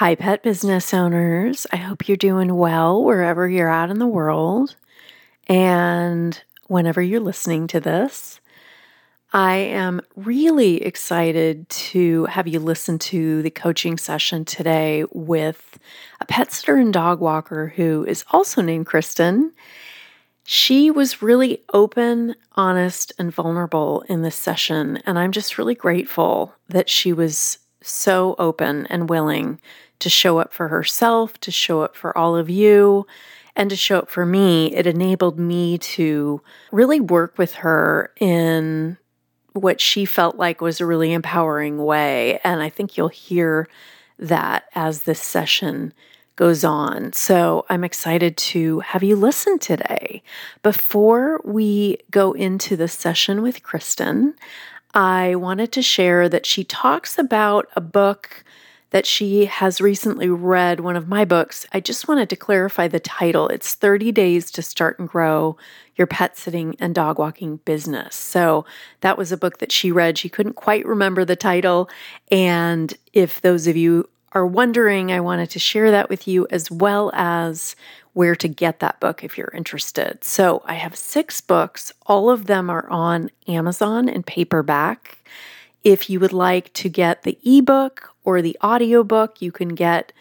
Hi, 0.00 0.14
pet 0.14 0.42
business 0.42 0.94
owners. 0.94 1.66
I 1.72 1.76
hope 1.76 2.08
you're 2.08 2.16
doing 2.16 2.56
well 2.56 3.04
wherever 3.04 3.46
you're 3.46 3.68
at 3.68 3.90
in 3.90 3.98
the 3.98 4.06
world. 4.06 4.74
And 5.46 6.42
whenever 6.68 7.02
you're 7.02 7.20
listening 7.20 7.66
to 7.66 7.80
this, 7.80 8.40
I 9.34 9.56
am 9.56 10.00
really 10.16 10.82
excited 10.82 11.68
to 11.68 12.24
have 12.30 12.48
you 12.48 12.60
listen 12.60 12.98
to 12.98 13.42
the 13.42 13.50
coaching 13.50 13.98
session 13.98 14.46
today 14.46 15.04
with 15.12 15.78
a 16.18 16.24
pet 16.24 16.50
sitter 16.50 16.76
and 16.76 16.94
dog 16.94 17.20
walker 17.20 17.74
who 17.76 18.06
is 18.06 18.24
also 18.30 18.62
named 18.62 18.86
Kristen. 18.86 19.52
She 20.44 20.90
was 20.90 21.20
really 21.20 21.62
open, 21.74 22.36
honest, 22.56 23.12
and 23.18 23.30
vulnerable 23.30 24.02
in 24.08 24.22
this 24.22 24.36
session. 24.36 24.96
And 25.04 25.18
I'm 25.18 25.32
just 25.32 25.58
really 25.58 25.74
grateful 25.74 26.54
that 26.70 26.88
she 26.88 27.12
was 27.12 27.58
so 27.82 28.34
open 28.38 28.86
and 28.86 29.10
willing 29.10 29.60
to 30.00 30.10
show 30.10 30.38
up 30.38 30.52
for 30.52 30.68
herself, 30.68 31.38
to 31.40 31.50
show 31.50 31.82
up 31.82 31.96
for 31.96 32.16
all 32.16 32.36
of 32.36 32.50
you, 32.50 33.06
and 33.56 33.70
to 33.70 33.76
show 33.76 33.98
up 33.98 34.10
for 34.10 34.26
me. 34.26 34.74
It 34.74 34.86
enabled 34.86 35.38
me 35.38 35.78
to 35.78 36.42
really 36.72 37.00
work 37.00 37.38
with 37.38 37.54
her 37.54 38.12
in 38.20 38.98
what 39.52 39.80
she 39.80 40.04
felt 40.04 40.36
like 40.36 40.60
was 40.60 40.80
a 40.80 40.86
really 40.86 41.12
empowering 41.12 41.84
way. 41.84 42.40
And 42.44 42.62
I 42.62 42.68
think 42.68 42.96
you'll 42.96 43.08
hear 43.08 43.68
that 44.18 44.64
as 44.74 45.02
this 45.02 45.20
session 45.20 45.92
goes 46.36 46.64
on. 46.64 47.12
So 47.12 47.66
I'm 47.68 47.84
excited 47.84 48.36
to 48.36 48.80
have 48.80 49.02
you 49.02 49.16
listen 49.16 49.58
today. 49.58 50.22
Before 50.62 51.40
we 51.44 51.98
go 52.10 52.32
into 52.32 52.76
the 52.76 52.88
session 52.88 53.42
with 53.42 53.62
Kristen, 53.62 54.34
I 54.94 55.34
wanted 55.34 55.70
to 55.72 55.82
share 55.82 56.28
that 56.28 56.46
she 56.46 56.64
talks 56.64 57.18
about 57.18 57.68
a 57.76 57.80
book 57.80 58.42
that 58.90 59.06
she 59.06 59.46
has 59.46 59.80
recently 59.80 60.28
read 60.28 60.80
one 60.80 60.96
of 60.96 61.08
my 61.08 61.24
books. 61.24 61.66
I 61.72 61.80
just 61.80 62.08
wanted 62.08 62.28
to 62.30 62.36
clarify 62.36 62.88
the 62.88 63.00
title. 63.00 63.48
It's 63.48 63.74
30 63.74 64.12
Days 64.12 64.50
to 64.52 64.62
Start 64.62 64.98
and 64.98 65.08
Grow 65.08 65.56
Your 65.96 66.06
Pet 66.06 66.36
Sitting 66.36 66.76
and 66.80 66.94
Dog 66.94 67.18
Walking 67.18 67.58
Business. 67.58 68.16
So 68.16 68.64
that 69.00 69.16
was 69.16 69.30
a 69.32 69.36
book 69.36 69.58
that 69.58 69.72
she 69.72 69.92
read. 69.92 70.18
She 70.18 70.28
couldn't 70.28 70.54
quite 70.54 70.84
remember 70.86 71.24
the 71.24 71.36
title. 71.36 71.88
And 72.30 72.92
if 73.12 73.40
those 73.40 73.66
of 73.66 73.76
you 73.76 74.08
are 74.32 74.46
wondering, 74.46 75.10
I 75.12 75.20
wanted 75.20 75.50
to 75.50 75.58
share 75.58 75.90
that 75.90 76.08
with 76.08 76.26
you 76.26 76.46
as 76.50 76.70
well 76.70 77.10
as 77.14 77.74
where 78.12 78.34
to 78.36 78.48
get 78.48 78.80
that 78.80 78.98
book 79.00 79.22
if 79.22 79.38
you're 79.38 79.52
interested. 79.54 80.24
So 80.24 80.62
I 80.64 80.74
have 80.74 80.96
six 80.96 81.40
books, 81.40 81.92
all 82.06 82.30
of 82.30 82.46
them 82.46 82.68
are 82.70 82.88
on 82.90 83.30
Amazon 83.46 84.08
in 84.08 84.22
paperback. 84.22 85.18
If 85.82 86.10
you 86.10 86.20
would 86.20 86.32
like 86.32 86.72
to 86.74 86.88
get 86.88 87.22
the 87.22 87.38
ebook 87.44 88.10
or 88.24 88.42
the 88.42 88.56
audiobook. 88.62 89.40
You 89.40 89.52
can 89.52 89.70
get 89.70 90.12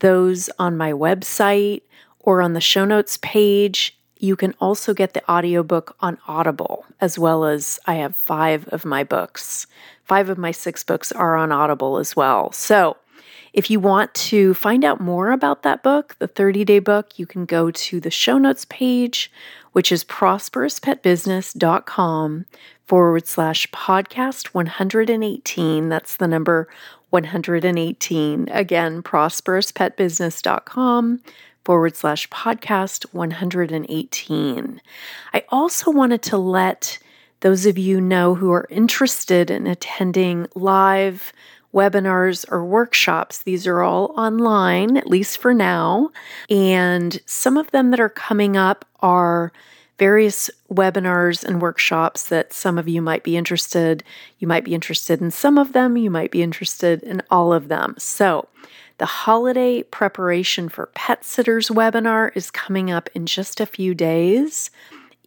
those 0.00 0.50
on 0.58 0.76
my 0.76 0.92
website 0.92 1.82
or 2.20 2.42
on 2.42 2.52
the 2.52 2.60
show 2.60 2.84
notes 2.84 3.18
page. 3.22 3.96
You 4.18 4.36
can 4.36 4.54
also 4.60 4.94
get 4.94 5.14
the 5.14 5.30
audiobook 5.30 5.96
on 6.00 6.18
Audible, 6.26 6.86
as 7.00 7.18
well 7.18 7.44
as 7.44 7.78
I 7.86 7.94
have 7.94 8.16
five 8.16 8.66
of 8.68 8.84
my 8.84 9.04
books. 9.04 9.66
Five 10.04 10.28
of 10.28 10.38
my 10.38 10.50
six 10.50 10.84
books 10.84 11.12
are 11.12 11.36
on 11.36 11.52
Audible 11.52 11.98
as 11.98 12.14
well. 12.16 12.52
So, 12.52 12.96
if 13.54 13.70
you 13.70 13.80
want 13.80 14.12
to 14.14 14.52
find 14.52 14.84
out 14.84 15.00
more 15.00 15.30
about 15.30 15.62
that 15.62 15.82
book, 15.84 16.16
the 16.18 16.26
30 16.26 16.64
day 16.64 16.80
book, 16.80 17.20
you 17.20 17.26
can 17.26 17.46
go 17.46 17.70
to 17.70 18.00
the 18.00 18.10
show 18.10 18.36
notes 18.36 18.64
page, 18.64 19.30
which 19.72 19.92
is 19.92 20.02
prosperouspetbusiness.com 20.04 22.46
forward 22.84 23.28
slash 23.28 23.68
podcast 23.68 24.48
118. 24.48 25.88
That's 25.88 26.16
the 26.16 26.26
number 26.26 26.66
118. 27.10 28.48
Again, 28.50 29.04
prosperouspetbusiness.com 29.04 31.20
forward 31.64 31.96
slash 31.96 32.28
podcast 32.30 33.06
118. 33.12 34.80
I 35.32 35.44
also 35.48 35.92
wanted 35.92 36.22
to 36.22 36.36
let 36.36 36.98
those 37.40 37.66
of 37.66 37.78
you 37.78 38.00
know 38.00 38.34
who 38.34 38.50
are 38.50 38.66
interested 38.68 39.48
in 39.50 39.68
attending 39.68 40.48
live 40.56 41.32
webinars 41.74 42.44
or 42.50 42.64
workshops. 42.64 43.42
These 43.42 43.66
are 43.66 43.82
all 43.82 44.14
online, 44.16 44.96
at 44.96 45.08
least 45.08 45.38
for 45.38 45.52
now. 45.52 46.10
And 46.48 47.20
some 47.26 47.56
of 47.56 47.70
them 47.72 47.90
that 47.90 48.00
are 48.00 48.08
coming 48.08 48.56
up 48.56 48.84
are 49.00 49.52
various 49.98 50.50
webinars 50.72 51.44
and 51.44 51.60
workshops 51.60 52.28
that 52.28 52.52
some 52.52 52.78
of 52.78 52.88
you 52.88 53.00
might 53.02 53.22
be 53.22 53.36
interested. 53.36 54.02
You 54.38 54.48
might 54.48 54.64
be 54.64 54.74
interested 54.74 55.20
in 55.20 55.30
some 55.30 55.58
of 55.58 55.72
them, 55.72 55.96
you 55.96 56.10
might 56.10 56.30
be 56.30 56.42
interested 56.42 57.02
in 57.02 57.22
all 57.30 57.52
of 57.52 57.68
them. 57.68 57.94
So, 57.98 58.48
the 58.98 59.06
holiday 59.06 59.82
preparation 59.82 60.68
for 60.68 60.86
pet 60.94 61.24
sitters 61.24 61.68
webinar 61.68 62.30
is 62.36 62.52
coming 62.52 62.92
up 62.92 63.10
in 63.12 63.26
just 63.26 63.60
a 63.60 63.66
few 63.66 63.92
days. 63.92 64.70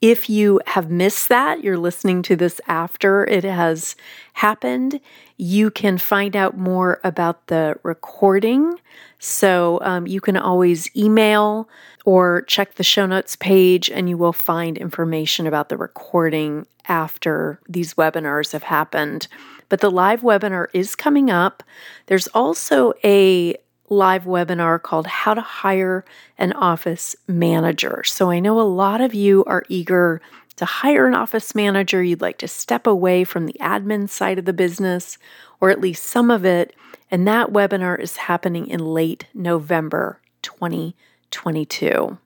If 0.02 0.30
you 0.30 0.62
have 0.68 0.91
missed 0.91 1.28
that, 1.30 1.63
you're 1.63 1.78
listening 1.78 2.22
to 2.24 2.35
this 2.35 2.62
after 2.68 3.25
it 3.25 3.44
has 3.44 3.96
happened, 4.34 5.00
you 5.38 5.72
can 5.72 5.98
find 5.98 6.36
out 6.36 6.56
more 6.57 7.00
about 7.04 7.48
the 7.48 7.80
recording. 7.81 8.80
So 9.18 9.80
um, 9.81 10.06
you 10.06 10.22
can 10.22 10.38
always 10.38 10.95
email 10.95 11.68
or 12.06 12.44
check 12.44 12.75
the 12.75 12.83
show 12.83 13.07
notes 13.07 13.36
page, 13.36 13.89
and 13.89 14.07
you 14.07 14.18
will 14.18 14.33
find 14.33 14.77
information 14.77 15.48
about 15.48 15.69
the 15.69 15.77
recording 15.77 16.68
after 16.88 17.60
these 17.68 17.95
webinars 17.95 18.54
have 18.54 18.63
happened. 18.63 19.27
But 19.68 19.81
the 19.81 19.92
live 19.92 20.22
webinar 20.22 20.68
is 20.74 20.95
coming 20.95 21.30
up. 21.30 21.63
There's 22.06 22.27
also 22.27 22.94
a 23.04 23.57
live 23.89 24.25
webinar 24.25 24.81
called 24.81 25.07
How 25.07 25.34
to 25.34 25.42
Hire 25.42 26.04
an 26.38 26.54
Office 26.54 27.16
Manager. 27.28 28.04
So 28.06 28.30
I 28.30 28.39
know 28.39 28.60
a 28.60 28.63
lot 28.63 29.01
of 29.01 29.13
you 29.13 29.44
are 29.45 29.63
eager 29.69 30.22
to 30.57 30.66
hire 30.66 31.07
an 31.07 31.13
office 31.13 31.56
manager. 31.56 32.04
You'd 32.04 32.22
like 32.22 32.39
to 32.39 32.48
step 32.48 32.86
away 32.86 33.24
from 33.24 33.45
the 33.45 33.56
admin 33.62 34.10
side 34.10 34.39
of 34.39 34.45
the 34.45 34.54
business, 34.54 35.18
or 35.62 35.69
at 35.69 35.80
least 35.80 36.04
some 36.04 36.30
of 36.30 36.45
it. 36.45 36.75
And 37.10 37.28
that 37.28 37.54
webinar 37.54 37.98
is 38.00 38.18
happening 38.18 38.68
in 38.68 38.80
late 38.80 39.25
November 39.34 40.19
2022. 40.42 42.18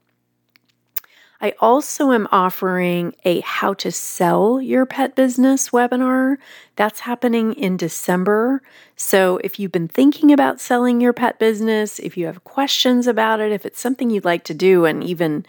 I 1.44 1.56
also 1.60 2.12
am 2.12 2.28
offering 2.32 3.16
a 3.26 3.40
how 3.40 3.74
to 3.76 3.92
sell 3.92 4.62
your 4.62 4.86
pet 4.86 5.16
business 5.16 5.70
webinar. 5.70 6.38
That's 6.76 7.00
happening 7.00 7.54
in 7.54 7.78
December. 7.78 8.62
So 8.96 9.38
if 9.44 9.60
you've 9.60 9.72
been 9.72 9.88
thinking 9.88 10.32
about 10.32 10.62
selling 10.62 11.02
your 11.02 11.14
pet 11.14 11.40
business, 11.40 11.98
if 11.98 12.16
you 12.16 12.28
have 12.28 12.44
questions 12.44 13.08
about 13.08 13.40
it, 13.40 13.52
if 13.52 13.66
it's 13.66 13.82
something 13.82 14.12
you'd 14.12 14.24
like 14.24 14.44
to 14.46 14.54
do, 14.54 14.86
and 14.86 15.04
even 15.04 15.44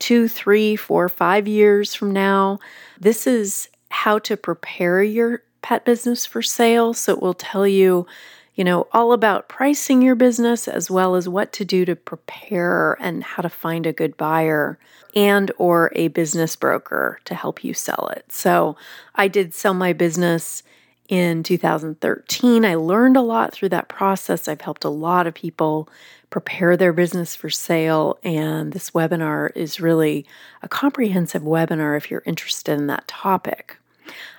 two, 0.00 0.26
three, 0.26 0.74
four, 0.74 1.08
five 1.08 1.46
years 1.46 1.94
from 1.94 2.10
now, 2.12 2.58
this 2.98 3.24
is 3.26 3.68
how 3.90 4.18
to 4.18 4.36
prepare 4.36 5.00
your 5.00 5.42
pet 5.62 5.84
business 5.84 6.26
for 6.26 6.42
sale. 6.42 6.92
So 6.92 7.12
it 7.12 7.22
will 7.22 7.34
tell 7.34 7.68
you 7.68 8.06
you 8.56 8.64
know, 8.64 8.88
all 8.92 9.12
about 9.12 9.48
pricing 9.48 10.02
your 10.02 10.14
business 10.14 10.66
as 10.66 10.90
well 10.90 11.14
as 11.14 11.28
what 11.28 11.52
to 11.52 11.64
do 11.64 11.84
to 11.84 11.94
prepare 11.94 12.96
and 13.00 13.22
how 13.22 13.42
to 13.42 13.48
find 13.48 13.86
a 13.86 13.92
good 13.92 14.16
buyer 14.16 14.78
and 15.14 15.52
or 15.58 15.92
a 15.94 16.08
business 16.08 16.56
broker 16.56 17.20
to 17.24 17.34
help 17.34 17.62
you 17.62 17.72
sell 17.72 18.10
it. 18.16 18.24
So, 18.32 18.76
I 19.14 19.28
did 19.28 19.54
sell 19.54 19.74
my 19.74 19.92
business 19.92 20.62
in 21.08 21.42
2013. 21.42 22.64
I 22.64 22.74
learned 22.74 23.16
a 23.16 23.22
lot 23.22 23.52
through 23.52 23.68
that 23.70 23.88
process. 23.88 24.48
I've 24.48 24.62
helped 24.62 24.84
a 24.84 24.90
lot 24.90 25.26
of 25.26 25.34
people 25.34 25.88
prepare 26.30 26.76
their 26.76 26.92
business 26.92 27.36
for 27.36 27.48
sale 27.48 28.18
and 28.22 28.72
this 28.72 28.90
webinar 28.90 29.52
is 29.54 29.80
really 29.80 30.26
a 30.62 30.68
comprehensive 30.68 31.42
webinar 31.42 31.96
if 31.96 32.10
you're 32.10 32.22
interested 32.26 32.76
in 32.76 32.88
that 32.88 33.06
topic. 33.06 33.76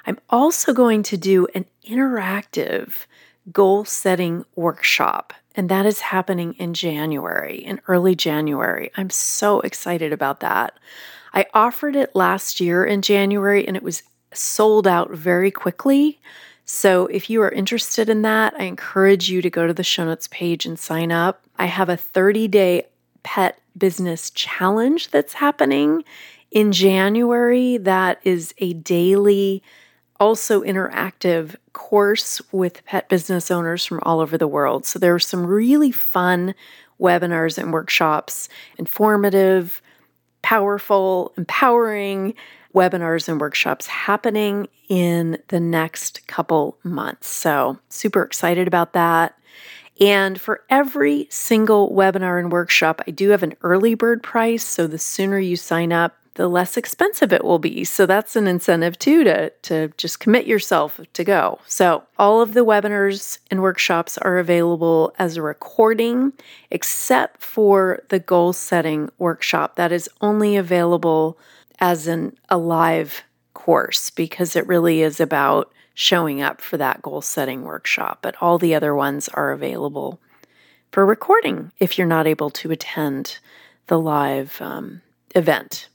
I'm 0.05 0.19
also 0.29 0.73
going 0.73 1.03
to 1.03 1.17
do 1.17 1.47
an 1.55 1.65
interactive 1.85 3.05
goal 3.51 3.85
setting 3.85 4.45
workshop, 4.55 5.33
and 5.55 5.69
that 5.69 5.85
is 5.85 6.01
happening 6.01 6.53
in 6.53 6.73
January, 6.73 7.57
in 7.57 7.81
early 7.88 8.15
January. 8.15 8.91
I'm 8.95 9.09
so 9.09 9.61
excited 9.61 10.13
about 10.13 10.39
that. 10.41 10.77
I 11.33 11.45
offered 11.53 11.95
it 11.95 12.15
last 12.15 12.59
year 12.59 12.85
in 12.85 13.01
January 13.01 13.67
and 13.67 13.77
it 13.77 13.83
was 13.83 14.03
sold 14.33 14.88
out 14.88 15.11
very 15.11 15.51
quickly. 15.51 16.19
So, 16.65 17.05
if 17.07 17.29
you 17.29 17.41
are 17.41 17.51
interested 17.51 18.09
in 18.09 18.23
that, 18.23 18.53
I 18.59 18.63
encourage 18.63 19.29
you 19.29 19.41
to 19.41 19.50
go 19.50 19.67
to 19.67 19.73
the 19.73 19.83
show 19.83 20.05
notes 20.05 20.27
page 20.27 20.65
and 20.65 20.77
sign 20.77 21.11
up. 21.11 21.41
I 21.57 21.67
have 21.67 21.89
a 21.89 21.95
30 21.95 22.47
day 22.50 22.88
pet 23.23 23.59
business 23.77 24.29
challenge 24.31 25.09
that's 25.11 25.33
happening 25.33 26.03
in 26.51 26.71
January 26.71 27.77
that 27.77 28.19
is 28.23 28.53
a 28.57 28.73
daily 28.73 29.61
also 30.19 30.61
interactive 30.61 31.55
course 31.73 32.41
with 32.51 32.83
pet 32.85 33.09
business 33.09 33.51
owners 33.51 33.85
from 33.85 33.99
all 34.03 34.19
over 34.19 34.37
the 34.37 34.47
world. 34.47 34.85
So 34.85 34.99
there 34.99 35.13
are 35.13 35.19
some 35.19 35.45
really 35.45 35.91
fun 35.91 36.55
webinars 36.99 37.57
and 37.57 37.71
workshops, 37.71 38.49
informative, 38.77 39.81
powerful, 40.41 41.33
empowering 41.37 42.33
webinars 42.73 43.27
and 43.27 43.41
workshops 43.41 43.87
happening 43.87 44.67
in 44.87 45.37
the 45.47 45.59
next 45.59 46.25
couple 46.27 46.77
months. 46.83 47.27
So, 47.27 47.79
super 47.89 48.21
excited 48.23 48.67
about 48.67 48.93
that. 48.93 49.37
And 49.99 50.39
for 50.39 50.61
every 50.69 51.27
single 51.31 51.91
webinar 51.91 52.39
and 52.39 52.51
workshop, 52.51 53.01
I 53.07 53.11
do 53.11 53.29
have 53.29 53.41
an 53.41 53.55
early 53.61 53.95
bird 53.95 54.21
price. 54.21 54.63
So, 54.63 54.85
the 54.85 54.99
sooner 54.99 55.39
you 55.39 55.55
sign 55.55 55.91
up, 55.91 56.15
the 56.38 56.48
less 56.48 56.78
expensive 56.78 57.34
it 57.34 57.44
will 57.44 57.57
be. 57.57 57.84
So 57.84 58.06
that's 58.06 58.36
an 58.36 58.48
incentive 58.48 58.98
too 59.00 59.24
to, 59.24 59.50
to 59.50 59.88
just 59.98 60.19
commit 60.19 60.45
yourself 60.45 61.01
to 61.13 61.24
go. 61.24 61.60
So 61.66 62.04
all 62.19 62.42
of 62.42 62.54
the 62.54 62.63
webinars 62.63 63.39
and 63.50 63.63
workshops 63.63 64.19
are 64.19 64.38
available 64.38 65.13
as 65.18 65.36
a 65.36 65.42
recording, 65.42 66.34
except 66.69 67.42
for 67.42 68.04
the 68.10 68.19
goal 68.19 68.54
setting 68.54 69.10
workshop 69.18 69.78
that 69.78 69.92
is 69.92 70.07
only 70.22 70.56
available 70.56 71.39
as 71.80 72.06
an 72.06 72.38
a 72.50 72.57
live 72.60 73.24
course 73.56 74.12
because 74.12 74.56
it 74.56 74.68
really 74.68 75.01
is 75.01 75.19
about 75.19 75.72
showing 75.95 76.39
up 76.39 76.62
for 76.62 76.78
that 76.78 77.01
goal 77.01 77.24
setting 77.24 77.63
workshop. 77.63 78.19
But 78.22 78.36
all 78.39 78.60
the 78.60 78.75
other 78.75 78.94
ones 78.94 79.28
are 79.30 79.51
available 79.51 80.19
for 80.92 81.04
recording 81.04 81.72
if 81.80 81.98
you're 81.98 82.06
not 82.06 82.28
able 82.28 82.51
to 82.51 82.69
attend 82.69 83.39
the 83.88 84.00
live 84.00 84.62
um, 84.62 85.01
event. 85.34 85.89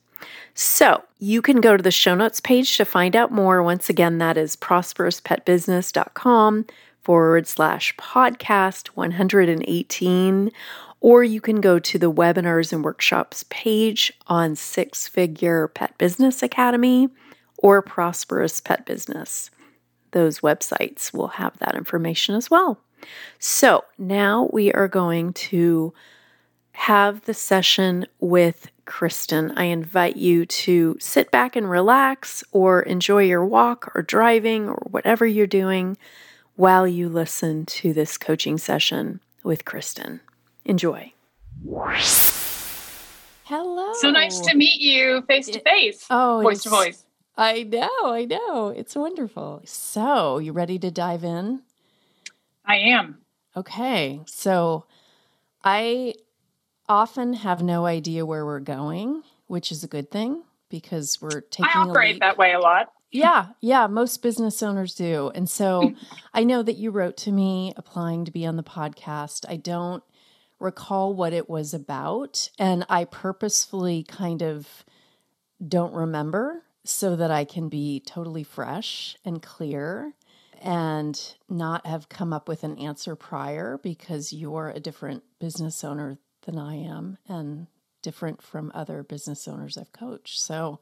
So 0.54 1.02
you 1.18 1.40
can 1.40 1.60
go 1.60 1.76
to 1.76 1.82
the 1.82 1.90
show 1.90 2.14
notes 2.14 2.40
page 2.40 2.76
to 2.76 2.84
find 2.84 3.16
out 3.16 3.32
more. 3.32 3.62
Once 3.62 3.88
again, 3.88 4.18
that 4.18 4.36
is 4.36 4.56
prosperouspetbusiness.com 4.56 6.66
forward 7.00 7.46
slash 7.46 7.96
podcast 7.96 8.88
118. 8.88 10.52
Or 11.00 11.24
you 11.24 11.40
can 11.40 11.60
go 11.60 11.78
to 11.80 11.98
the 11.98 12.12
webinars 12.12 12.72
and 12.72 12.84
workshops 12.84 13.44
page 13.50 14.12
on 14.28 14.54
Six 14.54 15.08
Figure 15.08 15.66
Pet 15.68 15.96
Business 15.98 16.42
Academy 16.42 17.08
or 17.58 17.82
Prosperous 17.82 18.60
Pet 18.60 18.86
Business. 18.86 19.50
Those 20.12 20.40
websites 20.40 21.12
will 21.12 21.28
have 21.28 21.58
that 21.58 21.74
information 21.74 22.34
as 22.34 22.50
well. 22.50 22.78
So 23.38 23.84
now 23.98 24.48
we 24.52 24.72
are 24.72 24.88
going 24.88 25.32
to 25.32 25.92
have 26.72 27.22
the 27.22 27.34
session 27.34 28.06
with 28.20 28.70
Kristen. 28.84 29.52
I 29.56 29.64
invite 29.64 30.16
you 30.16 30.46
to 30.46 30.96
sit 31.00 31.30
back 31.30 31.56
and 31.56 31.68
relax 31.68 32.44
or 32.52 32.82
enjoy 32.82 33.24
your 33.24 33.44
walk 33.44 33.90
or 33.94 34.02
driving 34.02 34.68
or 34.68 34.82
whatever 34.90 35.26
you're 35.26 35.46
doing 35.46 35.96
while 36.56 36.86
you 36.86 37.08
listen 37.08 37.66
to 37.66 37.92
this 37.92 38.18
coaching 38.18 38.58
session 38.58 39.20
with 39.42 39.64
Kristen. 39.64 40.20
Enjoy. 40.64 41.12
Hello. 43.44 43.92
So 43.94 44.10
nice 44.10 44.40
to 44.40 44.56
meet 44.56 44.80
you 44.80 45.22
face 45.22 45.48
to 45.48 45.60
face. 45.60 46.06
Oh, 46.10 46.40
voice 46.42 46.62
to 46.62 46.70
voice. 46.70 47.04
I 47.36 47.62
know, 47.62 47.88
I 48.04 48.26
know. 48.26 48.68
It's 48.68 48.94
wonderful. 48.94 49.62
So, 49.64 50.38
you 50.38 50.52
ready 50.52 50.78
to 50.78 50.90
dive 50.90 51.24
in? 51.24 51.62
I 52.66 52.76
am. 52.76 53.18
Okay. 53.56 54.20
So, 54.26 54.84
I 55.64 56.14
often 56.88 57.34
have 57.34 57.62
no 57.62 57.86
idea 57.86 58.26
where 58.26 58.44
we're 58.44 58.60
going, 58.60 59.22
which 59.46 59.72
is 59.72 59.84
a 59.84 59.88
good 59.88 60.10
thing 60.10 60.42
because 60.68 61.20
we're 61.20 61.40
taking 61.42 61.70
I 61.74 61.80
operate 61.80 62.20
that 62.20 62.38
way 62.38 62.52
a 62.52 62.58
lot. 62.60 62.92
Yeah, 63.10 63.48
yeah, 63.60 63.86
most 63.86 64.22
business 64.22 64.62
owners 64.62 64.94
do. 64.94 65.30
And 65.34 65.48
so 65.48 65.92
I 66.34 66.44
know 66.44 66.62
that 66.62 66.76
you 66.76 66.90
wrote 66.90 67.16
to 67.18 67.32
me 67.32 67.74
applying 67.76 68.24
to 68.24 68.30
be 68.30 68.46
on 68.46 68.56
the 68.56 68.62
podcast. 68.62 69.44
I 69.48 69.56
don't 69.56 70.02
recall 70.58 71.12
what 71.12 71.32
it 71.32 71.50
was 71.50 71.74
about, 71.74 72.50
and 72.58 72.86
I 72.88 73.04
purposefully 73.04 74.02
kind 74.04 74.42
of 74.42 74.84
don't 75.66 75.92
remember 75.92 76.62
so 76.84 77.14
that 77.16 77.30
I 77.30 77.44
can 77.44 77.68
be 77.68 78.00
totally 78.00 78.42
fresh 78.42 79.16
and 79.24 79.42
clear 79.42 80.14
and 80.60 81.34
not 81.48 81.86
have 81.86 82.08
come 82.08 82.32
up 82.32 82.48
with 82.48 82.64
an 82.64 82.78
answer 82.78 83.16
prior 83.16 83.78
because 83.82 84.32
you're 84.32 84.70
a 84.70 84.80
different 84.80 85.22
business 85.38 85.82
owner 85.84 86.18
than 86.42 86.58
I 86.58 86.76
am 86.76 87.18
and 87.28 87.66
different 88.02 88.42
from 88.42 88.72
other 88.74 89.02
business 89.02 89.46
owners 89.46 89.78
I've 89.78 89.92
coached. 89.92 90.40
So 90.40 90.80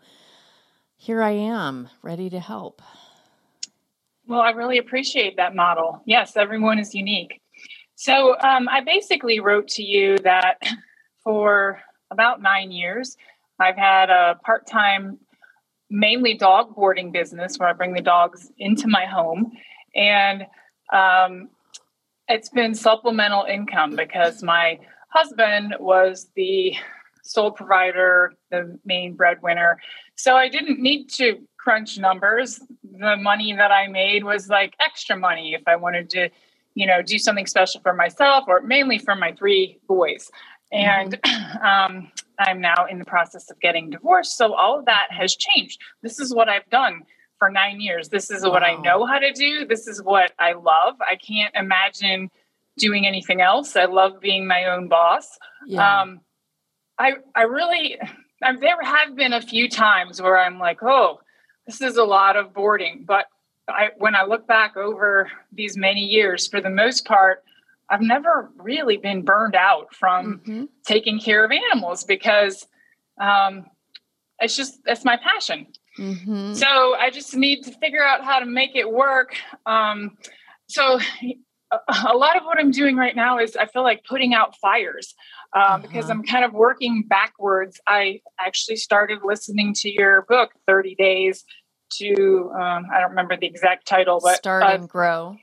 here 0.96 1.22
I 1.22 1.30
am, 1.30 1.88
ready 2.02 2.28
to 2.30 2.40
help. 2.40 2.82
Well, 4.26 4.40
I 4.40 4.50
really 4.50 4.78
appreciate 4.78 5.36
that 5.36 5.54
model. 5.54 6.02
Yes, 6.04 6.36
everyone 6.36 6.78
is 6.78 6.94
unique. 6.94 7.40
So 7.94 8.38
um, 8.40 8.68
I 8.68 8.80
basically 8.80 9.40
wrote 9.40 9.68
to 9.68 9.82
you 9.82 10.18
that 10.18 10.62
for 11.24 11.80
about 12.10 12.40
nine 12.40 12.70
years, 12.70 13.16
I've 13.58 13.76
had 13.76 14.08
a 14.10 14.36
part 14.44 14.66
time, 14.66 15.18
mainly 15.90 16.34
dog 16.34 16.74
boarding 16.74 17.12
business 17.12 17.58
where 17.58 17.68
I 17.68 17.72
bring 17.72 17.92
the 17.92 18.00
dogs 18.00 18.50
into 18.58 18.88
my 18.88 19.04
home. 19.04 19.52
And 19.94 20.46
um, 20.92 21.50
it's 22.28 22.48
been 22.48 22.74
supplemental 22.74 23.44
income 23.44 23.96
because 23.96 24.42
my 24.42 24.78
husband 25.10 25.76
was 25.78 26.30
the 26.34 26.74
sole 27.22 27.50
provider, 27.50 28.32
the 28.50 28.78
main 28.84 29.14
breadwinner. 29.14 29.80
So 30.16 30.36
I 30.36 30.48
didn't 30.48 30.80
need 30.80 31.08
to 31.10 31.40
crunch 31.56 31.98
numbers. 31.98 32.60
The 32.98 33.16
money 33.16 33.52
that 33.54 33.70
I 33.70 33.86
made 33.86 34.24
was 34.24 34.48
like 34.48 34.74
extra 34.80 35.16
money 35.16 35.54
if 35.54 35.62
I 35.66 35.76
wanted 35.76 36.10
to, 36.10 36.30
you 36.74 36.86
know, 36.86 37.02
do 37.02 37.18
something 37.18 37.46
special 37.46 37.80
for 37.82 37.92
myself 37.92 38.44
or 38.48 38.62
mainly 38.62 38.98
for 38.98 39.14
my 39.14 39.32
three 39.32 39.78
boys. 39.86 40.30
And 40.72 41.20
mm-hmm. 41.20 41.66
um, 41.96 42.12
I'm 42.38 42.60
now 42.60 42.86
in 42.86 42.98
the 42.98 43.04
process 43.04 43.50
of 43.50 43.60
getting 43.60 43.90
divorced. 43.90 44.36
So 44.36 44.54
all 44.54 44.78
of 44.78 44.86
that 44.86 45.08
has 45.10 45.36
changed. 45.36 45.80
This 46.02 46.18
is 46.18 46.34
what 46.34 46.48
I've 46.48 46.68
done 46.70 47.02
for 47.38 47.50
nine 47.50 47.80
years. 47.80 48.08
This 48.08 48.30
is 48.30 48.42
wow. 48.42 48.50
what 48.50 48.62
I 48.62 48.74
know 48.76 49.04
how 49.04 49.18
to 49.18 49.32
do. 49.32 49.66
This 49.66 49.86
is 49.86 50.02
what 50.02 50.32
I 50.38 50.52
love. 50.52 50.96
I 51.00 51.16
can't 51.16 51.54
imagine 51.54 52.30
doing 52.80 53.06
anything 53.06 53.40
else. 53.40 53.76
I 53.76 53.84
love 53.84 54.20
being 54.20 54.46
my 54.46 54.64
own 54.64 54.88
boss. 54.88 55.38
Yeah. 55.66 56.02
Um, 56.02 56.20
I 56.98 57.14
I 57.34 57.42
really 57.42 57.98
I, 58.42 58.56
there 58.56 58.82
have 58.82 59.14
been 59.14 59.32
a 59.32 59.42
few 59.42 59.68
times 59.68 60.20
where 60.20 60.38
I'm 60.38 60.58
like, 60.58 60.82
oh, 60.82 61.20
this 61.66 61.80
is 61.80 61.96
a 61.96 62.04
lot 62.04 62.36
of 62.36 62.52
boarding. 62.52 63.04
But 63.06 63.26
I, 63.68 63.90
when 63.98 64.14
I 64.14 64.24
look 64.24 64.46
back 64.46 64.76
over 64.76 65.30
these 65.52 65.76
many 65.76 66.00
years, 66.00 66.48
for 66.48 66.60
the 66.60 66.70
most 66.70 67.04
part, 67.04 67.44
I've 67.88 68.00
never 68.00 68.50
really 68.56 68.96
been 68.96 69.22
burned 69.22 69.56
out 69.56 69.94
from 69.94 70.38
mm-hmm. 70.38 70.64
taking 70.86 71.18
care 71.18 71.44
of 71.44 71.50
animals 71.50 72.04
because 72.04 72.66
um, 73.20 73.66
it's 74.38 74.56
just 74.56 74.80
it's 74.86 75.04
my 75.04 75.16
passion. 75.16 75.66
Mm-hmm. 75.98 76.54
So 76.54 76.94
I 76.94 77.10
just 77.10 77.34
need 77.34 77.62
to 77.64 77.72
figure 77.72 78.02
out 78.02 78.24
how 78.24 78.38
to 78.38 78.46
make 78.46 78.74
it 78.74 78.90
work. 78.90 79.34
Um, 79.66 80.16
so 80.68 81.00
a 81.72 82.16
lot 82.16 82.36
of 82.36 82.44
what 82.44 82.58
I'm 82.58 82.70
doing 82.70 82.96
right 82.96 83.14
now 83.14 83.38
is 83.38 83.56
I 83.56 83.66
feel 83.66 83.82
like 83.82 84.04
putting 84.04 84.34
out 84.34 84.56
fires 84.56 85.14
um, 85.54 85.62
uh-huh. 85.62 85.78
because 85.78 86.10
I'm 86.10 86.22
kind 86.22 86.44
of 86.44 86.52
working 86.52 87.04
backwards. 87.08 87.80
I 87.86 88.20
actually 88.40 88.76
started 88.76 89.20
listening 89.24 89.74
to 89.74 89.90
your 89.90 90.22
book, 90.22 90.50
30 90.66 90.94
Days 90.96 91.44
to, 91.98 92.52
um, 92.54 92.86
I 92.92 93.00
don't 93.00 93.10
remember 93.10 93.36
the 93.36 93.46
exact 93.46 93.86
title, 93.86 94.20
but 94.22 94.36
Start 94.36 94.62
uh, 94.62 94.68
and 94.68 94.88
Grow. 94.88 95.36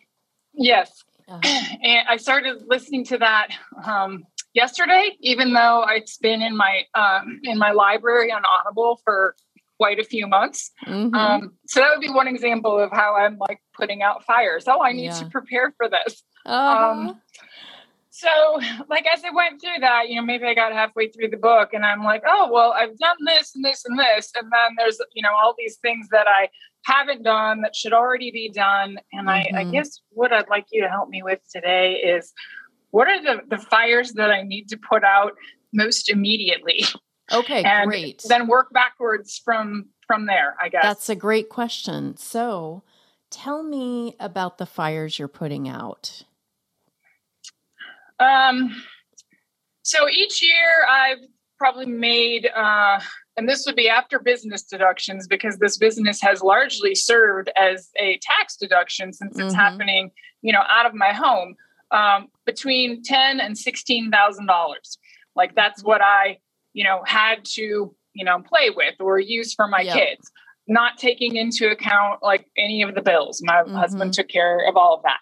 Yes. 0.53 1.03
Uh-huh. 1.27 1.41
And 1.83 2.07
I 2.09 2.17
started 2.17 2.63
listening 2.67 3.05
to 3.05 3.17
that 3.19 3.49
um, 3.85 4.23
yesterday, 4.53 5.15
even 5.21 5.53
though 5.53 5.85
it's 5.89 6.17
been 6.17 6.41
in 6.41 6.55
my 6.55 6.83
um, 6.95 7.39
in 7.43 7.57
my 7.57 7.71
library 7.71 8.31
on 8.31 8.41
Audible 8.59 8.99
for 9.03 9.35
quite 9.77 9.99
a 9.99 10.03
few 10.03 10.27
months. 10.27 10.71
Mm-hmm. 10.85 11.15
Um, 11.15 11.53
so 11.67 11.79
that 11.79 11.89
would 11.91 12.01
be 12.01 12.09
one 12.09 12.27
example 12.27 12.77
of 12.79 12.91
how 12.91 13.15
I'm 13.15 13.37
like 13.37 13.61
putting 13.75 14.01
out 14.01 14.23
fires. 14.25 14.65
Oh, 14.67 14.81
I 14.81 14.91
need 14.91 15.05
yeah. 15.05 15.19
to 15.19 15.25
prepare 15.27 15.73
for 15.77 15.89
this. 15.89 16.23
Uh-huh. 16.45 16.91
Um, 16.91 17.21
so, 18.17 18.59
like 18.89 19.05
as 19.05 19.23
I 19.23 19.29
went 19.29 19.61
through 19.61 19.79
that, 19.81 20.09
you 20.09 20.15
know, 20.15 20.23
maybe 20.23 20.45
I 20.45 20.55
got 20.55 20.73
halfway 20.73 21.07
through 21.09 21.29
the 21.29 21.37
book 21.37 21.69
and 21.73 21.85
I'm 21.85 22.03
like, 22.03 22.23
oh, 22.25 22.49
well, 22.51 22.73
I've 22.73 22.97
done 22.97 23.17
this 23.23 23.53
and 23.53 23.63
this 23.63 23.85
and 23.85 23.99
this. 23.99 24.31
And 24.35 24.51
then 24.51 24.75
there's, 24.75 24.99
you 25.13 25.21
know, 25.21 25.35
all 25.35 25.53
these 25.55 25.77
things 25.83 26.07
that 26.09 26.25
I 26.27 26.49
haven't 26.83 27.21
done 27.21 27.61
that 27.61 27.75
should 27.75 27.93
already 27.93 28.31
be 28.31 28.49
done. 28.49 28.97
And 29.13 29.27
mm-hmm. 29.27 29.29
I, 29.29 29.59
I 29.59 29.63
mm-hmm. 29.63 29.71
guess 29.71 30.01
what 30.09 30.33
I'd 30.33 30.49
like 30.49 30.65
you 30.71 30.81
to 30.81 30.89
help 30.89 31.09
me 31.09 31.21
with 31.21 31.41
today 31.53 31.93
is 31.93 32.33
what 32.89 33.07
are 33.07 33.21
the, 33.21 33.41
the 33.55 33.61
fires 33.61 34.13
that 34.13 34.31
I 34.31 34.41
need 34.41 34.67
to 34.69 34.77
put 34.77 35.03
out 35.03 35.33
most 35.71 36.09
immediately? 36.09 36.85
Okay, 37.31 37.63
and 37.63 37.89
great. 37.89 38.23
Then 38.27 38.47
work 38.47 38.71
backwards 38.71 39.41
from 39.43 39.87
from 40.05 40.25
there, 40.25 40.55
I 40.61 40.69
guess. 40.69 40.83
That's 40.83 41.09
a 41.09 41.15
great 41.15 41.49
question. 41.49 42.15
So, 42.17 42.83
tell 43.29 43.63
me 43.63 44.15
about 44.19 44.57
the 44.57 44.65
fires 44.65 45.19
you're 45.19 45.27
putting 45.27 45.67
out. 45.67 46.23
Um 48.19 48.75
so 49.83 50.09
each 50.09 50.41
year 50.41 50.85
I've 50.89 51.19
probably 51.57 51.85
made 51.85 52.47
uh 52.55 52.99
and 53.35 53.47
this 53.47 53.65
would 53.67 53.75
be 53.75 53.87
after 53.87 54.17
business 54.17 54.63
deductions 54.63 55.27
because 55.27 55.59
this 55.59 55.77
business 55.77 56.19
has 56.21 56.41
largely 56.41 56.95
served 56.95 57.51
as 57.55 57.89
a 57.99 58.19
tax 58.23 58.55
deduction 58.57 59.13
since 59.13 59.37
it's 59.37 59.49
mm-hmm. 59.49 59.55
happening, 59.55 60.11
you 60.41 60.51
know, 60.51 60.63
out 60.67 60.87
of 60.87 60.95
my 60.95 61.13
home. 61.13 61.55
Um, 61.89 62.27
between 62.45 63.01
ten 63.01 63.39
and 63.39 63.57
sixteen 63.57 64.11
thousand 64.11 64.47
dollars. 64.47 64.97
Like 65.37 65.55
that's 65.55 65.83
what 65.83 66.01
I 66.01 66.39
you 66.77 66.83
know, 66.83 67.01
had 67.07 67.43
to, 67.43 67.91
you 68.13 68.23
know, 68.23 68.39
play 68.39 68.69
with 68.69 68.93
or 68.99 69.17
use 69.17 69.55
for 69.55 69.67
my 69.67 69.81
yep. 69.81 69.95
kids, 69.95 70.31
not 70.67 70.99
taking 70.99 71.35
into 71.35 71.71
account 71.71 72.21
like 72.21 72.45
any 72.55 72.83
of 72.83 72.93
the 72.93 73.01
bills. 73.01 73.41
My 73.43 73.63
mm-hmm. 73.63 73.73
husband 73.73 74.13
took 74.13 74.27
care 74.27 74.59
of 74.69 74.77
all 74.77 74.93
of 74.93 75.01
that. 75.01 75.17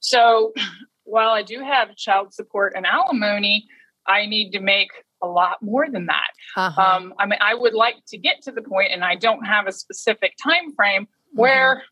So 0.00 0.52
while 1.04 1.28
I 1.28 1.44
do 1.44 1.60
have 1.60 1.94
child 1.94 2.34
support 2.34 2.72
and 2.74 2.84
alimony, 2.84 3.68
I 4.08 4.26
need 4.26 4.50
to 4.50 4.60
make 4.60 4.88
a 5.22 5.28
lot 5.28 5.62
more 5.62 5.86
than 5.88 6.06
that. 6.06 6.30
Uh-huh. 6.56 6.82
Um, 6.82 7.14
I 7.20 7.26
mean, 7.26 7.38
I 7.40 7.54
would 7.54 7.74
like 7.74 8.04
to 8.08 8.18
get 8.18 8.42
to 8.42 8.50
the 8.50 8.62
point, 8.62 8.90
and 8.92 9.04
I 9.04 9.14
don't 9.14 9.44
have 9.44 9.68
a 9.68 9.72
specific 9.72 10.32
time 10.42 10.74
frame 10.74 11.04
mm-hmm. 11.04 11.40
where 11.40 11.84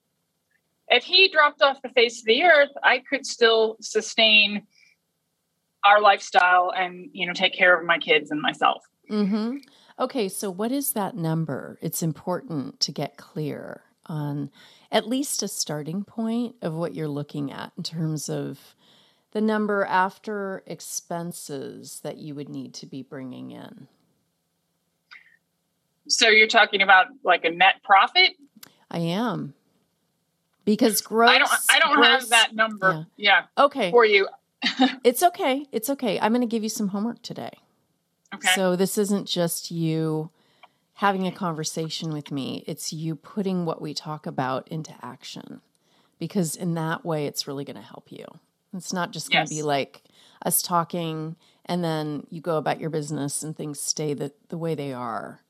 if 0.88 1.04
he 1.04 1.28
dropped 1.28 1.62
off 1.62 1.80
the 1.82 1.88
face 1.90 2.18
of 2.18 2.26
the 2.26 2.42
earth, 2.42 2.72
I 2.82 2.98
could 3.08 3.24
still 3.24 3.76
sustain 3.80 4.66
our 5.84 6.00
lifestyle 6.00 6.72
and 6.76 7.10
you 7.12 7.26
know 7.26 7.32
take 7.32 7.54
care 7.54 7.78
of 7.78 7.86
my 7.86 7.98
kids 7.98 8.32
and 8.32 8.40
myself. 8.40 8.82
Mm-hmm. 9.10 9.58
Okay, 9.98 10.28
so 10.28 10.50
what 10.50 10.72
is 10.72 10.92
that 10.92 11.16
number? 11.16 11.78
It's 11.80 12.02
important 12.02 12.80
to 12.80 12.92
get 12.92 13.16
clear 13.16 13.82
on 14.06 14.50
at 14.90 15.08
least 15.08 15.42
a 15.42 15.48
starting 15.48 16.04
point 16.04 16.56
of 16.62 16.74
what 16.74 16.94
you're 16.94 17.08
looking 17.08 17.52
at 17.52 17.72
in 17.76 17.82
terms 17.82 18.28
of 18.28 18.74
the 19.32 19.40
number 19.40 19.84
after 19.84 20.62
expenses 20.66 22.00
that 22.02 22.18
you 22.18 22.34
would 22.34 22.48
need 22.48 22.74
to 22.74 22.86
be 22.86 23.02
bringing 23.02 23.50
in. 23.50 23.88
So 26.08 26.28
you're 26.28 26.48
talking 26.48 26.82
about 26.82 27.06
like 27.24 27.44
a 27.44 27.50
net 27.50 27.82
profit? 27.82 28.32
I 28.90 28.98
am. 28.98 29.54
Because 30.64 31.00
gross 31.00 31.30
I 31.30 31.38
don't 31.38 31.50
I 31.70 31.78
don't 31.78 31.96
gross, 31.96 32.08
have 32.08 32.28
that 32.30 32.54
number. 32.54 33.06
Yeah. 33.16 33.42
yeah. 33.56 33.64
Okay. 33.64 33.90
For 33.90 34.04
you. 34.04 34.28
it's 35.04 35.22
okay. 35.22 35.66
It's 35.72 35.90
okay. 35.90 36.18
I'm 36.20 36.32
going 36.32 36.40
to 36.40 36.46
give 36.46 36.62
you 36.62 36.68
some 36.68 36.88
homework 36.88 37.22
today. 37.22 37.52
Okay. 38.34 38.48
So 38.54 38.76
this 38.76 38.98
isn't 38.98 39.26
just 39.26 39.70
you 39.70 40.30
having 40.94 41.26
a 41.26 41.32
conversation 41.32 42.12
with 42.12 42.30
me, 42.30 42.64
it's 42.66 42.92
you 42.92 43.16
putting 43.16 43.64
what 43.64 43.82
we 43.82 43.94
talk 43.94 44.26
about 44.26 44.68
into 44.68 44.94
action. 45.02 45.60
Because 46.18 46.54
in 46.54 46.74
that 46.74 47.04
way, 47.04 47.26
it's 47.26 47.46
really 47.46 47.64
going 47.64 47.76
to 47.76 47.82
help 47.82 48.10
you. 48.10 48.24
It's 48.74 48.92
not 48.92 49.10
just 49.10 49.30
going 49.30 49.46
to 49.46 49.52
yes. 49.52 49.60
be 49.60 49.62
like 49.62 50.02
us 50.44 50.62
talking 50.62 51.36
and 51.66 51.82
then 51.82 52.26
you 52.30 52.40
go 52.40 52.56
about 52.56 52.80
your 52.80 52.90
business 52.90 53.42
and 53.42 53.56
things 53.56 53.80
stay 53.80 54.14
the, 54.14 54.32
the 54.48 54.58
way 54.58 54.74
they 54.74 54.92
are. 54.92 55.40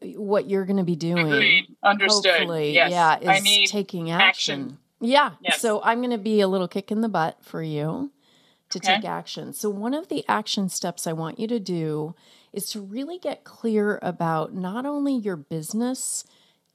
What 0.00 0.48
you're 0.48 0.64
going 0.64 0.76
to 0.76 0.84
be 0.84 0.96
doing, 0.96 1.32
Agreed. 1.32 1.74
understood. 1.82 2.32
Hopefully, 2.32 2.74
yes. 2.74 2.90
yeah, 2.90 3.18
is 3.18 3.70
taking 3.70 4.10
action. 4.10 4.60
action. 4.60 4.78
Yeah. 5.00 5.32
Yes. 5.40 5.60
So 5.60 5.82
I'm 5.82 5.98
going 5.98 6.10
to 6.10 6.18
be 6.18 6.40
a 6.40 6.48
little 6.48 6.68
kick 6.68 6.90
in 6.90 7.00
the 7.00 7.08
butt 7.08 7.38
for 7.42 7.62
you 7.62 8.10
to 8.70 8.78
okay. 8.78 8.96
take 8.96 9.04
action. 9.04 9.52
So, 9.52 9.70
one 9.70 9.94
of 9.94 10.08
the 10.08 10.24
action 10.28 10.68
steps 10.68 11.06
I 11.06 11.12
want 11.12 11.38
you 11.38 11.46
to 11.48 11.60
do 11.60 12.14
is 12.52 12.70
to 12.70 12.80
really 12.80 13.18
get 13.18 13.44
clear 13.44 13.98
about 14.02 14.54
not 14.54 14.86
only 14.86 15.14
your 15.14 15.36
business 15.36 16.24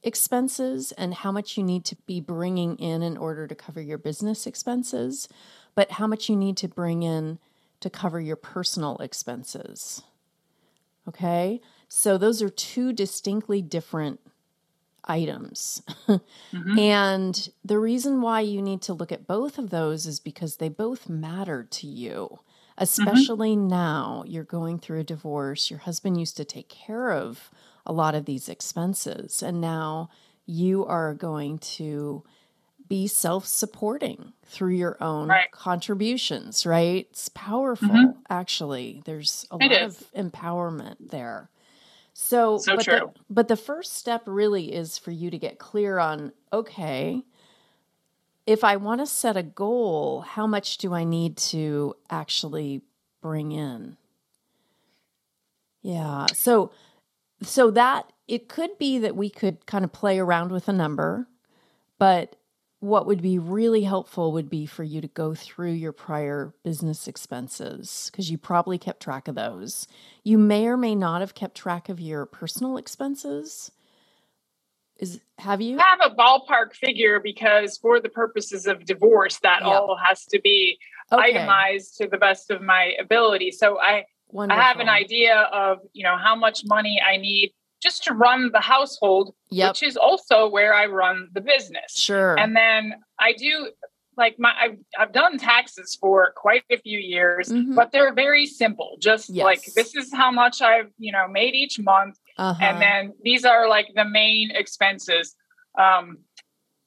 expenses 0.02 0.92
and 0.92 1.14
how 1.14 1.30
much 1.30 1.56
you 1.56 1.62
need 1.62 1.84
to 1.84 1.96
be 2.06 2.20
bringing 2.20 2.76
in 2.76 3.02
in 3.02 3.16
order 3.16 3.46
to 3.46 3.54
cover 3.54 3.80
your 3.80 3.98
business 3.98 4.46
expenses, 4.46 5.28
but 5.74 5.92
how 5.92 6.06
much 6.06 6.28
you 6.28 6.36
need 6.36 6.56
to 6.58 6.68
bring 6.68 7.02
in 7.02 7.38
to 7.80 7.90
cover 7.90 8.20
your 8.20 8.36
personal 8.36 8.96
expenses. 8.98 10.02
Okay? 11.08 11.60
So, 11.88 12.16
those 12.16 12.40
are 12.40 12.48
two 12.48 12.92
distinctly 12.92 13.60
different 13.60 14.20
items. 15.04 15.82
mm-hmm. 16.08 16.78
And 16.78 17.48
the 17.64 17.78
reason 17.78 18.20
why 18.20 18.40
you 18.40 18.62
need 18.62 18.82
to 18.82 18.94
look 18.94 19.12
at 19.12 19.26
both 19.26 19.58
of 19.58 19.70
those 19.70 20.06
is 20.06 20.20
because 20.20 20.56
they 20.56 20.68
both 20.68 21.08
matter 21.08 21.64
to 21.64 21.86
you, 21.86 22.28
mm-hmm. 22.30 22.82
especially 22.82 23.56
mm-hmm. 23.56 23.68
now 23.68 24.24
you're 24.26 24.44
going 24.44 24.78
through 24.78 25.00
a 25.00 25.04
divorce. 25.04 25.70
Your 25.70 25.80
husband 25.80 26.18
used 26.18 26.36
to 26.36 26.44
take 26.44 26.68
care 26.68 27.12
of 27.12 27.50
a 27.84 27.92
lot 27.92 28.14
of 28.14 28.26
these 28.26 28.48
expenses, 28.48 29.42
and 29.42 29.60
now 29.60 30.08
you 30.46 30.84
are 30.86 31.14
going 31.14 31.58
to 31.58 32.22
be 32.88 33.06
self 33.06 33.46
supporting 33.46 34.34
through 34.44 34.74
your 34.74 35.02
own 35.02 35.28
right. 35.28 35.50
contributions, 35.50 36.66
right? 36.66 37.06
It's 37.10 37.28
powerful, 37.30 37.88
mm-hmm. 37.88 38.18
actually. 38.28 39.02
There's 39.06 39.46
a 39.50 39.56
it 39.56 39.70
lot 39.70 39.82
is. 39.82 40.00
of 40.00 40.12
empowerment 40.12 40.96
there. 41.00 41.48
So, 42.14 42.58
so 42.58 42.76
but 42.76 42.84
true. 42.84 43.12
The, 43.14 43.20
but 43.30 43.48
the 43.48 43.56
first 43.56 43.94
step 43.94 44.22
really 44.26 44.72
is 44.72 44.98
for 44.98 45.10
you 45.10 45.30
to 45.30 45.38
get 45.38 45.58
clear 45.58 45.98
on 45.98 46.32
okay, 46.52 47.22
if 48.46 48.64
I 48.64 48.76
want 48.76 49.00
to 49.00 49.06
set 49.06 49.36
a 49.36 49.42
goal, 49.42 50.22
how 50.22 50.46
much 50.46 50.78
do 50.78 50.92
I 50.92 51.04
need 51.04 51.36
to 51.38 51.94
actually 52.10 52.82
bring 53.20 53.52
in? 53.52 53.96
Yeah. 55.80 56.26
So, 56.34 56.72
so 57.42 57.70
that 57.70 58.12
it 58.28 58.48
could 58.48 58.78
be 58.78 58.98
that 58.98 59.16
we 59.16 59.30
could 59.30 59.66
kind 59.66 59.84
of 59.84 59.92
play 59.92 60.18
around 60.18 60.52
with 60.52 60.68
a 60.68 60.72
number, 60.72 61.28
but 61.98 62.36
what 62.82 63.06
would 63.06 63.22
be 63.22 63.38
really 63.38 63.84
helpful 63.84 64.32
would 64.32 64.50
be 64.50 64.66
for 64.66 64.82
you 64.82 65.00
to 65.00 65.06
go 65.06 65.36
through 65.36 65.70
your 65.70 65.92
prior 65.92 66.52
business 66.64 67.06
expenses 67.06 68.10
because 68.10 68.28
you 68.28 68.36
probably 68.36 68.76
kept 68.76 69.00
track 69.00 69.28
of 69.28 69.36
those. 69.36 69.86
You 70.24 70.36
may 70.36 70.66
or 70.66 70.76
may 70.76 70.96
not 70.96 71.20
have 71.20 71.32
kept 71.32 71.56
track 71.56 71.88
of 71.88 72.00
your 72.00 72.26
personal 72.26 72.76
expenses. 72.76 73.70
Is 74.96 75.20
have 75.38 75.60
you? 75.60 75.78
I 75.78 75.96
have 75.96 76.10
a 76.10 76.14
ballpark 76.16 76.74
figure 76.74 77.20
because 77.20 77.78
for 77.78 78.00
the 78.00 78.08
purposes 78.08 78.66
of 78.66 78.84
divorce, 78.84 79.38
that 79.44 79.62
all 79.62 79.96
has 80.04 80.24
to 80.26 80.40
be 80.40 80.76
okay. 81.12 81.38
itemized 81.38 81.98
to 81.98 82.08
the 82.08 82.18
best 82.18 82.50
of 82.50 82.62
my 82.62 82.94
ability. 82.98 83.52
So 83.52 83.78
I 83.80 84.06
Wonderful. 84.32 84.60
I 84.60 84.64
have 84.64 84.80
an 84.80 84.88
idea 84.88 85.36
of, 85.52 85.78
you 85.92 86.02
know, 86.02 86.16
how 86.16 86.34
much 86.34 86.62
money 86.64 87.00
I 87.00 87.16
need 87.18 87.52
just 87.82 88.04
to 88.04 88.14
run 88.14 88.50
the 88.52 88.60
household, 88.60 89.34
yep. 89.50 89.70
which 89.70 89.82
is 89.82 89.96
also 89.96 90.48
where 90.48 90.72
I 90.74 90.86
run 90.86 91.28
the 91.34 91.40
business. 91.40 91.94
Sure. 91.96 92.38
And 92.38 92.54
then 92.56 92.94
I 93.18 93.32
do 93.32 93.70
like 94.16 94.38
my 94.38 94.52
I've, 94.60 94.78
I've 94.98 95.12
done 95.12 95.38
taxes 95.38 95.96
for 96.00 96.32
quite 96.36 96.64
a 96.70 96.76
few 96.76 96.98
years, 96.98 97.48
mm-hmm. 97.48 97.74
but 97.74 97.92
they're 97.92 98.14
very 98.14 98.46
simple. 98.46 98.96
Just 99.00 99.30
yes. 99.30 99.44
like 99.44 99.64
this 99.74 99.94
is 99.94 100.12
how 100.12 100.30
much 100.30 100.60
I've 100.60 100.90
you 100.98 101.12
know 101.12 101.26
made 101.28 101.54
each 101.54 101.78
month, 101.78 102.18
uh-huh. 102.36 102.62
and 102.62 102.80
then 102.80 103.12
these 103.22 103.44
are 103.44 103.68
like 103.68 103.88
the 103.94 104.04
main 104.04 104.50
expenses. 104.50 105.34
Um, 105.78 106.18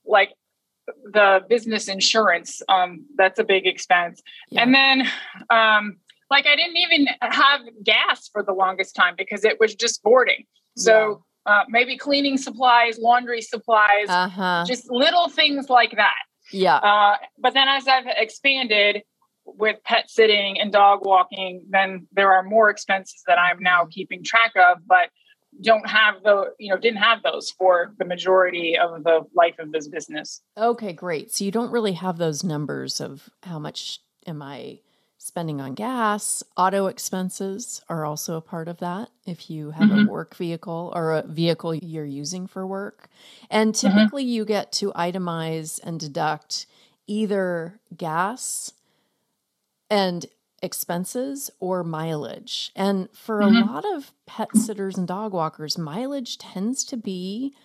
like 0.05 0.33
the 1.13 1.43
business 1.49 1.87
insurance, 1.87 2.61
um, 2.69 3.05
that's 3.17 3.39
a 3.39 3.43
big 3.43 3.65
expense, 3.65 4.21
yeah. 4.51 4.61
and 4.61 4.75
then 4.75 5.07
um, 5.49 5.97
like 6.29 6.45
I 6.45 6.55
didn't 6.55 6.77
even 6.77 7.07
have 7.21 7.61
gas 7.83 8.29
for 8.31 8.43
the 8.43 8.53
longest 8.53 8.95
time 8.95 9.15
because 9.17 9.43
it 9.43 9.59
was 9.59 9.73
just 9.73 10.03
boarding. 10.03 10.45
So 10.75 11.23
uh, 11.45 11.63
maybe 11.69 11.97
cleaning 11.97 12.37
supplies, 12.37 12.97
laundry 12.99 13.41
supplies, 13.41 14.07
Uh-huh. 14.09 14.65
just 14.67 14.89
little 14.89 15.29
things 15.29 15.69
like 15.69 15.95
that. 15.95 16.15
Yeah. 16.51 16.77
Uh, 16.77 17.15
but 17.37 17.53
then 17.53 17.67
as 17.67 17.87
I've 17.87 18.07
expanded 18.07 19.03
with 19.45 19.77
pet 19.83 20.09
sitting 20.09 20.59
and 20.59 20.71
dog 20.71 21.05
walking, 21.05 21.63
then 21.69 22.07
there 22.11 22.33
are 22.33 22.43
more 22.43 22.69
expenses 22.69 23.21
that 23.27 23.37
I'm 23.37 23.59
now 23.61 23.85
keeping 23.89 24.23
track 24.23 24.53
of, 24.55 24.79
but 24.87 25.09
don't 25.61 25.87
have 25.87 26.15
the, 26.23 26.51
you 26.59 26.69
know, 26.69 26.77
didn't 26.77 26.97
have 26.97 27.23
those 27.23 27.51
for 27.51 27.93
the 27.97 28.05
majority 28.05 28.77
of 28.77 29.03
the 29.03 29.21
life 29.33 29.55
of 29.59 29.71
this 29.71 29.87
business. 29.87 30.41
Okay, 30.57 30.93
great. 30.93 31.31
So 31.31 31.45
you 31.45 31.51
don't 31.51 31.71
really 31.71 31.93
have 31.93 32.17
those 32.17 32.43
numbers 32.43 32.99
of 32.99 33.29
how 33.43 33.59
much 33.59 33.99
am 34.27 34.41
I 34.41 34.79
spending 35.25 35.59
on 35.59 35.73
gas. 35.73 36.43
Auto 36.55 36.85
expenses 36.85 37.81
are 37.89 38.05
also 38.05 38.35
a 38.37 38.41
part 38.41 38.67
of 38.67 38.77
that 38.77 39.09
if 39.25 39.49
you 39.49 39.71
have 39.71 39.89
a 39.89 39.93
Mhm. 39.95 40.07
work 40.07 40.35
vehicle 40.35 40.91
or 40.95 41.13
a 41.13 41.23
vehicle 41.23 41.73
you're 41.73 42.05
using 42.05 42.45
for 42.45 42.65
work. 42.67 43.09
And 43.49 43.73
typically 43.73 44.23
you 44.23 44.45
get 44.45 44.71
to 44.73 44.91
itemize 44.91 45.79
and 45.83 45.99
deduct 45.99 46.67
either 47.07 47.79
gas 47.97 48.71
and 49.89 50.27
expenses 50.61 51.49
or 51.59 51.83
mileage. 51.83 52.71
And 52.75 53.09
for 53.11 53.41
Mhm. 53.41 53.45
a 53.61 53.65
lot 53.65 53.85
of 53.95 54.11
pet 54.27 54.55
sitters 54.55 54.95
and 54.97 55.07
dog 55.07 55.33
walkers, 55.33 55.75
mileage 55.77 56.37
tends 56.37 56.83
to 56.85 56.97
be 56.97 57.55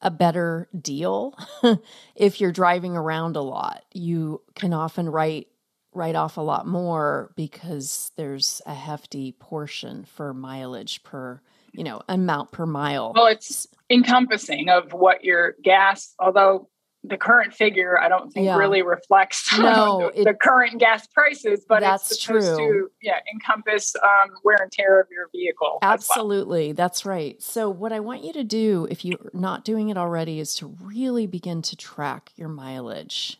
a 0.00 0.10
better 0.10 0.68
deal 0.80 1.34
if 2.16 2.40
you're 2.40 2.52
driving 2.52 2.96
around 2.96 3.36
a 3.36 3.42
lot. 3.42 3.84
You 3.92 4.42
can 4.54 4.72
often 4.72 5.08
write 5.10 5.48
write 5.94 6.16
off 6.16 6.36
a 6.36 6.40
lot 6.42 6.66
more 6.66 7.32
because 7.36 8.12
there's 8.16 8.62
a 8.66 8.74
hefty 8.74 9.32
portion 9.32 10.04
for 10.04 10.34
mileage 10.34 11.02
per, 11.02 11.40
you 11.72 11.84
know, 11.84 12.02
amount 12.08 12.52
per 12.52 12.66
mile. 12.66 13.12
Well, 13.14 13.26
it's 13.26 13.66
encompassing 13.90 14.68
of 14.68 14.92
what 14.92 15.24
your 15.24 15.54
gas, 15.62 16.14
although 16.18 16.68
the 17.02 17.16
current 17.16 17.54
figure 17.54 17.98
I 17.98 18.08
don't 18.10 18.30
think 18.30 18.44
Yeah. 18.46 18.58
really 18.58 18.82
reflects 18.82 19.50
No, 19.58 20.10
the, 20.14 20.24
the 20.24 20.34
current 20.34 20.78
gas 20.78 21.06
prices, 21.08 21.64
but 21.68 21.80
That's 21.80 22.10
it's 22.12 22.22
supposed 22.24 22.46
true. 22.56 22.56
to 22.58 22.90
yeah 23.02 23.20
encompass 23.32 23.96
um, 23.96 24.30
wear 24.44 24.58
and 24.60 24.70
tear 24.70 25.00
of 25.00 25.06
your 25.10 25.28
vehicle. 25.32 25.78
as 25.82 25.88
well. 25.88 25.92
Absolutely. 25.94 26.72
That's 26.72 27.06
right. 27.06 27.40
So, 27.42 27.70
what 27.70 27.92
I 27.92 28.00
want 28.00 28.22
you 28.24 28.34
to 28.34 28.44
do, 28.44 28.86
if 28.90 29.04
you're 29.04 29.30
not 29.32 29.64
doing 29.64 29.88
it 29.88 29.96
already, 29.96 30.40
is 30.40 30.54
to 30.56 30.66
really 30.82 31.26
begin 31.26 31.62
to 31.62 31.76
track 31.76 32.32
your 32.36 32.48
mileage, 32.50 33.39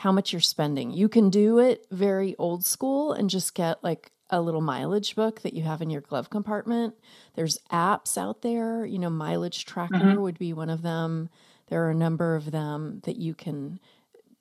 how 0.00 0.12
much 0.12 0.32
you're 0.32 0.40
spending. 0.40 0.90
You 0.92 1.08
can 1.08 1.30
do 1.30 1.58
it 1.58 1.86
very 1.90 2.34
old 2.38 2.64
school 2.64 3.12
and 3.12 3.30
just 3.30 3.54
get 3.54 3.82
like 3.84 4.12
a 4.30 4.40
little 4.40 4.60
mileage 4.60 5.14
book 5.16 5.42
that 5.42 5.54
you 5.54 5.62
have 5.62 5.82
in 5.82 5.90
your 5.90 6.00
glove 6.02 6.30
compartment. 6.30 6.94
There's 7.34 7.58
apps 7.72 8.16
out 8.16 8.42
there, 8.42 8.84
you 8.86 8.98
know, 8.98 9.10
Mileage 9.10 9.64
Tracker 9.64 9.90
Mhm. 9.90 10.20
would 10.20 10.38
be 10.38 10.52
one 10.52 10.70
of 10.70 10.82
them. 10.82 11.28
There 11.68 11.84
are 11.86 11.90
a 11.90 11.94
number 11.94 12.36
of 12.36 12.50
them 12.50 13.00
that 13.04 13.16
you 13.16 13.34
can 13.34 13.80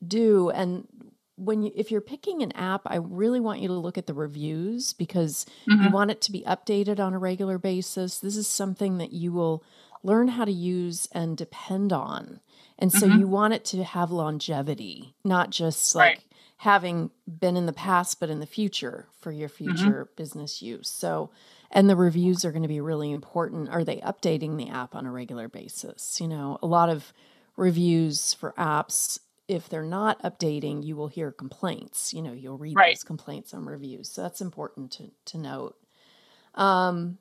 do. 0.06 0.50
And 0.50 0.88
when 1.36 1.64
you, 1.64 1.72
if 1.76 1.92
you're 1.92 2.02
picking 2.02 2.44
an 2.44 2.52
app, 2.54 2.82
I 2.86 2.98
really 2.98 3.40
want 3.40 3.62
you 3.62 3.68
to 3.70 3.74
look 3.74 3.98
at 3.98 4.08
the 4.08 4.14
reviews 4.14 4.94
because 4.94 5.46
you 5.78 5.90
Mhm. 5.90 5.92
want 5.92 6.12
it 6.12 6.22
to 6.22 6.32
be 6.32 6.44
updated 6.44 7.00
on 7.00 7.14
a 7.14 7.20
regular 7.20 7.58
basis. 7.58 8.20
This 8.20 8.36
is 8.38 8.48
something 8.48 8.98
that 8.98 9.14
you 9.14 9.32
will 9.32 9.64
learn 10.04 10.30
how 10.30 10.46
to 10.46 10.52
use 10.52 11.08
and 11.14 11.38
depend 11.38 11.94
on. 11.94 12.40
And 12.82 12.92
so 12.94 13.06
Mhm. 13.06 13.20
you 13.20 13.28
want 13.28 13.54
it 13.54 13.66
to 13.66 13.84
have 13.84 14.10
longevity, 14.12 15.14
not 15.24 15.50
just 15.52 15.94
like 15.96 16.16
Right. 16.16 16.24
having 16.58 17.12
been 17.28 17.56
in 17.58 17.66
the 17.66 17.74
past, 17.74 18.20
but 18.20 18.30
in 18.30 18.40
the 18.40 18.46
future 18.46 19.08
for 19.20 19.32
your 19.32 19.50
Mm-hmm. 19.50 19.66
future 19.66 20.10
business 20.16 20.62
use. 20.62 20.90
So, 20.90 21.30
and 21.72 21.90
the 21.90 21.96
reviews 21.96 22.44
are 22.46 22.52
going 22.52 22.64
to 22.64 22.68
be 22.70 22.82
really 22.82 23.12
important. 23.12 23.70
Are 23.70 23.84
they 23.84 23.98
updating 23.98 24.58
the 24.58 24.70
app 24.70 24.96
on 24.96 25.06
a 25.06 25.12
regular 25.12 25.48
basis? 25.50 26.20
You 26.22 26.28
know, 26.30 26.58
a 26.62 26.68
lot 26.68 26.90
of 26.90 27.14
reviews 27.58 28.34
for 28.34 28.54
apps, 28.58 29.20
if 29.50 29.68
they're 29.68 29.84
not 29.84 30.22
updating, 30.24 30.84
you 30.86 30.96
will 30.96 31.08
hear 31.10 31.32
complaints. 31.32 32.14
You 32.14 32.22
know, 32.22 32.32
you'll 32.34 32.58
read 32.58 32.76
Right. 32.78 32.96
those 32.96 33.04
complaints 33.04 33.54
on 33.54 33.66
reviews. 33.66 34.10
So 34.10 34.22
that's 34.22 34.42
important 34.42 34.92
to, 34.94 35.12
to 35.26 35.38
note. 35.38 35.76
Um, 36.56 37.18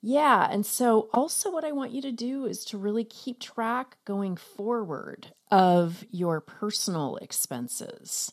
yeah. 0.00 0.48
And 0.50 0.64
so, 0.64 1.08
also, 1.12 1.50
what 1.50 1.64
I 1.64 1.72
want 1.72 1.92
you 1.92 2.02
to 2.02 2.12
do 2.12 2.46
is 2.46 2.64
to 2.66 2.78
really 2.78 3.04
keep 3.04 3.40
track 3.40 3.98
going 4.04 4.36
forward 4.36 5.32
of 5.50 6.04
your 6.10 6.40
personal 6.40 7.16
expenses. 7.16 8.32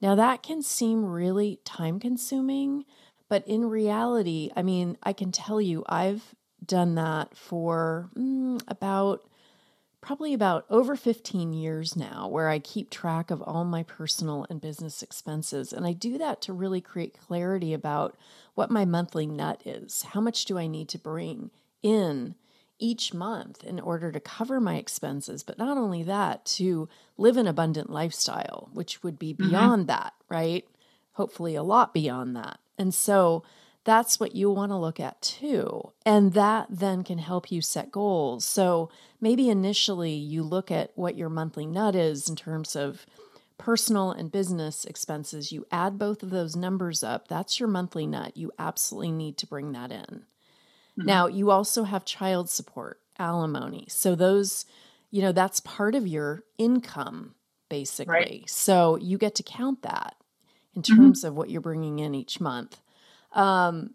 Now, 0.00 0.14
that 0.14 0.42
can 0.42 0.62
seem 0.62 1.06
really 1.06 1.60
time 1.64 1.98
consuming, 1.98 2.84
but 3.28 3.46
in 3.48 3.64
reality, 3.64 4.50
I 4.54 4.62
mean, 4.62 4.98
I 5.02 5.12
can 5.12 5.32
tell 5.32 5.60
you, 5.60 5.84
I've 5.88 6.34
done 6.64 6.94
that 6.96 7.36
for 7.36 8.10
mm, 8.16 8.60
about 8.68 9.28
probably 10.06 10.32
about 10.32 10.64
over 10.70 10.94
15 10.94 11.52
years 11.52 11.96
now, 11.96 12.28
where 12.28 12.48
I 12.48 12.60
keep 12.60 12.90
track 12.90 13.32
of 13.32 13.42
all 13.42 13.64
my 13.64 13.82
personal 13.82 14.46
and 14.48 14.60
business 14.60 15.02
expenses. 15.02 15.72
And 15.72 15.84
I 15.84 15.94
do 15.94 16.16
that 16.16 16.40
to 16.42 16.52
really 16.52 16.80
create 16.80 17.18
clarity 17.18 17.74
about 17.74 18.16
what 18.54 18.70
my 18.70 18.84
monthly 18.84 19.26
nut 19.26 19.62
is. 19.64 20.02
How 20.02 20.20
much 20.20 20.44
do 20.44 20.58
I 20.58 20.68
need 20.68 20.88
to 20.90 20.98
bring 20.98 21.50
in 21.82 22.36
each 22.78 23.12
month 23.12 23.64
in 23.64 23.80
order 23.80 24.12
to 24.12 24.20
cover 24.20 24.60
my 24.60 24.76
expenses? 24.76 25.42
But 25.42 25.58
not 25.58 25.76
only 25.76 26.04
that, 26.04 26.44
to 26.44 26.88
live 27.18 27.36
an 27.36 27.48
abundant 27.48 27.90
lifestyle, 27.90 28.70
which 28.72 29.02
would 29.02 29.18
be 29.18 29.34
mm-hmm. 29.34 29.48
beyond 29.48 29.88
that, 29.88 30.12
right? 30.28 30.64
Hopefully, 31.14 31.56
a 31.56 31.64
lot 31.64 31.92
beyond 31.92 32.36
that. 32.36 32.60
And 32.78 32.94
so, 32.94 33.42
that's 33.86 34.18
what 34.18 34.34
you 34.34 34.50
want 34.50 34.72
to 34.72 34.76
look 34.76 34.98
at 34.98 35.22
too. 35.22 35.92
And 36.04 36.32
that 36.32 36.66
then 36.68 37.04
can 37.04 37.18
help 37.18 37.52
you 37.52 37.62
set 37.62 37.92
goals. 37.92 38.44
So 38.44 38.90
maybe 39.20 39.48
initially 39.48 40.12
you 40.12 40.42
look 40.42 40.70
at 40.72 40.90
what 40.96 41.16
your 41.16 41.28
monthly 41.30 41.66
nut 41.66 41.94
is 41.94 42.28
in 42.28 42.34
terms 42.34 42.74
of 42.74 43.06
personal 43.58 44.10
and 44.10 44.30
business 44.30 44.84
expenses. 44.84 45.52
You 45.52 45.66
add 45.70 45.98
both 45.98 46.24
of 46.24 46.30
those 46.30 46.56
numbers 46.56 47.04
up. 47.04 47.28
That's 47.28 47.60
your 47.60 47.68
monthly 47.68 48.08
nut. 48.08 48.36
You 48.36 48.50
absolutely 48.58 49.12
need 49.12 49.38
to 49.38 49.46
bring 49.46 49.70
that 49.72 49.92
in. 49.92 50.24
Hmm. 50.96 51.06
Now, 51.06 51.26
you 51.28 51.52
also 51.52 51.84
have 51.84 52.04
child 52.04 52.50
support, 52.50 53.00
alimony. 53.20 53.86
So 53.88 54.16
those, 54.16 54.66
you 55.12 55.22
know, 55.22 55.32
that's 55.32 55.60
part 55.60 55.94
of 55.94 56.08
your 56.08 56.42
income 56.58 57.36
basically. 57.68 58.44
So 58.48 58.96
you 58.96 59.16
get 59.16 59.34
to 59.36 59.42
count 59.42 59.82
that 59.82 60.16
in 60.74 60.82
mm-hmm. 60.82 60.96
terms 60.96 61.24
of 61.24 61.34
what 61.34 61.50
you're 61.50 61.60
bringing 61.60 62.00
in 62.00 62.14
each 62.14 62.40
month. 62.40 62.80
Um, 63.36 63.94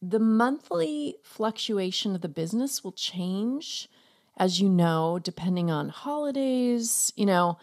the 0.00 0.20
monthly 0.20 1.16
fluctuation 1.22 2.14
of 2.14 2.20
the 2.20 2.28
business 2.28 2.84
will 2.84 2.92
change, 2.92 3.88
as 4.36 4.60
you 4.60 4.68
know, 4.68 5.18
depending 5.22 5.70
on 5.70 5.88
holidays, 5.88 7.12
you 7.16 7.26
know, 7.26 7.58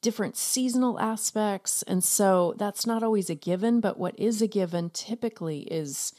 different 0.00 0.36
seasonal 0.36 0.98
aspects. 0.98 1.82
And 1.82 2.02
so 2.02 2.54
that's 2.56 2.86
not 2.86 3.02
always 3.02 3.28
a 3.30 3.34
given, 3.34 3.80
but 3.80 3.98
what 3.98 4.18
is 4.18 4.40
a 4.40 4.48
given 4.48 4.90
typically 4.90 5.60
is 5.62 6.12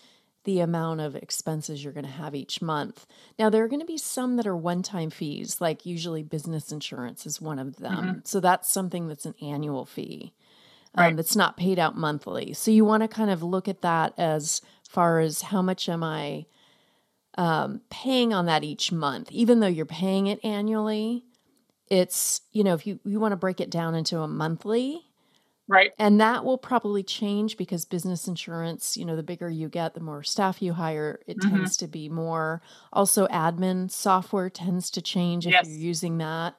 the 0.44 0.60
amount 0.60 1.00
of 1.00 1.16
expenses 1.16 1.84
you're 1.84 1.94
going 1.94 2.06
to 2.06 2.12
have 2.12 2.36
each 2.36 2.62
month. 2.62 3.08
Now, 3.39 3.50
there 3.50 3.63
are 3.63 3.70
going 3.70 3.80
to 3.80 3.86
be 3.86 3.98
some 3.98 4.36
that 4.36 4.46
are 4.46 4.58
one 4.58 4.84
time 4.84 5.10
fees, 5.10 5.62
like 5.62 5.86
usually 5.86 6.22
business 6.22 6.72
insurance 6.72 7.26
is 7.26 7.42
one 7.42 7.60
of 7.60 7.78
them. 7.78 8.22
So 8.26 8.39
that's 8.42 8.70
something 8.70 9.08
that's 9.08 9.26
an 9.26 9.36
annual 9.42 9.86
fee 9.86 10.34
um, 10.95 11.15
Right. 11.15 11.17
that's 11.17 11.36
not 11.36 11.58
paid 11.58 11.79
out 11.79 11.97
monthly. 11.97 12.53
So 12.53 12.71
you 12.71 12.86
want 12.86 13.01
to 13.03 13.08
kind 13.08 13.32
of 13.32 13.43
look 13.43 13.67
at 13.67 13.82
that 13.82 14.13
as 14.17 14.62
far 14.89 15.19
as 15.19 15.41
how 15.43 15.62
much 15.62 15.89
am 15.89 16.03
I 16.03 16.45
um, 17.38 17.82
paying 17.89 18.34
on 18.34 18.45
that 18.47 18.63
each 18.63 18.91
month, 18.91 19.32
even 19.32 19.60
though 19.60 19.67
you're 19.67 19.86
paying 19.86 20.27
it 20.27 20.39
annually. 20.43 21.25
It's 21.89 22.41
you 22.51 22.63
know 22.63 22.73
if 22.75 22.88
you 22.88 22.99
you 23.06 23.19
want 23.19 23.34
to 23.34 23.38
break 23.38 23.62
it 23.62 23.69
down 23.71 23.95
into 23.95 24.19
a 24.21 24.27
monthly, 24.27 25.01
Right. 25.67 25.93
and 25.99 26.19
that 26.21 26.43
will 26.45 26.58
probably 26.58 27.03
change 27.03 27.58
because 27.58 27.86
business 27.86 28.27
insurance, 28.27 28.97
you 28.97 29.06
know, 29.06 29.15
the 29.15 29.23
bigger 29.23 29.49
you 29.49 29.69
get, 29.69 29.93
the 29.93 29.99
more 30.01 30.23
staff 30.23 30.62
you 30.62 30.73
hire, 30.73 31.19
it 31.27 31.39
Mhm. 31.41 31.67
tends 31.67 31.77
to 31.77 31.88
be 31.88 32.10
more. 32.10 32.62
Also, 32.93 33.27
admin 33.27 33.91
software 33.91 34.49
tends 34.49 34.89
to 34.91 35.01
change 35.01 35.47
if 35.47 35.56
Yes. 35.56 35.63
you're 35.63 35.77
using 35.77 36.17
that, 36.17 36.56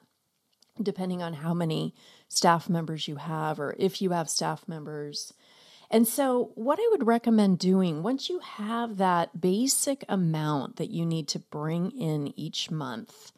depending 0.81 1.21
on 1.23 1.33
how 1.33 1.53
many 1.53 1.95
staff 2.27 2.69
members 2.69 3.07
you 3.07 3.17
have 3.17 3.59
or 3.59 3.75
if 3.77 4.01
you 4.01 4.11
have 4.11 4.29
staff 4.29 4.67
members. 4.67 5.33
And 5.91 6.07
so, 6.07 6.51
what 6.55 6.79
I 6.79 6.87
would 6.91 7.05
recommend 7.05 7.59
doing 7.59 8.01
once 8.01 8.29
you 8.29 8.39
have 8.39 8.97
that 8.97 9.39
basic 9.39 10.03
amount 10.09 10.77
that 10.77 10.89
you 10.89 11.05
need 11.05 11.27
to 11.29 11.39
bring 11.39 11.91
in 11.91 12.33
each 12.35 12.71
month 12.71 13.31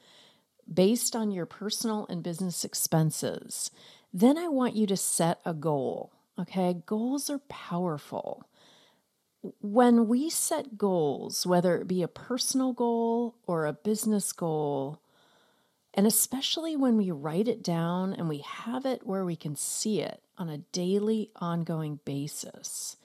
based 0.72 1.16
on 1.16 1.32
your 1.32 1.46
personal 1.46 2.06
and 2.10 2.24
business 2.24 2.64
expenses, 2.64 3.72
then 4.14 4.38
I 4.38 4.48
want 4.48 4.76
you 4.76 4.88
to 4.88 4.98
set 4.98 5.40
a 5.46 5.54
goal. 5.54 6.12
Okay, 6.40 6.82
goals 6.86 7.30
are 7.30 7.40
powerful. 7.50 8.48
When 9.62 10.08
we 10.08 10.30
set 10.30 10.78
goals, 10.78 11.46
whether 11.46 11.78
it 11.78 11.88
be 11.88 12.02
a 12.02 12.08
personal 12.08 12.74
goal 12.74 13.36
or 13.46 13.66
a 13.66 13.74
business 13.74 14.32
goal, 14.32 15.00
and 15.98 16.06
especially 16.06 16.76
when 16.76 16.96
we 16.96 17.10
write 17.10 17.48
it 17.48 17.64
down 17.64 18.14
and 18.14 18.30
we 18.30 18.38
have 18.38 18.86
it 18.86 19.06
where 19.06 19.26
we 19.26 19.36
can 19.36 19.56
see 19.56 20.00
it 20.00 20.22
on 20.38 20.48
a 20.48 20.60
daily, 20.60 21.32
ongoing 21.38 22.00
basis, 22.06 22.98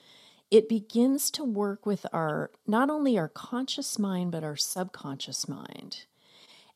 it 0.50 0.68
begins 0.68 1.30
to 1.30 1.42
work 1.42 1.86
with 1.86 2.04
our 2.12 2.50
not 2.66 2.90
only 2.90 3.16
our 3.16 3.28
conscious 3.28 3.98
mind 3.98 4.30
but 4.30 4.44
our 4.44 4.56
subconscious 4.56 5.48
mind. 5.48 6.04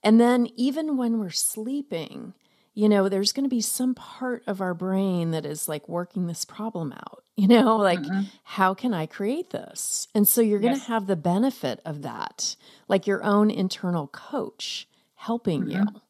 And 0.02 0.18
then 0.18 0.48
even 0.56 0.96
when 0.96 1.18
we're 1.18 1.28
sleeping, 1.28 2.32
you 2.72 2.88
know, 2.88 3.10
there's 3.10 3.32
going 3.32 3.44
to 3.44 3.54
be 3.54 3.60
some 3.60 3.94
part 3.94 4.42
of 4.46 4.62
our 4.62 4.72
brain 4.72 5.32
that 5.32 5.44
is 5.44 5.68
like 5.68 5.86
working 5.86 6.28
this 6.28 6.46
problem 6.46 6.92
out, 6.92 7.24
you 7.36 7.46
know, 7.46 7.76
like, 7.76 8.00
mm-hmm. 8.00 8.22
how 8.44 8.72
can 8.72 8.94
I 8.94 9.04
create 9.04 9.50
this? 9.50 10.08
And 10.14 10.26
so 10.26 10.40
you're 10.40 10.60
going 10.60 10.72
to 10.72 10.78
yes. 10.78 10.88
have 10.88 11.06
the 11.06 11.16
benefit 11.16 11.80
of 11.84 12.00
that, 12.00 12.56
like 12.88 13.06
your 13.06 13.22
own 13.22 13.50
internal 13.50 14.06
coach 14.06 14.88
helping 15.16 15.64
mm-hmm. 15.64 15.72
you. 15.72 16.00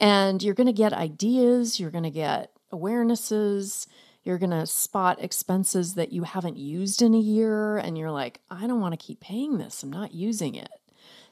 And 0.00 0.42
you're 0.42 0.54
going 0.54 0.66
to 0.66 0.72
get 0.72 0.92
ideas, 0.92 1.78
you're 1.78 1.90
going 1.90 2.04
to 2.04 2.10
get 2.10 2.50
awarenesses, 2.72 3.86
you're 4.24 4.38
going 4.38 4.50
to 4.50 4.66
spot 4.66 5.22
expenses 5.22 5.94
that 5.94 6.12
you 6.12 6.22
haven't 6.22 6.56
used 6.56 7.02
in 7.02 7.14
a 7.14 7.18
year. 7.18 7.76
And 7.76 7.98
you're 7.98 8.10
like, 8.10 8.40
I 8.50 8.66
don't 8.66 8.80
want 8.80 8.98
to 8.98 9.06
keep 9.06 9.20
paying 9.20 9.58
this, 9.58 9.82
I'm 9.82 9.90
not 9.90 10.14
using 10.14 10.54
it. 10.54 10.70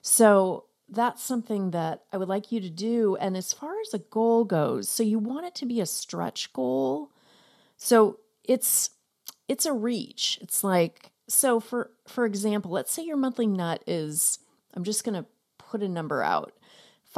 So 0.02 0.64
that's 0.88 1.22
something 1.22 1.70
that 1.72 2.04
I 2.12 2.16
would 2.16 2.28
like 2.28 2.50
you 2.50 2.61
to 2.61 2.70
do. 2.70 3.16
And 3.16 3.37
as 3.37 3.52
far 3.52 3.72
as 3.81 3.92
a 3.92 3.98
goal 3.98 4.44
goes, 4.44 4.88
so 4.88 5.02
you 5.02 5.18
want 5.18 5.46
it 5.46 5.54
to 5.57 5.66
be 5.66 5.81
a 5.81 5.87
stretch 5.87 6.52
goal. 6.52 7.11
So 7.76 8.18
it's 8.44 8.90
it's 9.48 9.66
a 9.66 9.72
reach. 9.72 10.38
It's 10.40 10.64
like 10.64 11.11
so 11.26 11.61
for 11.61 11.90
for 12.07 12.24
example, 12.24 12.70
let's 12.70 12.92
say 12.92 13.02
your 13.02 13.16
monthly 13.16 13.46
nut 13.46 13.83
is 13.87 14.38
I'm 14.74 14.85
just 14.85 15.04
going 15.04 15.22
to 15.22 15.28
put 15.59 15.83
a 15.83 15.88
number 15.88 16.22
out. 16.22 16.52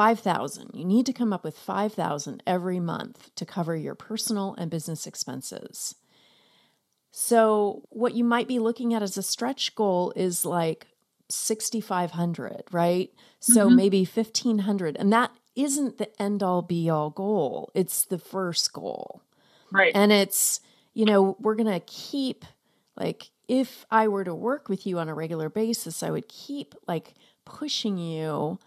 5000. 0.01 0.71
You 0.73 0.87
need 0.87 1.05
to 1.05 1.13
come 1.13 1.31
up 1.31 1.45
with 1.45 1.59
5000 1.59 2.43
every 2.47 2.81
month 2.81 3.35
to 3.35 3.45
cover 3.45 3.77
your 3.77 3.95
personal 3.95 4.55
and 4.55 4.71
business 4.71 5.07
expenses. 5.07 5.95
So, 7.11 7.83
what 7.91 8.15
you 8.15 8.25
might 8.25 8.49
be 8.49 8.59
looking 8.59 8.95
at 8.95 9.03
as 9.03 9.19
a 9.19 9.23
stretch 9.23 9.75
goal 9.75 10.15
is 10.17 10.47
like 10.47 10.87
6500 11.29 12.65
right 12.73 13.13
so 13.39 13.67
mm-hmm. 13.67 13.77
maybe 13.77 13.99
1500 14.01 14.97
and 14.97 15.13
that 15.13 15.31
isn't 15.55 15.99
the 15.99 16.11
end 16.21 16.43
all 16.43 16.61
be 16.61 16.91
all 16.91 17.11
goal 17.11 17.71
it's 17.73 18.05
the 18.07 18.19
first 18.19 18.73
goal 18.73 19.23
right 19.71 19.93
and 19.95 20.11
it's 20.11 20.61
you 20.93 21.05
know 21.05 21.37
we're 21.39 21.55
going 21.55 21.73
to 21.73 21.79
keep 21.87 22.45
like 22.97 23.31
if 23.47 23.87
i 23.93 24.09
were 24.09 24.25
to 24.25 24.35
work 24.35 24.69
with 24.69 24.89
you 24.89 24.99
on 24.99 25.09
a 25.09 25.15
regular 25.15 25.49
basis 25.49 26.03
i 26.03 26.11
would 26.11 26.27
keep 26.27 26.75
like 26.89 27.15
pushing 27.45 27.97
you 27.97 28.59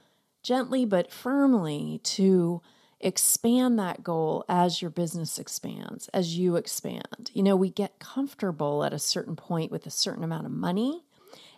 gently 0.43 0.85
but 0.85 1.11
firmly 1.11 1.99
to 2.03 2.61
expand 2.99 3.79
that 3.79 4.03
goal 4.03 4.45
as 4.47 4.81
your 4.81 4.91
business 4.91 5.39
expands, 5.39 6.07
as 6.09 6.37
you 6.37 6.55
expand. 6.55 7.31
You 7.33 7.43
know, 7.43 7.55
we 7.55 7.69
get 7.69 7.99
comfortable 7.99 8.83
at 8.83 8.93
a 8.93 8.99
certain 8.99 9.35
point 9.35 9.71
with 9.71 9.85
a 9.87 9.91
certain 9.91 10.23
amount 10.23 10.45
of 10.45 10.51
money 10.51 11.03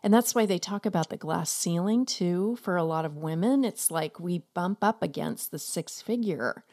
and 0.06 0.14
that's 0.14 0.36
why 0.36 0.46
they 0.46 0.60
talk 0.60 0.86
about 0.86 1.10
the 1.10 1.18
glass 1.18 1.50
ceiling 1.50 2.06
too. 2.06 2.60
For 2.62 2.76
a 2.78 2.84
lot 2.84 3.06
of 3.06 3.18
women, 3.18 3.66
it's 3.66 3.90
like 3.90 4.20
we 4.20 4.44
bump 4.54 4.84
up 4.84 5.02
against 5.02 5.50
the 5.50 5.58
six 5.58 6.00
figure, 6.00 6.64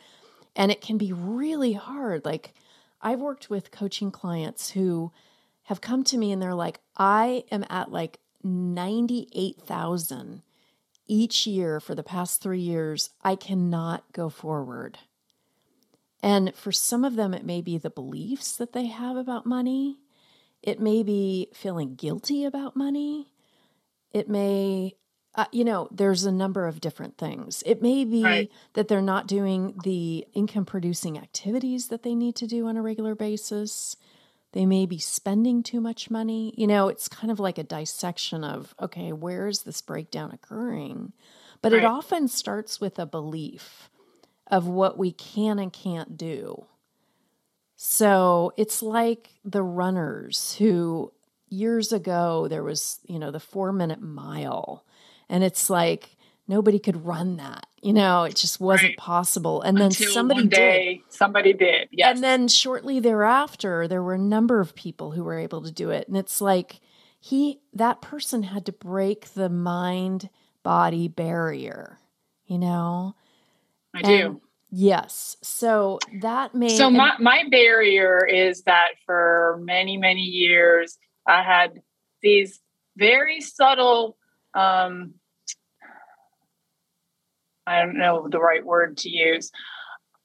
and 0.54 0.70
it 0.70 0.82
can 0.82 0.98
be 0.98 1.14
really 1.14 1.72
hard. 1.72 2.26
Like, 2.26 2.52
I've 3.00 3.20
worked 3.20 3.48
with 3.48 3.70
coaching 3.70 4.10
clients 4.10 4.72
who 4.72 5.12
have 5.62 5.80
come 5.80 6.04
to 6.04 6.18
me 6.18 6.30
and 6.30 6.42
they're 6.42 6.54
like, 6.54 6.80
I 6.94 7.44
am 7.50 7.64
at 7.70 7.90
like 7.90 8.18
98,000 8.44 10.42
each 11.06 11.46
year 11.46 11.80
for 11.80 11.94
the 11.94 12.02
past 12.02 12.42
three 12.42 12.60
years. 12.60 13.10
I 13.22 13.36
cannot 13.36 14.04
go 14.12 14.28
forward. 14.28 14.98
And 16.22 16.54
for 16.54 16.70
some 16.70 17.04
of 17.04 17.16
them, 17.16 17.34
it 17.34 17.44
may 17.44 17.60
be 17.60 17.78
the 17.78 17.90
beliefs 17.90 18.56
that 18.56 18.72
they 18.72 18.86
have 18.86 19.16
about 19.16 19.44
money. 19.44 19.98
It 20.62 20.80
may 20.80 21.02
be 21.02 21.48
feeling 21.52 21.96
guilty 21.96 22.44
about 22.44 22.76
money. 22.76 23.32
It 24.12 24.28
may, 24.28 24.94
uh, 25.34 25.46
you 25.50 25.64
know, 25.64 25.88
there's 25.90 26.24
a 26.24 26.30
number 26.30 26.68
of 26.68 26.80
different 26.80 27.18
things. 27.18 27.64
It 27.66 27.82
may 27.82 28.04
be 28.04 28.22
right. 28.22 28.52
that 28.74 28.86
they're 28.86 29.02
not 29.02 29.26
doing 29.26 29.74
the 29.82 30.24
income 30.32 30.64
producing 30.64 31.18
activities 31.18 31.88
that 31.88 32.04
they 32.04 32.14
need 32.14 32.36
to 32.36 32.46
do 32.46 32.68
on 32.68 32.76
a 32.76 32.82
regular 32.82 33.16
basis. 33.16 33.96
They 34.52 34.66
may 34.66 34.86
be 34.86 34.98
spending 34.98 35.62
too 35.62 35.80
much 35.80 36.10
money. 36.10 36.54
You 36.56 36.66
know, 36.66 36.88
it's 36.88 37.08
kind 37.08 37.30
of 37.30 37.40
like 37.40 37.58
a 37.58 37.64
dissection 37.64 38.44
of, 38.44 38.74
okay, 38.80 39.12
where 39.12 39.46
is 39.46 39.62
this 39.62 39.80
breakdown 39.80 40.30
occurring? 40.30 41.12
But 41.62 41.72
right. 41.72 41.82
it 41.82 41.86
often 41.86 42.28
starts 42.28 42.80
with 42.80 42.98
a 42.98 43.06
belief 43.06 43.88
of 44.46 44.66
what 44.66 44.98
we 44.98 45.12
can 45.12 45.58
and 45.58 45.72
can't 45.72 46.16
do. 46.16 46.66
So 47.76 48.52
it's 48.56 48.82
like 48.82 49.30
the 49.44 49.62
runners 49.62 50.54
who 50.58 51.12
years 51.48 51.92
ago 51.92 52.46
there 52.48 52.62
was, 52.62 53.00
you 53.06 53.18
know, 53.18 53.30
the 53.30 53.40
four 53.40 53.72
minute 53.72 54.02
mile. 54.02 54.84
And 55.28 55.42
it's 55.42 55.70
like 55.70 56.16
nobody 56.48 56.78
could 56.78 57.04
run 57.04 57.36
that. 57.36 57.66
You 57.80 57.92
know, 57.92 58.24
it 58.24 58.36
just 58.36 58.60
wasn't 58.60 58.90
right. 58.90 58.96
possible. 58.96 59.62
And 59.62 59.78
Until 59.78 60.06
then 60.06 60.14
somebody 60.14 60.46
did. 60.46 61.00
Somebody 61.08 61.52
did. 61.52 61.88
Yes. 61.90 62.14
And 62.14 62.24
then 62.24 62.48
shortly 62.48 63.00
thereafter, 63.00 63.88
there 63.88 64.02
were 64.02 64.14
a 64.14 64.18
number 64.18 64.60
of 64.60 64.74
people 64.74 65.12
who 65.12 65.24
were 65.24 65.38
able 65.38 65.62
to 65.62 65.72
do 65.72 65.90
it. 65.90 66.06
And 66.06 66.16
it's 66.16 66.40
like 66.40 66.80
he 67.18 67.60
that 67.72 68.00
person 68.00 68.44
had 68.44 68.66
to 68.66 68.72
break 68.72 69.34
the 69.34 69.48
mind 69.48 70.28
body 70.62 71.08
barrier, 71.08 71.98
you 72.46 72.58
know? 72.58 73.14
I 73.94 74.00
and, 74.00 74.06
do. 74.06 74.40
Yes. 74.70 75.36
So 75.42 75.98
that 76.22 76.54
may. 76.54 76.70
So 76.70 76.88
my, 76.88 77.12
my 77.18 77.44
barrier 77.50 78.26
is 78.26 78.62
that 78.62 78.92
for 79.04 79.60
many, 79.62 79.98
many 79.98 80.22
years, 80.22 80.96
I 81.26 81.42
had 81.42 81.82
these 82.22 82.58
very 82.96 83.40
subtle, 83.40 84.16
um, 84.54 85.14
I 87.66 87.80
don't 87.80 87.96
know 87.96 88.28
the 88.30 88.40
right 88.40 88.64
word 88.64 88.96
to 88.98 89.10
use. 89.10 89.50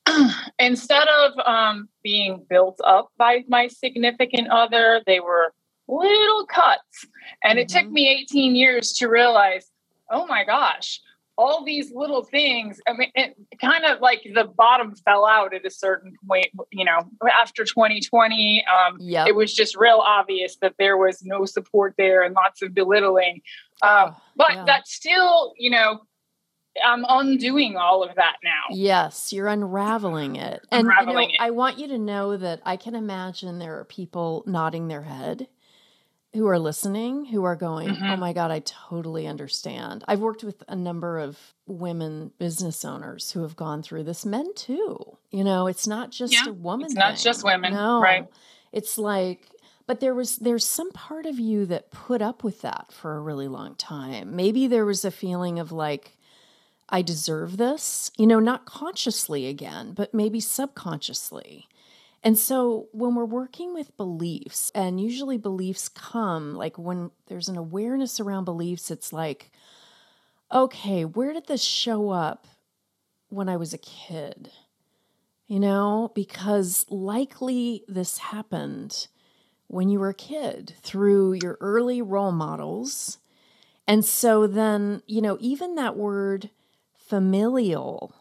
Instead 0.60 1.08
of 1.08 1.34
um, 1.46 1.90
being 2.04 2.46
built 2.50 2.80
up 2.84 3.12
by 3.18 3.44
my 3.48 3.68
significant 3.68 4.50
other, 4.50 5.02
they 5.06 5.20
were 5.20 5.54
little 5.88 6.46
cuts. 6.46 7.06
And 7.44 7.54
mm-hmm. 7.54 7.60
it 7.60 7.70
took 7.70 7.86
mm-hmm. 7.86 7.94
me 7.94 8.10
18 8.22 8.56
years 8.56 8.94
to 8.94 9.08
realize, 9.08 9.72
oh 10.10 10.26
my 10.26 10.44
gosh, 10.44 11.02
all 11.38 11.64
these 11.64 11.92
little 11.94 12.24
things. 12.24 12.82
I 12.88 12.94
mean, 12.94 13.12
it 13.14 13.38
kind 13.62 13.86
of 13.86 14.02
like 14.02 14.22
the 14.34 14.46
bottom 14.46 14.96
fell 14.96 15.26
out 15.26 15.54
at 15.54 15.66
a 15.66 15.70
certain 15.70 16.14
point, 16.28 16.48
you 16.72 16.84
know, 16.84 17.00
after 17.40 17.64
2020. 17.64 18.66
Um, 18.66 18.98
yep. 19.00 19.28
It 19.28 19.36
was 19.36 19.54
just 19.54 19.76
real 19.78 20.02
obvious 20.04 20.58
that 20.62 20.74
there 20.80 20.98
was 20.98 21.24
no 21.24 21.46
support 21.46 21.94
there 21.98 22.24
and 22.24 22.34
lots 22.34 22.64
of 22.64 22.74
belittling. 22.74 23.42
Uh, 23.84 24.10
oh, 24.12 24.22
but 24.36 24.52
yeah. 24.52 24.64
that's 24.66 24.92
still, 24.92 25.54
you 25.58 25.70
know, 25.70 26.02
I'm 26.84 27.06
undoing 27.08 27.78
all 27.78 28.04
of 28.04 28.16
that 28.16 28.38
now. 28.44 28.64
Yes, 28.72 29.34
you're 29.34 29.48
unraveling 29.48 30.36
it. 30.36 30.62
And 30.72 30.88
unraveling 30.88 31.32
you 31.32 31.38
know, 31.40 31.46
it. 31.46 31.48
I 31.48 31.52
want 31.52 31.80
you 31.80 31.88
to 31.90 31.98
know 31.98 32.38
that 32.38 32.62
I 32.66 32.78
can 32.78 32.96
imagine 32.96 33.60
there 33.60 33.80
are 33.80 33.86
people 33.86 34.44
nodding 34.46 34.88
their 34.88 35.04
head 35.04 35.48
who 36.34 36.48
are 36.48 36.60
listening 36.60 37.26
who 37.26 37.44
are 37.46 37.56
going, 37.56 37.90
oh 37.90 37.94
mm-hmm. 37.94 38.06
"Oh 38.06 38.18
my 38.18 38.34
god, 38.34 38.52
I 38.52 38.60
totally 38.60 39.28
understand." 39.28 40.04
I've 40.08 40.20
worked 40.20 40.44
with 40.44 40.64
a 40.68 40.76
number 40.76 41.20
of 41.20 41.38
women 41.66 42.32
business 42.38 42.86
owners 42.86 43.32
who 43.32 43.42
have 43.42 43.56
gone 43.56 43.82
through 43.82 44.04
this, 44.04 44.26
men 44.26 44.54
too. 44.54 45.18
You 45.32 45.44
know, 45.44 45.68
it's 45.68 45.88
not 45.88 46.12
just 46.12 46.34
yeah, 46.34 46.50
a 46.50 46.54
woman. 46.54 46.86
It's 46.86 46.96
not 46.96 47.16
thing. 47.16 47.24
just 47.24 47.44
women, 47.44 47.74
no. 47.74 48.02
right? 48.02 48.28
It's 48.72 48.98
like 48.98 49.48
but 49.88 50.02
there 50.02 50.14
was 50.14 50.36
there's 50.36 50.66
some 50.66 50.92
part 50.92 51.26
of 51.26 51.40
you 51.40 51.66
that 51.66 51.92
put 51.92 52.22
up 52.22 52.44
with 52.44 52.62
that 52.62 52.92
for 52.92 53.16
a 53.16 53.22
really 53.22 53.48
long 53.48 53.74
time. 53.76 54.36
Maybe 54.36 54.68
there 54.68 54.86
was 54.86 55.06
a 55.06 55.12
feeling 55.12 55.60
of 55.60 55.72
like 55.72 56.17
I 56.90 57.02
deserve 57.02 57.58
this, 57.58 58.12
you 58.18 58.28
know, 58.28 58.40
not 58.40 58.66
consciously 58.66 59.48
again, 59.48 59.94
but 59.94 60.14
maybe 60.14 60.40
subconsciously. 60.40 61.68
And 62.24 62.38
so 62.38 62.88
when 62.92 63.16
we're 63.16 63.26
working 63.26 63.74
with 63.74 63.96
beliefs, 63.98 64.72
and 64.74 65.00
usually 65.00 65.38
beliefs 65.38 65.90
come 65.90 66.56
like 66.56 66.78
when 66.78 67.12
there's 67.28 67.50
an 67.50 67.58
awareness 67.58 68.20
around 68.20 68.46
beliefs, 68.46 68.90
it's 68.90 69.14
like, 69.14 69.52
okay, 70.52 71.06
where 71.06 71.34
did 71.34 71.48
this 71.48 71.64
show 71.64 72.10
up 72.10 72.48
when 73.30 73.50
I 73.50 73.58
was 73.58 73.74
a 73.74 73.78
kid? 73.78 74.52
You 75.48 75.60
know, 75.60 76.12
because 76.16 76.86
likely 76.90 77.84
this 77.88 78.18
happened 78.18 79.08
when 79.68 79.90
you 79.90 80.00
were 80.00 80.10
a 80.10 80.14
kid 80.14 80.74
through 80.82 81.34
your 81.34 81.58
early 81.60 82.02
role 82.02 82.32
models. 82.32 83.20
And 83.86 84.04
so 84.04 84.48
then, 84.48 85.02
you 85.06 85.22
know, 85.22 85.38
even 85.40 85.76
that 85.76 85.96
word 85.96 86.50
familial 87.08 88.14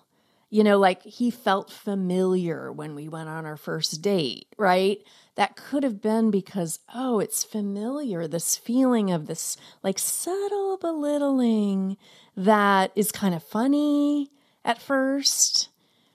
you 0.49 0.63
know, 0.63 0.79
like 0.79 1.03
he 1.03 1.31
felt 1.31 1.71
familiar 1.71 2.71
when 2.71 2.95
we 2.95 3.09
went 3.09 3.29
on 3.29 3.45
our 3.45 3.57
first 3.57 4.01
date, 4.01 4.47
right? 4.57 4.99
That 5.35 5.57
could 5.57 5.83
have 5.83 6.01
been 6.01 6.31
because, 6.31 6.79
oh, 6.95 7.19
it's 7.19 7.43
familiar, 7.43 8.29
this 8.29 8.57
feeling 8.57 9.11
of 9.11 9.27
this 9.27 9.57
like 9.83 9.99
subtle 9.99 10.79
belittling 10.79 11.97
that 12.37 12.93
is 12.95 13.11
kind 13.11 13.35
of 13.35 13.43
funny 13.43 14.31
at 14.65 14.81
first, 14.81 15.69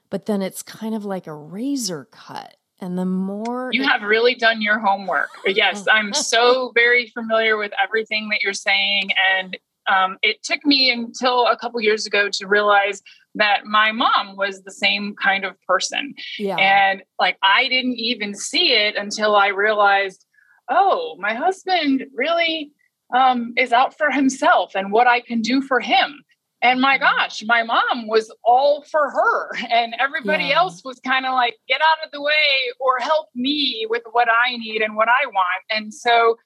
but 0.10 0.26
then 0.26 0.42
it's 0.42 0.64
kind 0.64 0.96
of 0.96 1.04
like 1.04 1.28
a 1.28 1.34
razor 1.34 2.08
cut. 2.10 2.56
And 2.80 2.98
the 2.98 3.06
more 3.06 3.70
you 3.72 3.84
have 3.84 4.02
really 4.02 4.34
done 4.34 4.62
your 4.62 4.80
homework. 4.80 5.30
Yes, 5.46 5.86
I'm 5.92 6.14
so 6.16 6.72
very 6.74 7.08
familiar 7.08 7.58
with 7.58 7.74
everything 7.84 8.30
that 8.30 8.40
you're 8.42 8.54
saying. 8.54 9.12
And 9.36 9.56
um, 9.88 10.18
it 10.22 10.44
took 10.44 10.66
me 10.66 10.92
until 10.92 11.48
a 11.48 11.58
couple 11.58 11.82
years 11.82 12.06
ago 12.06 12.30
to 12.34 12.48
realize 12.48 13.02
that 13.36 13.66
my 13.66 13.92
mom 13.92 14.36
was 14.36 14.64
the 14.64 14.72
same 14.72 15.16
kind 15.16 15.46
of 15.46 15.56
person. 15.68 16.14
Yeah. 16.38 16.58
And 16.58 17.04
like 17.20 17.38
I 17.42 17.68
didn't 17.68 17.98
even 17.98 18.36
see 18.36 18.74
it 18.74 18.96
until 18.96 19.36
I 19.36 19.48
realized, 19.48 20.26
oh, 20.70 21.16
my 21.20 21.34
husband 21.34 22.06
really 22.14 22.72
um, 23.16 23.54
is 23.58 23.72
out 23.72 23.98
for 23.98 24.12
himself 24.12 24.76
and 24.76 24.92
what 24.92 25.08
I 25.08 25.22
can 25.22 25.42
do 25.42 25.62
for 25.62 25.80
him. 25.80 26.24
And 26.62 26.80
my 26.80 26.98
mm-hmm. 26.98 27.04
gosh, 27.04 27.44
my 27.46 27.64
mom 27.64 28.08
was 28.08 28.34
all 28.44 28.84
for 28.84 29.10
her, 29.10 29.50
and 29.72 29.96
everybody 30.00 30.46
yeah. 30.46 30.58
else 30.58 30.84
was 30.84 31.00
kind 31.00 31.26
of 31.26 31.34
like, 31.34 31.58
get 31.68 31.82
out 31.82 32.06
of 32.06 32.12
the 32.12 32.22
way 32.22 32.72
or 32.80 33.00
help 33.00 33.30
me 33.34 33.88
with 33.90 34.04
what 34.12 34.28
I 34.30 34.58
need 34.58 34.82
and 34.82 34.96
what 34.96 35.10
I 35.10 35.26
want. 35.26 35.64
And 35.72 35.94
so, 35.94 36.38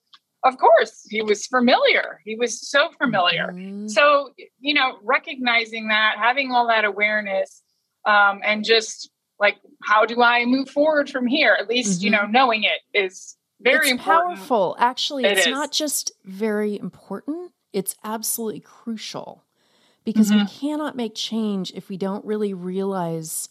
of 0.45 0.57
course, 0.57 1.05
he 1.09 1.23
was 1.23 1.47
familiar. 1.47 2.21
He 2.23 2.35
was 2.35 2.69
so 2.69 2.89
familiar. 2.99 3.47
Mm-hmm. 3.47 3.87
So, 3.87 4.29
you 4.59 4.75
know, 4.75 4.99
recognizing 5.03 5.87
that, 5.87 6.15
having 6.17 6.51
all 6.51 6.67
that 6.67 6.85
awareness, 6.85 7.63
um, 8.05 8.41
and 8.43 8.63
just 8.63 9.09
like, 9.39 9.57
how 9.83 10.05
do 10.05 10.21
I 10.21 10.45
move 10.45 10.69
forward 10.69 11.09
from 11.09 11.25
here? 11.25 11.57
At 11.59 11.67
least, 11.67 11.97
mm-hmm. 11.97 12.05
you 12.05 12.11
know, 12.11 12.19
mm-hmm. 12.19 12.31
knowing 12.31 12.63
it 12.63 12.81
is 12.93 13.35
very 13.59 13.89
it's 13.89 14.03
powerful. 14.03 14.75
Actually, 14.79 15.25
it 15.25 15.31
it's 15.31 15.47
is. 15.47 15.51
not 15.51 15.71
just 15.71 16.11
very 16.23 16.79
important, 16.79 17.51
it's 17.73 17.95
absolutely 18.03 18.59
crucial 18.59 19.43
because 20.03 20.29
mm-hmm. 20.29 20.41
we 20.41 20.47
cannot 20.47 20.95
make 20.95 21.15
change 21.15 21.71
if 21.73 21.89
we 21.89 21.97
don't 21.97 22.23
really 22.23 22.53
realize 22.53 23.49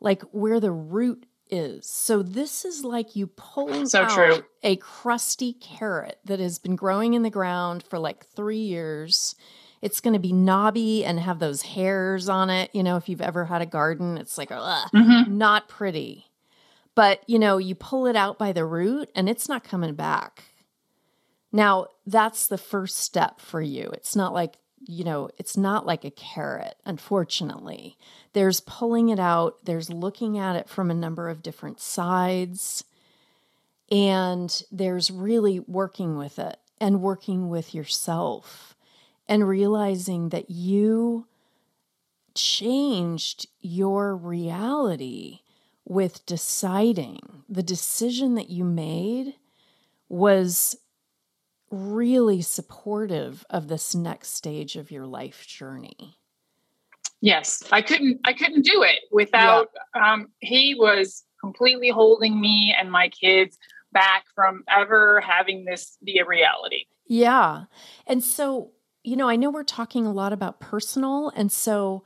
like 0.00 0.22
where 0.32 0.60
the 0.60 0.70
root 0.70 1.24
is. 1.50 1.86
So 1.86 2.22
this 2.22 2.64
is 2.64 2.84
like 2.84 3.16
you 3.16 3.26
pulling 3.26 3.86
so 3.86 4.02
out 4.02 4.10
true. 4.10 4.44
a 4.62 4.76
crusty 4.76 5.52
carrot 5.54 6.18
that 6.24 6.40
has 6.40 6.58
been 6.58 6.76
growing 6.76 7.14
in 7.14 7.22
the 7.22 7.30
ground 7.30 7.82
for 7.82 7.98
like 7.98 8.26
3 8.26 8.56
years. 8.58 9.34
It's 9.82 10.00
going 10.00 10.14
to 10.14 10.20
be 10.20 10.32
knobby 10.32 11.04
and 11.04 11.20
have 11.20 11.38
those 11.38 11.62
hairs 11.62 12.28
on 12.28 12.50
it, 12.50 12.70
you 12.74 12.82
know, 12.82 12.96
if 12.96 13.08
you've 13.08 13.20
ever 13.20 13.44
had 13.44 13.62
a 13.62 13.66
garden, 13.66 14.18
it's 14.18 14.38
like 14.38 14.50
ugh, 14.50 14.88
mm-hmm. 14.94 15.36
not 15.36 15.68
pretty. 15.68 16.26
But, 16.94 17.20
you 17.28 17.38
know, 17.38 17.58
you 17.58 17.74
pull 17.74 18.06
it 18.06 18.16
out 18.16 18.38
by 18.38 18.52
the 18.52 18.64
root 18.64 19.10
and 19.14 19.28
it's 19.28 19.48
not 19.48 19.62
coming 19.62 19.94
back. 19.94 20.44
Now, 21.52 21.88
that's 22.06 22.46
the 22.46 22.58
first 22.58 22.96
step 22.96 23.40
for 23.40 23.60
you. 23.60 23.90
It's 23.92 24.16
not 24.16 24.32
like 24.32 24.56
you 24.86 25.04
know, 25.04 25.30
it's 25.36 25.56
not 25.56 25.86
like 25.86 26.04
a 26.04 26.10
carrot, 26.10 26.76
unfortunately. 26.84 27.96
There's 28.32 28.60
pulling 28.60 29.08
it 29.08 29.18
out, 29.18 29.64
there's 29.64 29.90
looking 29.90 30.38
at 30.38 30.56
it 30.56 30.68
from 30.68 30.90
a 30.90 30.94
number 30.94 31.28
of 31.28 31.42
different 31.42 31.80
sides, 31.80 32.84
and 33.90 34.62
there's 34.70 35.10
really 35.10 35.60
working 35.60 36.16
with 36.16 36.38
it 36.38 36.58
and 36.80 37.02
working 37.02 37.48
with 37.48 37.74
yourself 37.74 38.76
and 39.28 39.48
realizing 39.48 40.28
that 40.28 40.50
you 40.50 41.26
changed 42.34 43.48
your 43.60 44.14
reality 44.14 45.40
with 45.84 46.24
deciding. 46.26 47.42
The 47.48 47.62
decision 47.62 48.34
that 48.34 48.50
you 48.50 48.64
made 48.64 49.34
was 50.08 50.76
really 51.70 52.42
supportive 52.42 53.44
of 53.50 53.68
this 53.68 53.94
next 53.94 54.34
stage 54.34 54.76
of 54.76 54.90
your 54.90 55.06
life 55.06 55.46
journey. 55.46 56.16
Yes, 57.20 57.62
I 57.72 57.82
couldn't 57.82 58.20
I 58.24 58.32
couldn't 58.32 58.64
do 58.64 58.82
it 58.82 59.00
without 59.10 59.68
yeah. 59.94 60.12
um 60.12 60.28
he 60.40 60.76
was 60.78 61.24
completely 61.40 61.90
holding 61.90 62.40
me 62.40 62.74
and 62.78 62.90
my 62.90 63.08
kids 63.08 63.58
back 63.92 64.24
from 64.34 64.62
ever 64.68 65.20
having 65.20 65.64
this 65.64 65.96
be 66.04 66.18
a 66.18 66.26
reality. 66.26 66.84
Yeah. 67.06 67.64
And 68.06 68.22
so, 68.22 68.72
you 69.02 69.16
know, 69.16 69.28
I 69.28 69.36
know 69.36 69.50
we're 69.50 69.62
talking 69.62 70.06
a 70.06 70.12
lot 70.12 70.32
about 70.32 70.60
personal 70.60 71.32
and 71.36 71.50
so 71.50 72.04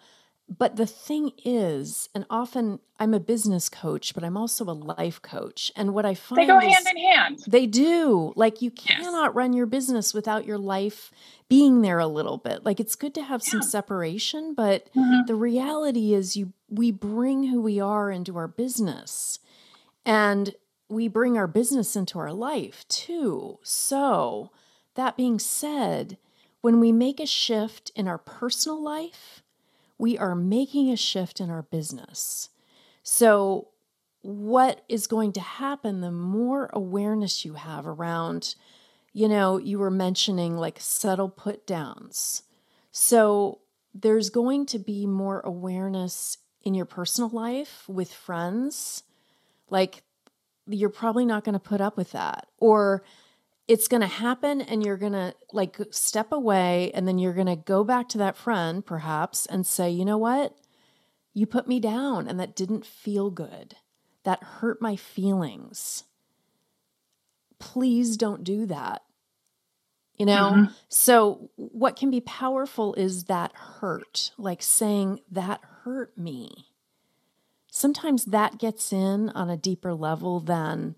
but 0.58 0.74
the 0.74 0.86
thing 0.86 1.30
is, 1.44 2.08
and 2.12 2.26
often 2.28 2.80
I'm 2.98 3.14
a 3.14 3.20
business 3.20 3.68
coach, 3.68 4.14
but 4.14 4.24
I'm 4.24 4.36
also 4.36 4.64
a 4.64 4.72
life 4.72 5.22
coach. 5.22 5.70
And 5.76 5.94
what 5.94 6.04
I 6.04 6.14
find 6.14 6.42
they 6.42 6.46
go 6.46 6.58
hand 6.58 6.86
in 6.90 6.96
hand. 6.96 7.38
They 7.46 7.66
do. 7.66 8.32
Like 8.34 8.60
you 8.60 8.72
cannot 8.72 9.28
yes. 9.28 9.34
run 9.34 9.52
your 9.52 9.66
business 9.66 10.12
without 10.12 10.44
your 10.44 10.58
life 10.58 11.12
being 11.48 11.82
there 11.82 12.00
a 12.00 12.08
little 12.08 12.36
bit. 12.36 12.64
Like 12.64 12.80
it's 12.80 12.96
good 12.96 13.14
to 13.14 13.22
have 13.22 13.42
some 13.42 13.62
separation, 13.62 14.54
but 14.54 14.92
mm-hmm. 14.92 15.26
the 15.26 15.36
reality 15.36 16.12
is 16.14 16.36
you 16.36 16.52
we 16.68 16.90
bring 16.90 17.44
who 17.44 17.60
we 17.60 17.78
are 17.80 18.10
into 18.10 18.36
our 18.36 18.48
business. 18.48 19.38
And 20.04 20.54
we 20.88 21.06
bring 21.06 21.38
our 21.38 21.46
business 21.46 21.94
into 21.94 22.18
our 22.18 22.32
life 22.32 22.86
too. 22.88 23.58
So, 23.62 24.50
that 24.96 25.16
being 25.16 25.38
said, 25.38 26.18
when 26.60 26.80
we 26.80 26.90
make 26.90 27.20
a 27.20 27.26
shift 27.26 27.92
in 27.94 28.08
our 28.08 28.18
personal 28.18 28.82
life, 28.82 29.42
we 30.00 30.16
are 30.16 30.34
making 30.34 30.90
a 30.90 30.96
shift 30.96 31.40
in 31.40 31.50
our 31.50 31.62
business. 31.62 32.48
So, 33.02 33.68
what 34.22 34.82
is 34.88 35.06
going 35.06 35.32
to 35.32 35.40
happen 35.40 36.00
the 36.00 36.10
more 36.10 36.70
awareness 36.72 37.44
you 37.44 37.54
have 37.54 37.86
around, 37.86 38.54
you 39.12 39.28
know, 39.28 39.58
you 39.58 39.78
were 39.78 39.90
mentioning 39.90 40.56
like 40.56 40.78
subtle 40.80 41.28
put 41.28 41.66
downs. 41.66 42.42
So, 42.90 43.60
there's 43.94 44.30
going 44.30 44.64
to 44.66 44.78
be 44.78 45.04
more 45.04 45.40
awareness 45.40 46.38
in 46.62 46.72
your 46.74 46.86
personal 46.86 47.28
life 47.28 47.84
with 47.86 48.10
friends. 48.10 49.02
Like, 49.68 50.02
you're 50.66 50.88
probably 50.88 51.26
not 51.26 51.44
going 51.44 51.52
to 51.54 51.58
put 51.58 51.82
up 51.82 51.98
with 51.98 52.12
that. 52.12 52.46
Or 52.56 53.02
it's 53.70 53.86
going 53.86 54.00
to 54.00 54.08
happen 54.08 54.60
and 54.60 54.84
you're 54.84 54.96
going 54.96 55.12
to 55.12 55.32
like 55.52 55.78
step 55.92 56.32
away 56.32 56.90
and 56.92 57.06
then 57.06 57.20
you're 57.20 57.32
going 57.32 57.46
to 57.46 57.54
go 57.54 57.84
back 57.84 58.08
to 58.08 58.18
that 58.18 58.36
friend 58.36 58.84
perhaps 58.84 59.46
and 59.46 59.64
say, 59.64 59.88
"You 59.88 60.04
know 60.04 60.18
what? 60.18 60.56
You 61.34 61.46
put 61.46 61.68
me 61.68 61.78
down 61.78 62.26
and 62.26 62.40
that 62.40 62.56
didn't 62.56 62.84
feel 62.84 63.30
good. 63.30 63.76
That 64.24 64.42
hurt 64.42 64.82
my 64.82 64.96
feelings. 64.96 66.02
Please 67.60 68.16
don't 68.16 68.42
do 68.42 68.66
that." 68.66 69.02
You 70.18 70.26
know? 70.26 70.50
Mm-hmm. 70.52 70.72
So 70.88 71.50
what 71.54 71.94
can 71.94 72.10
be 72.10 72.20
powerful 72.20 72.94
is 72.94 73.24
that 73.24 73.52
hurt, 73.54 74.32
like 74.36 74.62
saying 74.62 75.20
that 75.30 75.60
hurt 75.84 76.18
me. 76.18 76.66
Sometimes 77.70 78.24
that 78.24 78.58
gets 78.58 78.92
in 78.92 79.28
on 79.28 79.48
a 79.48 79.56
deeper 79.56 79.94
level 79.94 80.40
than, 80.40 80.96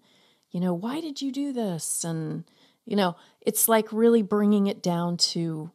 you 0.50 0.58
know, 0.58 0.72
why 0.72 1.02
did 1.02 1.20
you 1.20 1.30
do 1.30 1.52
this? 1.52 2.02
And 2.02 2.44
you 2.86 2.96
know, 2.96 3.16
it's 3.40 3.68
like 3.68 3.92
really 3.92 4.22
bringing 4.22 4.66
it 4.66 4.82
down 4.82 5.16
to 5.16 5.70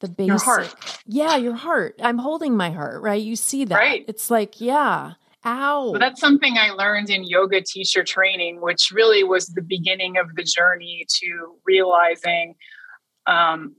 the 0.00 0.08
basic. 0.08 0.28
Your 0.28 0.38
heart. 0.38 1.02
Yeah, 1.06 1.36
your 1.36 1.54
heart. 1.54 1.96
I'm 2.02 2.18
holding 2.18 2.56
my 2.56 2.70
heart, 2.70 3.02
right? 3.02 3.20
You 3.20 3.36
see 3.36 3.64
that. 3.64 3.74
Right. 3.74 4.04
It's 4.08 4.30
like, 4.30 4.60
yeah. 4.60 5.12
Ow. 5.44 5.96
That's 5.98 6.20
something 6.20 6.58
I 6.58 6.70
learned 6.70 7.08
in 7.08 7.24
yoga 7.24 7.62
teacher 7.62 8.04
training, 8.04 8.60
which 8.60 8.90
really 8.90 9.24
was 9.24 9.46
the 9.48 9.62
beginning 9.62 10.18
of 10.18 10.34
the 10.36 10.44
journey 10.44 11.06
to 11.20 11.56
realizing 11.64 12.56
um, 13.26 13.74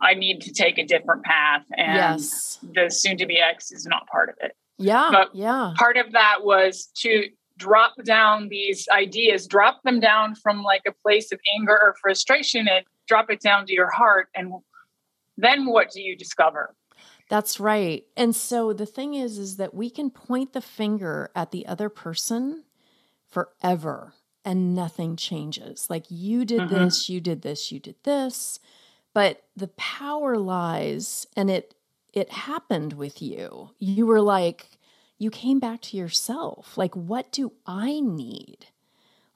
I 0.00 0.14
need 0.14 0.40
to 0.42 0.52
take 0.52 0.78
a 0.78 0.84
different 0.84 1.24
path, 1.24 1.62
and 1.76 1.94
yes. 1.94 2.58
the 2.62 2.90
soon 2.90 3.16
to 3.18 3.26
be 3.26 3.38
ex 3.38 3.70
is 3.70 3.86
not 3.86 4.06
part 4.08 4.28
of 4.28 4.34
it. 4.40 4.56
Yeah, 4.76 5.08
but 5.12 5.34
yeah. 5.34 5.72
Part 5.76 5.96
of 5.96 6.12
that 6.12 6.38
was 6.42 6.90
to 6.96 7.28
drop 7.56 7.94
down 8.04 8.48
these 8.48 8.88
ideas, 8.90 9.46
drop 9.46 9.82
them 9.82 10.00
down 10.00 10.34
from 10.34 10.62
like 10.62 10.82
a 10.86 10.92
place 10.92 11.32
of 11.32 11.40
anger 11.58 11.78
or 11.80 11.94
frustration 12.00 12.68
and 12.68 12.84
drop 13.06 13.30
it 13.30 13.40
down 13.40 13.66
to 13.66 13.72
your 13.72 13.90
heart. 13.90 14.28
And 14.34 14.52
then 15.36 15.66
what 15.66 15.90
do 15.90 16.00
you 16.00 16.16
discover? 16.16 16.74
That's 17.28 17.58
right. 17.58 18.04
And 18.16 18.36
so 18.36 18.72
the 18.72 18.86
thing 18.86 19.14
is, 19.14 19.38
is 19.38 19.56
that 19.56 19.74
we 19.74 19.90
can 19.90 20.10
point 20.10 20.52
the 20.52 20.60
finger 20.60 21.30
at 21.34 21.50
the 21.50 21.66
other 21.66 21.88
person 21.88 22.64
forever 23.28 24.14
and 24.44 24.74
nothing 24.74 25.16
changes. 25.16 25.88
Like 25.88 26.04
you 26.10 26.44
did 26.44 26.62
mm-hmm. 26.62 26.74
this, 26.74 27.08
you 27.08 27.20
did 27.20 27.42
this, 27.42 27.72
you 27.72 27.80
did 27.80 27.96
this. 28.04 28.60
But 29.14 29.42
the 29.56 29.68
power 29.68 30.36
lies 30.36 31.26
and 31.36 31.50
it 31.50 31.74
it 32.12 32.30
happened 32.30 32.92
with 32.92 33.20
you. 33.20 33.70
You 33.80 34.06
were 34.06 34.20
like, 34.20 34.78
you 35.18 35.30
came 35.30 35.58
back 35.58 35.80
to 35.82 35.96
yourself. 35.96 36.76
Like, 36.76 36.94
what 36.94 37.30
do 37.32 37.52
I 37.66 38.00
need? 38.00 38.66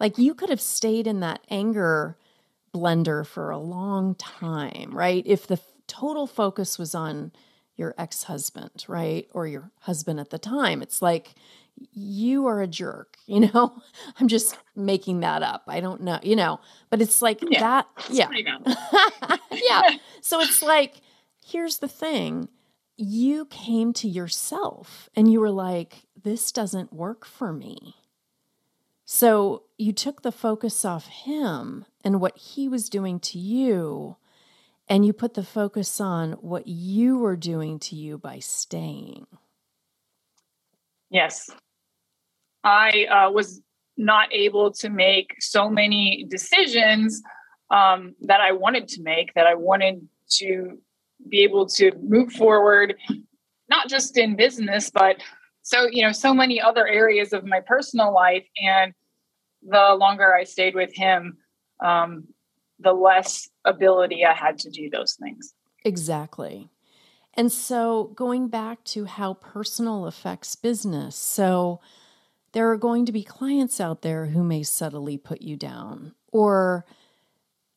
Like, 0.00 0.18
you 0.18 0.34
could 0.34 0.50
have 0.50 0.60
stayed 0.60 1.06
in 1.06 1.20
that 1.20 1.40
anger 1.50 2.16
blender 2.74 3.26
for 3.26 3.50
a 3.50 3.58
long 3.58 4.14
time, 4.14 4.90
right? 4.92 5.22
If 5.26 5.46
the 5.46 5.60
total 5.86 6.26
focus 6.26 6.78
was 6.78 6.94
on 6.94 7.32
your 7.76 7.94
ex 7.96 8.24
husband, 8.24 8.84
right? 8.88 9.28
Or 9.32 9.46
your 9.46 9.70
husband 9.80 10.20
at 10.20 10.30
the 10.30 10.38
time, 10.38 10.82
it's 10.82 11.00
like, 11.00 11.34
you 11.92 12.46
are 12.46 12.60
a 12.60 12.66
jerk, 12.66 13.16
you 13.26 13.40
know? 13.40 13.80
I'm 14.18 14.28
just 14.28 14.56
making 14.74 15.20
that 15.20 15.42
up. 15.42 15.64
I 15.68 15.80
don't 15.80 16.02
know, 16.02 16.18
you 16.22 16.36
know, 16.36 16.60
but 16.90 17.00
it's 17.00 17.22
like 17.22 17.42
yeah, 17.48 17.60
that. 17.60 17.86
Yeah. 18.10 18.28
yeah. 19.52 19.82
So 20.20 20.40
it's 20.40 20.62
like, 20.62 21.00
here's 21.42 21.78
the 21.78 21.88
thing 21.88 22.48
you 22.98 23.46
came 23.46 23.92
to 23.92 24.08
yourself 24.08 25.08
and 25.14 25.32
you 25.32 25.40
were 25.40 25.52
like, 25.52 26.02
this 26.20 26.50
doesn't 26.50 26.92
work 26.92 27.24
for 27.24 27.52
me. 27.52 27.94
So 29.04 29.62
you 29.78 29.92
took 29.92 30.22
the 30.22 30.32
focus 30.32 30.84
off 30.84 31.06
him 31.06 31.86
and 32.04 32.20
what 32.20 32.36
he 32.36 32.68
was 32.68 32.90
doing 32.90 33.20
to 33.20 33.38
you, 33.38 34.16
and 34.88 35.06
you 35.06 35.12
put 35.12 35.34
the 35.34 35.44
focus 35.44 36.00
on 36.00 36.32
what 36.32 36.66
you 36.66 37.18
were 37.18 37.36
doing 37.36 37.78
to 37.78 37.94
you 37.94 38.18
by 38.18 38.40
staying. 38.40 39.26
Yes. 41.08 41.48
I 42.64 43.04
uh, 43.04 43.30
was 43.30 43.62
not 43.96 44.32
able 44.32 44.72
to 44.72 44.90
make 44.90 45.36
so 45.38 45.70
many 45.70 46.26
decisions 46.28 47.22
um, 47.70 48.14
that 48.22 48.40
I 48.40 48.52
wanted 48.52 48.88
to 48.88 49.02
make, 49.02 49.34
that 49.34 49.46
I 49.46 49.54
wanted 49.54 50.06
to 50.38 50.78
be 51.28 51.42
able 51.42 51.66
to 51.66 51.92
move 52.02 52.32
forward, 52.32 52.94
not 53.68 53.88
just 53.88 54.16
in 54.16 54.36
business, 54.36 54.90
but 54.90 55.16
so, 55.62 55.86
you 55.90 56.02
know, 56.02 56.12
so 56.12 56.32
many 56.32 56.60
other 56.60 56.86
areas 56.86 57.32
of 57.32 57.44
my 57.44 57.60
personal 57.60 58.12
life. 58.12 58.46
And 58.62 58.92
the 59.62 59.96
longer 59.98 60.34
I 60.34 60.44
stayed 60.44 60.74
with 60.74 60.94
him, 60.94 61.36
um, 61.84 62.28
the 62.78 62.92
less 62.92 63.48
ability 63.64 64.24
I 64.24 64.32
had 64.32 64.58
to 64.60 64.70
do 64.70 64.88
those 64.88 65.14
things. 65.14 65.54
Exactly. 65.84 66.70
And 67.34 67.52
so, 67.52 68.12
going 68.16 68.48
back 68.48 68.82
to 68.84 69.04
how 69.04 69.34
personal 69.34 70.06
affects 70.06 70.56
business. 70.56 71.14
So, 71.14 71.80
there 72.52 72.70
are 72.70 72.76
going 72.76 73.04
to 73.06 73.12
be 73.12 73.22
clients 73.22 73.80
out 73.80 74.02
there 74.02 74.26
who 74.26 74.42
may 74.42 74.62
subtly 74.62 75.18
put 75.18 75.42
you 75.42 75.56
down 75.56 76.14
or 76.32 76.86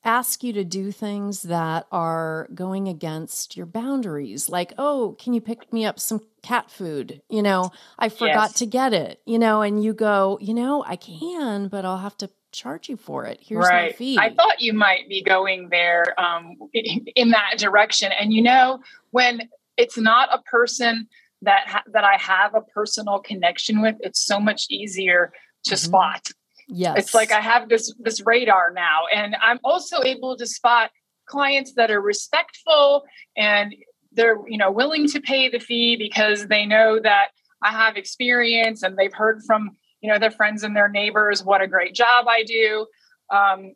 ask 0.04 0.44
you 0.44 0.52
to 0.54 0.64
do 0.64 0.92
things 0.92 1.44
that 1.44 1.86
are 1.92 2.48
going 2.54 2.88
against 2.88 3.56
your 3.56 3.66
boundaries 3.66 4.50
like 4.50 4.74
oh 4.78 5.16
can 5.20 5.34
you 5.34 5.42
pick 5.42 5.72
me 5.72 5.86
up 5.86 6.00
some 6.00 6.22
cat 6.42 6.72
food 6.72 7.22
you 7.30 7.42
know 7.42 7.72
i 8.00 8.10
forgot 8.10 8.50
yes. 8.50 8.54
to 8.54 8.66
get 8.66 8.94
it 8.94 9.22
you 9.26 9.38
know 9.38 9.62
and 9.62 9.84
you 9.84 9.94
go 9.94 10.38
you 10.42 10.54
know 10.54 10.84
i 10.88 10.96
can 10.96 11.68
but 11.68 11.86
i'll 11.86 12.00
have 12.00 12.18
to 12.18 12.30
charge 12.52 12.90
you 12.90 12.98
for 12.98 13.26
it 13.26 13.40
here's 13.42 13.66
right. 13.66 13.92
my 13.92 13.96
fee 13.96 14.18
i 14.18 14.34
thought 14.34 14.60
you 14.60 14.74
might 14.74 15.08
be 15.08 15.22
going 15.22 15.70
there 15.70 16.20
um, 16.20 16.58
in 16.74 17.30
that 17.30 17.54
direction 17.58 18.12
and 18.20 18.34
you 18.34 18.42
know 18.42 18.80
when 19.12 19.48
it's 19.78 19.98
not 19.98 20.28
a 20.34 20.42
person 20.42 21.08
that 21.44 21.68
ha- 21.68 21.84
that 21.88 22.04
i 22.04 22.18
have 22.18 22.56
a 22.56 22.62
personal 22.62 23.20
connection 23.20 23.82
with 23.82 23.96
it's 24.02 24.26
so 24.26 24.40
much 24.40 24.66
easier 24.70 25.32
to 25.64 25.76
mm-hmm. 25.76 25.86
spot 25.86 26.28
Yes. 26.74 26.98
It's 26.98 27.14
like 27.14 27.32
I 27.32 27.42
have 27.42 27.68
this 27.68 27.94
this 28.00 28.26
radar 28.26 28.72
now 28.72 29.02
and 29.14 29.36
I'm 29.42 29.60
also 29.64 30.02
able 30.04 30.38
to 30.38 30.48
spot 30.48 30.90
clients 31.26 31.74
that 31.74 31.92
are 31.92 32.02
respectful 32.02 33.04
and 33.36 33.76
they're, 34.14 34.38
you 34.48 34.58
know, 34.58 34.72
willing 34.72 35.08
to 35.10 35.22
pay 35.22 35.50
the 35.50 35.60
fee 35.60 35.98
because 35.98 36.48
they 36.48 36.66
know 36.66 37.00
that 37.00 37.28
I 37.62 37.72
have 37.72 37.98
experience 37.98 38.84
and 38.84 38.98
they've 38.98 39.14
heard 39.14 39.42
from, 39.46 39.72
you 40.02 40.12
know, 40.12 40.18
their 40.18 40.32
friends 40.32 40.64
and 40.64 40.76
their 40.76 40.90
neighbors 40.90 41.44
what 41.44 41.62
a 41.62 41.68
great 41.68 41.94
job 41.94 42.26
I 42.28 42.44
do. 42.44 42.88
Um, 43.30 43.74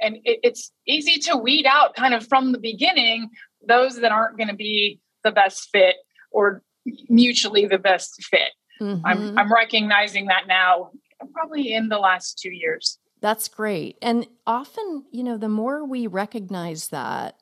and 0.00 0.16
it, 0.24 0.40
it's 0.42 0.72
easy 0.86 1.20
to 1.20 1.36
weed 1.36 1.66
out 1.66 1.94
kind 1.94 2.14
of 2.14 2.26
from 2.26 2.52
the 2.52 2.58
beginning 2.58 3.30
those 3.66 4.00
that 4.00 4.10
aren't 4.10 4.36
going 4.36 4.48
to 4.48 4.56
be 4.56 5.00
the 5.22 5.30
best 5.30 5.68
fit 5.70 5.96
or 6.32 6.62
mutually 7.08 7.66
the 7.66 7.78
best 7.78 8.24
fit. 8.24 8.50
Mm-hmm. 8.80 9.06
I'm 9.06 9.38
I'm 9.38 9.52
recognizing 9.52 10.26
that 10.26 10.48
now 10.48 10.90
probably 11.28 11.72
in 11.72 11.88
the 11.88 11.98
last 11.98 12.38
two 12.38 12.52
years. 12.52 12.98
That's 13.20 13.48
great. 13.48 13.96
And 14.02 14.26
often, 14.46 15.04
you 15.12 15.22
know, 15.22 15.36
the 15.36 15.48
more 15.48 15.84
we 15.86 16.06
recognize 16.06 16.88
that 16.88 17.38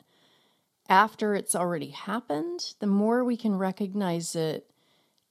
after 0.88 1.34
it's 1.34 1.54
already 1.54 1.90
happened, 1.90 2.74
the 2.80 2.86
more 2.86 3.24
we 3.24 3.36
can 3.36 3.56
recognize 3.56 4.34
it 4.34 4.70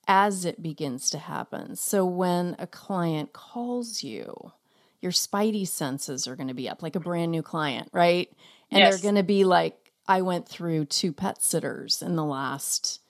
as 0.08 0.46
it 0.46 0.64
begins 0.64 1.12
to 1.12 1.20
happen. 1.20 1.76
So 1.76 2.06
when 2.06 2.56
a 2.58 2.66
client 2.66 3.32
calls 3.32 4.02
you, 4.02 4.54
your 5.02 5.12
spidey 5.12 5.68
senses 5.68 6.28
are 6.28 6.36
going 6.36 6.48
to 6.48 6.54
be 6.54 6.68
up 6.68 6.82
like 6.82 6.96
a 6.96 7.00
brand 7.00 7.32
new 7.32 7.44
client, 7.44 7.90
right? 7.94 8.30
And 8.72 8.80
yes. 8.80 8.94
they're 8.94 9.04
going 9.04 9.22
to 9.22 9.24
be 9.24 9.44
like, 9.44 9.92
I 10.08 10.22
went 10.24 10.48
through 10.48 10.86
two 10.86 11.14
pet 11.14 11.44
sitters 11.44 12.02
in 12.02 12.16
the 12.16 12.26
last 12.26 13.02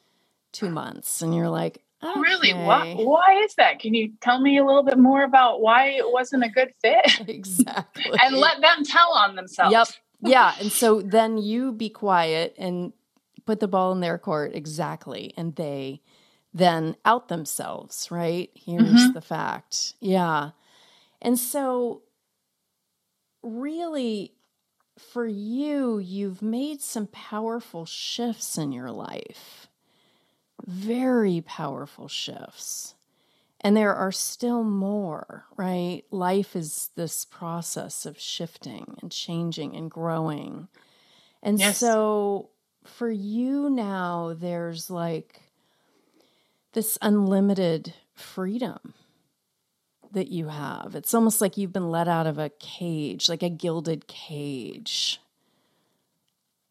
two 0.52 0.70
months. 0.70 1.22
And 1.22 1.34
you're 1.34 1.50
like, 1.50 1.82
Okay. 2.04 2.20
Really? 2.20 2.54
Why, 2.54 2.94
why 2.96 3.42
is 3.44 3.56
that? 3.56 3.80
Can 3.80 3.94
you 3.94 4.14
tell 4.22 4.40
me 4.40 4.58
a 4.58 4.66
little 4.66 4.84
bit 4.84 4.98
more 4.98 5.24
about 5.24 5.62
why 5.62 5.90
it 5.90 6.10
wasn't 6.10 6.44
a 6.44 6.50
good 6.50 6.74
fit? 6.82 7.28
Exactly. 7.28 8.18
and 8.24 8.38
let 8.38 8.62
them 8.62 8.84
tell 8.86 9.12
on 9.12 9.36
themselves. 9.36 9.74
Yep. 9.74 9.88
Yeah. 10.22 10.56
And 10.60 10.72
so 10.72 11.02
then 11.02 11.38
you 11.38 11.72
be 11.72 11.90
quiet 11.90 12.56
and 12.58 12.94
put 13.46 13.60
the 13.60 13.68
ball 13.68 13.92
in 13.92 14.00
their 14.00 14.18
court. 14.18 14.56
Exactly. 14.56 15.34
And 15.36 15.56
they 15.56 16.02
then 16.54 16.96
out 17.06 17.28
themselves, 17.28 18.10
right? 18.10 18.50
Here's 18.54 18.84
mm-hmm. 18.84 19.14
the 19.14 19.22
fact. 19.22 19.94
Yeah. 20.00 20.52
And 21.22 21.38
so, 21.38 22.04
really, 23.44 24.34
for 24.98 25.28
you, 25.28 26.00
you've 26.00 26.42
made 26.42 26.82
some 26.82 27.08
powerful 27.08 27.86
shifts 27.86 28.58
in 28.58 28.72
your 28.72 28.92
life 28.92 29.69
very 30.66 31.42
powerful 31.42 32.08
shifts. 32.08 32.96
And 33.62 33.76
there 33.76 33.94
are 33.94 34.12
still 34.12 34.64
more, 34.64 35.46
right? 35.58 36.04
Life 36.12 36.56
is 36.56 36.92
this 36.96 37.26
process 37.26 38.06
of 38.06 38.18
shifting 38.18 38.98
and 39.02 39.12
changing 39.12 39.76
and 39.76 39.92
growing. 39.92 40.70
And 41.44 41.60
yes. 41.60 41.78
so 41.78 42.50
for 42.86 43.10
you 43.10 43.70
now, 43.70 44.34
there's 44.38 44.90
like 44.90 45.42
this 46.74 46.98
unlimited 47.02 47.94
freedom 48.14 48.94
that 50.12 50.30
you 50.30 50.48
have. 50.48 50.96
It's 50.96 51.14
almost 51.14 51.42
like 51.42 51.58
you've 51.58 51.74
been 51.74 51.92
let 51.92 52.08
out 52.08 52.28
of 52.28 52.38
a 52.38 52.50
cage, 52.50 53.30
like 53.30 53.44
a 53.44 53.50
gilded 53.50 54.08
cage. 54.08 55.20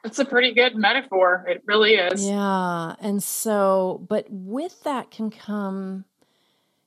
It's 0.04 0.18
a 0.18 0.24
pretty 0.24 0.54
good 0.54 0.76
metaphor. 0.76 1.44
It 1.48 1.62
really 1.66 1.94
is. 1.94 2.24
Yeah. 2.24 2.94
And 3.00 3.22
so, 3.22 4.04
but 4.08 4.26
with 4.30 4.84
that 4.84 5.10
can 5.10 5.30
come, 5.30 6.04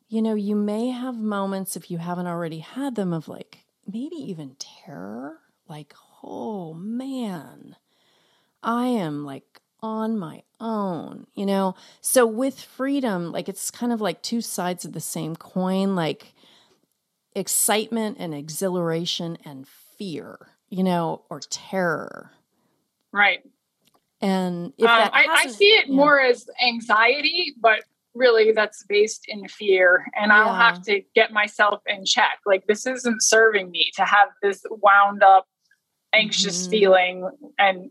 you 0.07 0.21
know, 0.21 0.33
you 0.33 0.55
may 0.55 0.89
have 0.89 1.17
moments, 1.17 1.75
if 1.75 1.91
you 1.91 1.97
haven't 1.97 2.27
already 2.27 2.59
had 2.59 2.95
them, 2.95 3.11
of 3.13 3.27
like 3.27 3.59
maybe 3.85 4.15
even 4.15 4.55
terror, 4.59 5.39
like, 5.67 5.93
oh 6.23 6.73
man, 6.73 7.75
I 8.63 8.87
am 8.87 9.25
like 9.25 9.61
on 9.81 10.17
my 10.17 10.43
own, 10.59 11.27
you 11.33 11.45
know? 11.45 11.75
So 11.99 12.25
with 12.25 12.61
freedom, 12.61 13.31
like 13.31 13.49
it's 13.49 13.71
kind 13.71 13.91
of 13.91 13.99
like 13.99 14.21
two 14.21 14.41
sides 14.41 14.85
of 14.85 14.93
the 14.93 14.99
same 14.99 15.35
coin, 15.35 15.95
like 15.95 16.33
excitement 17.35 18.17
and 18.19 18.33
exhilaration 18.33 19.37
and 19.43 19.67
fear, 19.67 20.37
you 20.69 20.83
know, 20.83 21.23
or 21.29 21.39
terror 21.39 22.31
Right. 23.11 23.41
And 24.21 24.73
if 24.77 24.87
um, 24.87 25.09
I, 25.13 25.25
I, 25.29 25.47
see 25.47 25.65
it 25.65 25.87
yeah. 25.87 25.95
more 25.95 26.19
as 26.19 26.47
anxiety, 26.63 27.55
but 27.59 27.83
really 28.13 28.51
that's 28.51 28.83
based 28.83 29.25
in 29.27 29.47
fear. 29.47 30.05
And 30.15 30.29
yeah. 30.29 30.43
I'll 30.43 30.53
have 30.53 30.81
to 30.83 31.01
get 31.15 31.31
myself 31.31 31.81
in 31.87 32.05
check. 32.05 32.39
Like, 32.45 32.65
this 32.67 32.85
isn't 32.85 33.23
serving 33.23 33.71
me 33.71 33.91
to 33.95 34.03
have 34.03 34.29
this 34.41 34.63
wound 34.69 35.23
up, 35.23 35.47
anxious 36.13 36.63
mm-hmm. 36.63 36.71
feeling. 36.71 37.29
And 37.57 37.89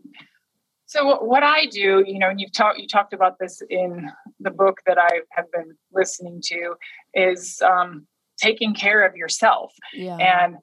so, 0.85 1.21
what 1.23 1.43
I 1.43 1.65
do, 1.65 2.03
you 2.05 2.19
know, 2.19 2.29
and 2.29 2.39
you've 2.39 2.53
talked, 2.53 2.79
you 2.79 2.87
talked 2.87 3.13
about 3.13 3.37
this 3.39 3.61
in 3.69 4.09
the 4.39 4.51
book 4.51 4.79
that 4.85 4.97
I 4.97 5.21
have 5.31 5.51
been 5.51 5.75
listening 5.91 6.41
to, 6.45 6.75
is 7.13 7.61
um, 7.61 8.07
taking 8.37 8.73
care 8.73 9.05
of 9.05 9.15
yourself. 9.15 9.73
Yeah. 9.93 10.17
And 10.17 10.57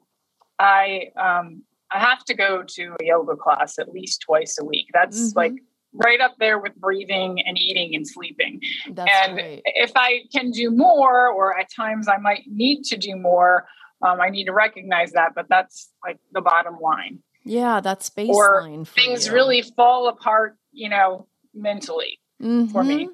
I 0.57 1.11
um, 1.15 1.63
I 1.91 1.99
have 1.99 2.23
to 2.25 2.33
go 2.33 2.63
to 2.63 2.95
a 3.01 3.05
yoga 3.05 3.35
class 3.35 3.79
at 3.79 3.89
least 3.91 4.21
twice 4.21 4.57
a 4.59 4.65
week. 4.65 4.87
That's 4.93 5.29
mm-hmm. 5.29 5.37
like 5.37 5.53
right 5.93 6.21
up 6.21 6.35
there 6.39 6.59
with 6.59 6.75
breathing 6.75 7.41
and 7.45 7.57
eating 7.57 7.95
and 7.95 8.07
sleeping. 8.07 8.61
That's 8.91 9.11
and 9.11 9.33
great. 9.33 9.61
if 9.65 9.91
I 9.95 10.21
can 10.31 10.51
do 10.51 10.71
more, 10.71 11.29
or 11.29 11.57
at 11.59 11.67
times 11.75 12.07
I 12.07 12.17
might 12.17 12.43
need 12.47 12.83
to 12.85 12.97
do 12.97 13.15
more, 13.15 13.65
um, 14.05 14.21
I 14.21 14.29
need 14.29 14.45
to 14.45 14.53
recognize 14.53 15.11
that. 15.13 15.33
But 15.35 15.47
that's 15.49 15.89
like 16.05 16.19
the 16.31 16.41
bottom 16.41 16.77
line. 16.79 17.19
Yeah, 17.43 17.79
that's 17.81 18.09
baseline. 18.09 18.29
Or 18.29 18.85
things 18.85 19.27
you. 19.27 19.33
really 19.33 19.61
fall 19.61 20.07
apart, 20.07 20.57
you 20.71 20.89
know, 20.89 21.27
mentally 21.53 22.19
mm-hmm. 22.41 22.71
for 22.71 22.83
me. 22.83 23.05
Mm-hmm. 23.05 23.13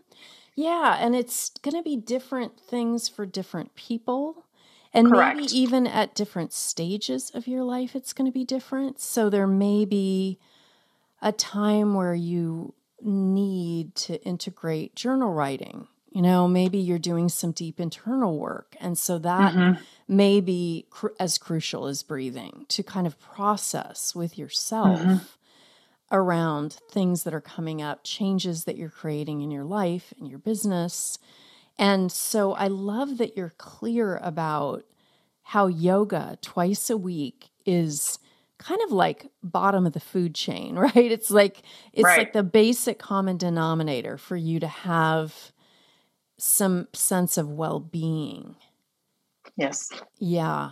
Yeah, 0.57 0.97
and 0.99 1.15
it's 1.15 1.51
going 1.61 1.75
to 1.75 1.83
be 1.83 1.97
different 1.97 2.59
things 2.59 3.09
for 3.09 3.25
different 3.25 3.75
people. 3.75 4.45
And 4.95 5.11
Correct. 5.11 5.37
maybe 5.37 5.57
even 5.57 5.87
at 5.87 6.15
different 6.15 6.53
stages 6.53 7.29
of 7.33 7.47
your 7.47 7.63
life, 7.63 7.95
it's 7.95 8.13
going 8.13 8.31
to 8.31 8.33
be 8.33 8.45
different. 8.45 8.99
So 9.01 9.29
there 9.29 9.45
may 9.45 9.83
be 9.83 10.39
a 11.21 11.31
time 11.31 11.95
where 11.95 12.15
you 12.15 12.73
need 13.01 13.93
to 13.95 14.21
integrate 14.23 14.95
journal 14.95 15.33
writing. 15.33 15.87
You 16.09 16.21
know, 16.21 16.47
maybe 16.47 16.77
you're 16.77 16.97
doing 16.97 17.27
some 17.27 17.51
deep 17.51 17.77
internal 17.77 18.37
work. 18.39 18.77
And 18.79 18.97
so 18.97 19.17
that 19.19 19.53
mm-hmm. 19.53 19.81
may 20.07 20.39
be 20.39 20.85
cr- 20.89 21.07
as 21.19 21.37
crucial 21.37 21.87
as 21.87 22.03
breathing 22.03 22.65
to 22.69 22.83
kind 22.83 23.05
of 23.05 23.19
process 23.19 24.15
with 24.15 24.37
yourself 24.37 25.01
mm-hmm. 25.01 25.17
around 26.09 26.77
things 26.89 27.23
that 27.23 27.33
are 27.33 27.41
coming 27.41 27.81
up, 27.81 28.05
changes 28.05 28.63
that 28.63 28.77
you're 28.77 28.89
creating 28.89 29.41
in 29.41 29.51
your 29.51 29.65
life, 29.65 30.13
in 30.17 30.25
your 30.25 30.39
business, 30.39 31.19
and 31.77 32.11
so 32.11 32.53
I 32.53 32.67
love 32.67 33.17
that 33.17 33.35
you're 33.37 33.53
clear 33.57 34.17
about 34.17 34.83
how 35.43 35.67
yoga 35.67 36.37
twice 36.41 36.89
a 36.89 36.97
week 36.97 37.49
is 37.65 38.19
kind 38.57 38.81
of 38.83 38.91
like 38.91 39.27
bottom 39.43 39.85
of 39.85 39.93
the 39.93 39.99
food 39.99 40.35
chain, 40.35 40.75
right? 40.79 40.95
It's 40.95 41.31
like 41.31 41.63
it's 41.93 42.03
Right. 42.05 42.19
like 42.19 42.33
the 42.33 42.43
basic 42.43 42.99
common 42.99 43.37
denominator 43.37 44.17
for 44.17 44.35
you 44.35 44.59
to 44.59 44.67
have 44.67 45.51
some 46.37 46.87
sense 46.93 47.37
of 47.37 47.49
well-being. 47.51 48.55
Yes. 49.57 49.89
Yeah, 50.19 50.71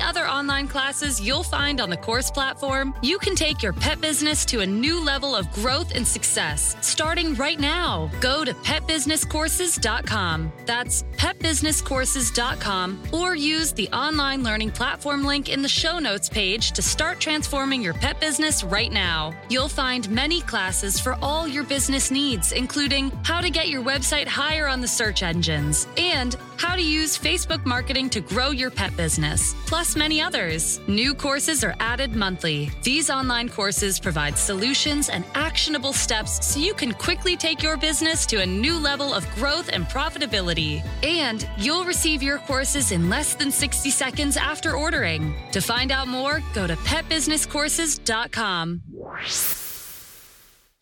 other 0.00 0.26
online 0.26 0.68
classes 0.68 1.20
you'll 1.20 1.42
find 1.42 1.80
on 1.80 1.90
the 1.90 1.96
course 1.96 2.30
platform, 2.30 2.94
you 3.02 3.18
can 3.18 3.34
take 3.34 3.62
your 3.62 3.72
pet 3.72 4.00
business 4.00 4.44
to 4.46 4.60
a 4.60 4.66
new 4.66 5.02
level 5.04 5.34
of 5.34 5.50
growth 5.52 5.94
and 5.94 6.06
success 6.06 6.76
starting 6.80 7.34
right 7.34 7.58
now. 7.58 8.10
Go 8.20 8.44
to 8.44 8.54
petbusinesscourses.com. 8.54 10.52
That's 10.66 11.02
petbusinesscourses.com 11.16 13.02
or 13.12 13.34
use 13.34 13.72
the 13.72 13.88
online 13.88 14.42
learning 14.42 14.70
platform 14.70 15.24
link 15.24 15.48
in 15.48 15.62
the 15.62 15.68
show 15.68 15.98
notes 15.98 16.28
page 16.28 16.72
to 16.72 16.82
start 16.82 17.18
transforming 17.20 17.82
your 17.82 17.94
pet 17.94 18.20
business 18.20 18.62
right 18.62 18.92
now. 18.92 19.34
You'll 19.48 19.68
find 19.68 20.08
many 20.10 20.40
classes 20.42 21.00
for 21.00 21.16
all 21.22 21.48
your 21.48 21.64
business 21.64 22.10
needs, 22.10 22.52
including 22.52 23.10
how 23.24 23.40
to 23.40 23.50
get 23.50 23.68
your 23.68 23.82
website 23.82 24.26
higher 24.28 24.68
on 24.68 24.80
the 24.80 24.88
search 24.88 25.22
engines 25.22 25.86
and 25.96 26.36
how 26.56 26.76
to 26.76 26.82
use 26.82 27.18
Facebook 27.18 27.66
marketing 27.66 28.08
to 28.10 28.20
grow 28.20 28.50
your 28.50 28.70
pet 28.70 28.96
business, 28.96 29.54
plus 29.66 29.81
many 29.96 30.20
others. 30.20 30.78
New 30.86 31.12
courses 31.12 31.64
are 31.64 31.74
added 31.80 32.14
monthly. 32.14 32.70
These 32.82 33.10
online 33.10 33.48
courses 33.48 33.98
provide 33.98 34.38
solutions 34.38 35.08
and 35.08 35.24
actionable 35.34 35.92
steps 35.92 36.46
so 36.46 36.60
you 36.60 36.72
can 36.72 36.92
quickly 36.92 37.36
take 37.36 37.60
your 37.62 37.76
business 37.76 38.24
to 38.26 38.40
a 38.40 38.46
new 38.46 38.78
level 38.78 39.12
of 39.12 39.28
growth 39.34 39.68
and 39.72 39.86
profitability. 39.86 40.86
And 41.02 41.48
you'll 41.58 41.84
receive 41.84 42.22
your 42.22 42.38
courses 42.38 42.92
in 42.92 43.10
less 43.10 43.34
than 43.34 43.50
60 43.50 43.90
seconds 43.90 44.36
after 44.36 44.76
ordering. 44.76 45.34
To 45.50 45.60
find 45.60 45.90
out 45.90 46.06
more, 46.06 46.40
go 46.54 46.68
to 46.68 46.76
petbusinesscourses.com. 46.76 48.82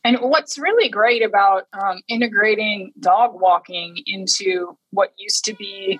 And 0.04 0.18
what's 0.20 0.58
really 0.58 0.90
great 0.90 1.22
about 1.22 1.66
um, 1.72 2.02
integrating 2.08 2.92
dog 3.00 3.30
walking 3.34 3.96
into 4.06 4.76
what 4.90 5.14
used 5.16 5.46
to 5.46 5.54
be 5.54 5.98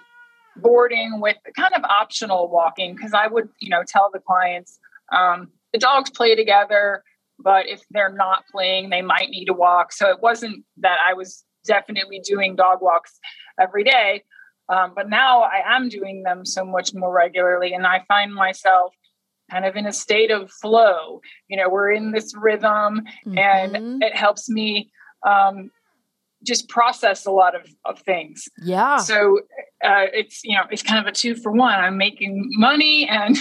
boarding 0.57 1.21
with 1.21 1.37
kind 1.57 1.75
of 1.75 1.85
optional 1.85 2.49
walking, 2.51 2.95
because 2.95 3.13
I 3.15 3.27
would, 3.27 3.49
you 3.61 3.71
know, 3.71 3.83
tell 3.87 4.11
the 4.13 4.21
clients 4.21 4.79
um, 5.13 5.49
the 5.73 5.79
dogs 5.79 6.11
play 6.11 6.35
together, 6.35 7.03
but 7.39 7.69
if 7.69 7.83
they're 7.91 8.13
not 8.13 8.45
playing, 8.51 8.91
they 8.91 9.03
might 9.03 9.31
need 9.31 9.47
to 9.47 9.55
walk. 9.55 9.93
So 9.93 10.09
it 10.11 10.21
wasn't 10.21 10.65
that 10.79 10.99
I 11.09 11.15
was 11.15 11.45
definitely 11.65 12.21
doing 12.21 12.57
dog 12.57 12.79
walks 12.81 13.19
every 13.59 13.85
day, 13.85 14.25
um, 14.69 14.93
but 14.95 15.09
now 15.09 15.43
I 15.43 15.63
am 15.67 15.89
doing 15.89 16.23
them 16.23 16.45
so 16.45 16.65
much 16.65 16.95
more 16.95 17.13
regularly, 17.13 17.73
and 17.73 17.87
I 17.87 18.05
find 18.09 18.35
myself 18.35 18.95
kind 19.51 19.65
of 19.65 19.75
in 19.75 19.87
a 19.87 19.93
state 19.93 20.31
of 20.31 20.51
flow. 20.51 21.21
You 21.49 21.57
know, 21.57 21.69
we're 21.69 21.91
in 21.91 22.13
this 22.13 22.35
rhythm 22.37 23.03
Mhm. 23.27 23.39
and 23.39 24.03
it 24.03 24.15
helps 24.15 24.49
me 24.49 24.93
um, 25.27 25.71
just 26.45 26.69
process 26.69 27.27
a 27.27 27.31
lot 27.31 27.55
of, 27.55 27.67
of 27.85 27.99
things. 28.01 28.49
yeah. 28.63 28.97
So 28.99 29.41
uh, 29.85 30.07
it's 30.13 30.43
you 30.45 30.57
know 30.57 30.63
it's 30.71 30.83
kind 30.83 30.99
of 30.99 31.07
a 31.07 31.13
two 31.15 31.35
for 31.35 31.53
one. 31.53 31.75
I'm 31.79 31.97
making 31.99 32.49
money 32.57 33.09
and 33.09 33.37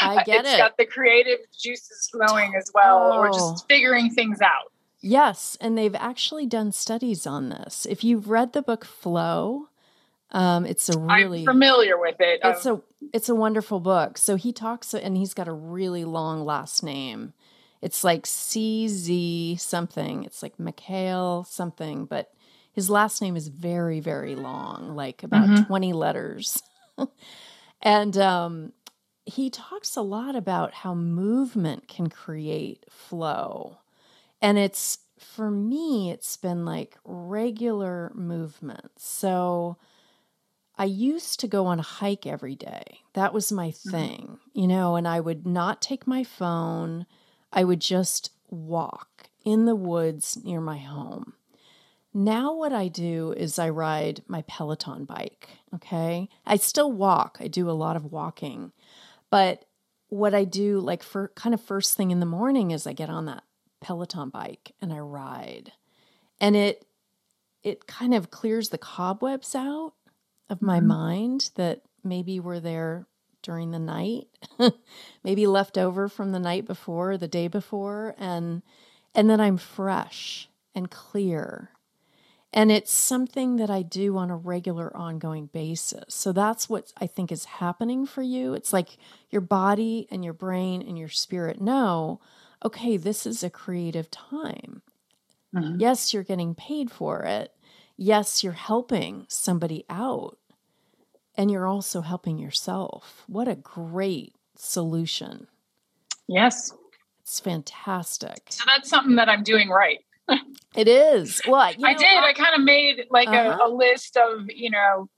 I 0.00 0.22
get 0.26 0.44
it's 0.44 0.54
it. 0.54 0.58
got 0.58 0.76
the 0.76 0.86
creative 0.86 1.38
juices 1.60 2.08
flowing 2.12 2.54
as 2.56 2.70
well, 2.74 3.12
or 3.12 3.28
Oh. 3.28 3.32
just 3.32 3.68
figuring 3.68 4.10
things 4.10 4.40
out. 4.40 4.72
Yes, 5.00 5.56
and 5.60 5.78
they've 5.78 5.94
actually 5.94 6.46
done 6.46 6.72
studies 6.72 7.26
on 7.26 7.50
this. 7.50 7.86
If 7.88 8.02
you've 8.02 8.28
read 8.28 8.52
the 8.52 8.62
book 8.62 8.84
Flow, 8.84 9.68
um, 10.32 10.66
it's 10.66 10.88
a 10.88 10.98
really 10.98 11.40
I'm 11.40 11.46
familiar 11.46 11.98
with 11.98 12.16
it. 12.20 12.40
it's 12.42 12.66
of- 12.66 12.78
a 12.78 12.82
it's 13.12 13.28
a 13.28 13.34
wonderful 13.34 13.78
book. 13.80 14.18
So 14.18 14.34
he 14.36 14.52
talks 14.52 14.92
and 14.92 15.16
he's 15.16 15.32
got 15.34 15.46
a 15.48 15.52
really 15.52 16.04
long 16.04 16.44
last 16.44 16.82
name. 16.82 17.32
It's 17.80 18.02
like 18.04 18.26
CZ 18.26 19.56
something. 19.58 20.24
It's 20.24 20.42
like 20.42 20.58
Mikhail 20.58 21.44
something, 21.44 22.06
but 22.06 22.32
his 22.72 22.90
last 22.90 23.20
name 23.22 23.36
is 23.36 23.48
very 23.48 24.00
very 24.00 24.34
long, 24.36 24.94
like 24.96 25.22
about 25.22 25.42
Mhm. 25.48 25.66
20 25.66 25.92
letters. 25.92 26.62
and 27.82 28.16
um 28.18 28.72
he 29.26 29.50
talks 29.50 29.94
a 29.96 30.00
lot 30.02 30.34
about 30.34 30.72
how 30.72 30.94
movement 30.94 31.86
can 31.86 32.08
create 32.08 32.86
flow. 32.90 33.78
And 34.40 34.58
it's 34.58 34.98
for 35.18 35.50
me, 35.50 36.10
it's 36.10 36.36
been 36.38 36.64
like 36.64 36.96
regular 37.04 38.10
movement. 38.14 38.92
So 38.98 39.76
I 40.76 40.84
used 40.84 41.40
to 41.40 41.48
go 41.48 41.66
on 41.66 41.78
a 41.80 41.82
hike 41.82 42.26
every 42.26 42.54
day. 42.54 43.00
That 43.14 43.34
was 43.34 43.50
my 43.52 43.70
thing, 43.70 44.38
you 44.54 44.66
know, 44.66 44.96
and 44.96 45.08
I 45.08 45.20
would 45.20 45.46
not 45.46 45.82
take 45.82 46.06
my 46.06 46.22
phone. 46.24 47.04
I 47.52 47.64
would 47.64 47.80
just 47.80 48.30
walk 48.50 49.28
in 49.44 49.64
the 49.64 49.76
woods 49.76 50.38
near 50.42 50.60
my 50.60 50.78
home. 50.78 51.34
Now, 52.14 52.54
what 52.54 52.72
I 52.72 52.88
do 52.88 53.32
is 53.32 53.58
I 53.58 53.68
ride 53.68 54.22
my 54.26 54.42
Peloton 54.48 55.04
bike. 55.04 55.48
Okay. 55.74 56.28
I 56.46 56.56
still 56.56 56.90
walk, 56.90 57.38
I 57.40 57.48
do 57.48 57.70
a 57.70 57.72
lot 57.72 57.96
of 57.96 58.10
walking. 58.12 58.72
But 59.30 59.66
what 60.08 60.34
I 60.34 60.44
do, 60.44 60.80
like 60.80 61.02
for 61.02 61.28
kind 61.36 61.54
of 61.54 61.60
first 61.60 61.96
thing 61.96 62.10
in 62.10 62.20
the 62.20 62.26
morning, 62.26 62.70
is 62.70 62.86
I 62.86 62.94
get 62.94 63.10
on 63.10 63.26
that 63.26 63.44
Peloton 63.80 64.30
bike 64.30 64.72
and 64.80 64.92
I 64.92 64.98
ride. 64.98 65.72
And 66.40 66.56
it, 66.56 66.86
it 67.62 67.86
kind 67.86 68.14
of 68.14 68.30
clears 68.30 68.70
the 68.70 68.78
cobwebs 68.78 69.54
out 69.54 69.92
of 70.48 70.62
my 70.62 70.80
Mhm. 70.80 70.86
mind 70.86 71.50
that 71.56 71.82
maybe 72.02 72.40
were 72.40 72.60
there 72.60 73.06
during 73.42 73.70
the 73.70 73.78
night, 73.78 74.28
maybe 75.24 75.46
left 75.46 75.78
over 75.78 76.08
from 76.08 76.32
the 76.32 76.38
night 76.40 76.66
before, 76.66 77.16
the 77.16 77.28
day 77.28 77.48
before, 77.48 78.14
and 78.18 78.62
and 79.14 79.28
then 79.30 79.40
I'm 79.40 79.56
fresh 79.56 80.48
and 80.74 80.90
clear. 80.90 81.70
And 82.52 82.72
it's 82.72 82.92
something 82.92 83.56
that 83.56 83.68
I 83.70 83.82
do 83.82 84.16
on 84.16 84.30
a 84.30 84.36
regular 84.36 84.94
ongoing 84.96 85.46
basis. 85.46 86.14
So 86.14 86.32
that's 86.32 86.68
what 86.68 86.92
I 86.96 87.06
think 87.06 87.30
is 87.30 87.44
happening 87.44 88.06
for 88.06 88.22
you. 88.22 88.54
It's 88.54 88.72
like 88.72 88.96
your 89.30 89.42
body 89.42 90.08
and 90.10 90.24
your 90.24 90.32
brain 90.32 90.80
and 90.82 90.98
your 90.98 91.08
spirit 91.10 91.60
know, 91.60 92.20
okay, 92.64 92.96
this 92.96 93.26
is 93.26 93.42
a 93.42 93.50
creative 93.50 94.10
time. 94.10 94.82
Mhm. 95.54 95.80
Yes, 95.80 96.12
you're 96.14 96.22
getting 96.24 96.54
paid 96.54 96.90
for 96.90 97.22
it. 97.24 97.54
Yes, 97.96 98.42
you're 98.42 98.52
helping 98.54 99.26
somebody 99.28 99.84
out. 99.90 100.38
And 101.38 101.50
you're 101.50 101.66
also 101.68 102.00
helping 102.02 102.36
yourself. 102.38 103.22
What 103.28 103.48
a 103.48 103.54
great 103.54 104.34
solution. 104.56 105.46
yes. 106.26 106.74
It's 107.22 107.40
fantastic. 107.40 108.42
So 108.50 108.64
that's 108.66 108.88
something 108.88 109.16
that 109.16 109.28
I'm 109.28 109.42
doing 109.42 109.68
right. 109.68 109.98
It 110.74 110.88
is. 110.88 111.40
Well, 111.46 111.72
you 111.74 111.86
I 111.86 111.92
know, 111.92 111.98
did. 111.98 112.06
I 112.24 112.32
kind 112.34 112.54
of 112.54 112.62
made 112.62 113.04
like 113.10 113.28
Uh-huh. 113.28 113.58
a, 113.62 113.66
a 113.66 113.70
list 113.70 114.16
of 114.18 114.50
you 114.50 114.70
know 114.70 115.08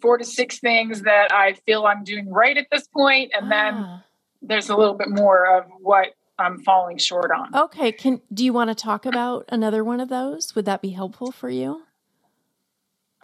four 0.00 0.18
to 0.18 0.24
six 0.24 0.58
things 0.60 1.02
that 1.02 1.32
I 1.32 1.54
feel 1.54 1.84
I'm 1.86 2.02
doing 2.04 2.28
right 2.30 2.56
at 2.56 2.66
this 2.70 2.86
point, 2.88 3.32
and 3.36 3.50
then 3.50 3.74
Ah. 3.74 4.04
there's 4.40 4.68
a 4.70 4.76
little 4.76 4.94
bit 4.94 5.08
more 5.08 5.56
of 5.58 5.66
what 5.80 6.14
I'm 6.38 6.58
falling 6.62 6.98
short 6.98 7.30
on. 7.30 7.54
Okay, 7.54 7.90
can 7.92 8.20
do 8.34 8.44
you 8.44 8.52
want 8.52 8.70
to 8.70 8.74
talk 8.74 9.04
about 9.06 9.44
another 9.48 9.82
one 9.84 10.00
of 10.00 10.08
those? 10.08 10.54
Would 10.54 10.64
that 10.66 10.80
be 10.82 10.90
helpful 10.90 11.30
for 11.32 11.48
you? 11.48 11.82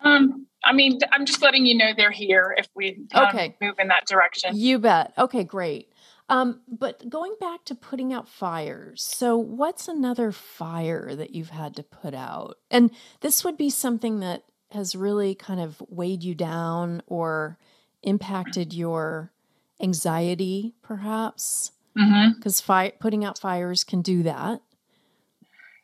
Um, 0.03 0.47
I 0.65 0.73
mean, 0.73 0.99
I'm 1.13 1.25
just 1.25 1.43
letting 1.43 1.67
you 1.67 1.77
know 1.77 1.93
they're 1.97 2.11
here 2.11 2.55
if 2.59 2.69
we 2.75 3.05
okay. 3.15 3.57
move 3.61 3.77
in 3.79 3.89
that 3.89 4.07
direction. 4.07 4.57
You 4.57 4.79
bet. 4.79 5.13
Okay, 5.17 5.45
great. 5.45 5.93
Um, 6.29 6.61
but 6.69 7.09
going 7.09 7.35
back 7.41 7.65
to 7.67 7.75
putting 7.75 8.13
out 8.13 8.29
fires, 8.29 9.03
so 9.03 9.37
what's 9.39 9.89
another 9.89 10.31
fire 10.31 11.15
that 11.15 11.35
you've 11.35 11.51
had 11.51 11.75
to 11.77 11.83
put 11.83 12.15
out? 12.15 12.59
And 12.71 12.91
this 13.21 13.45
would 13.45 13.57
be 13.57 13.71
something 13.71 14.21
that 14.21 14.45
has 14.73 14.95
really 14.95 15.35
kind 15.35 15.61
of 15.61 15.83
weighed 15.89 16.23
you 16.23 16.35
down 16.35 17.03
or 17.07 17.57
impacted 18.03 18.75
your 18.75 19.33
anxiety, 19.81 20.75
perhaps? 20.83 21.73
Because 21.95 22.61
mm-hmm. 22.61 22.99
putting 22.99 23.25
out 23.25 23.39
fires 23.39 23.85
can 23.85 24.03
do 24.03 24.23
that. 24.25 24.61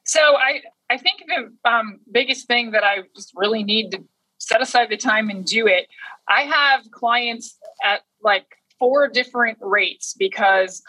So 0.04 0.20
I, 0.20 0.60
I 0.90 0.98
think 0.98 1.22
the 1.26 1.68
um, 1.68 2.00
biggest 2.10 2.46
thing 2.46 2.72
that 2.72 2.84
I 2.84 2.98
just 3.16 3.32
really 3.34 3.64
need 3.64 3.92
to 3.92 4.04
set 4.38 4.60
aside 4.62 4.90
the 4.90 4.96
time 4.96 5.30
and 5.30 5.44
do 5.44 5.66
it. 5.66 5.86
I 6.28 6.42
have 6.42 6.90
clients 6.90 7.58
at 7.82 8.02
like 8.22 8.46
four 8.78 9.08
different 9.08 9.58
rates 9.60 10.14
because 10.18 10.82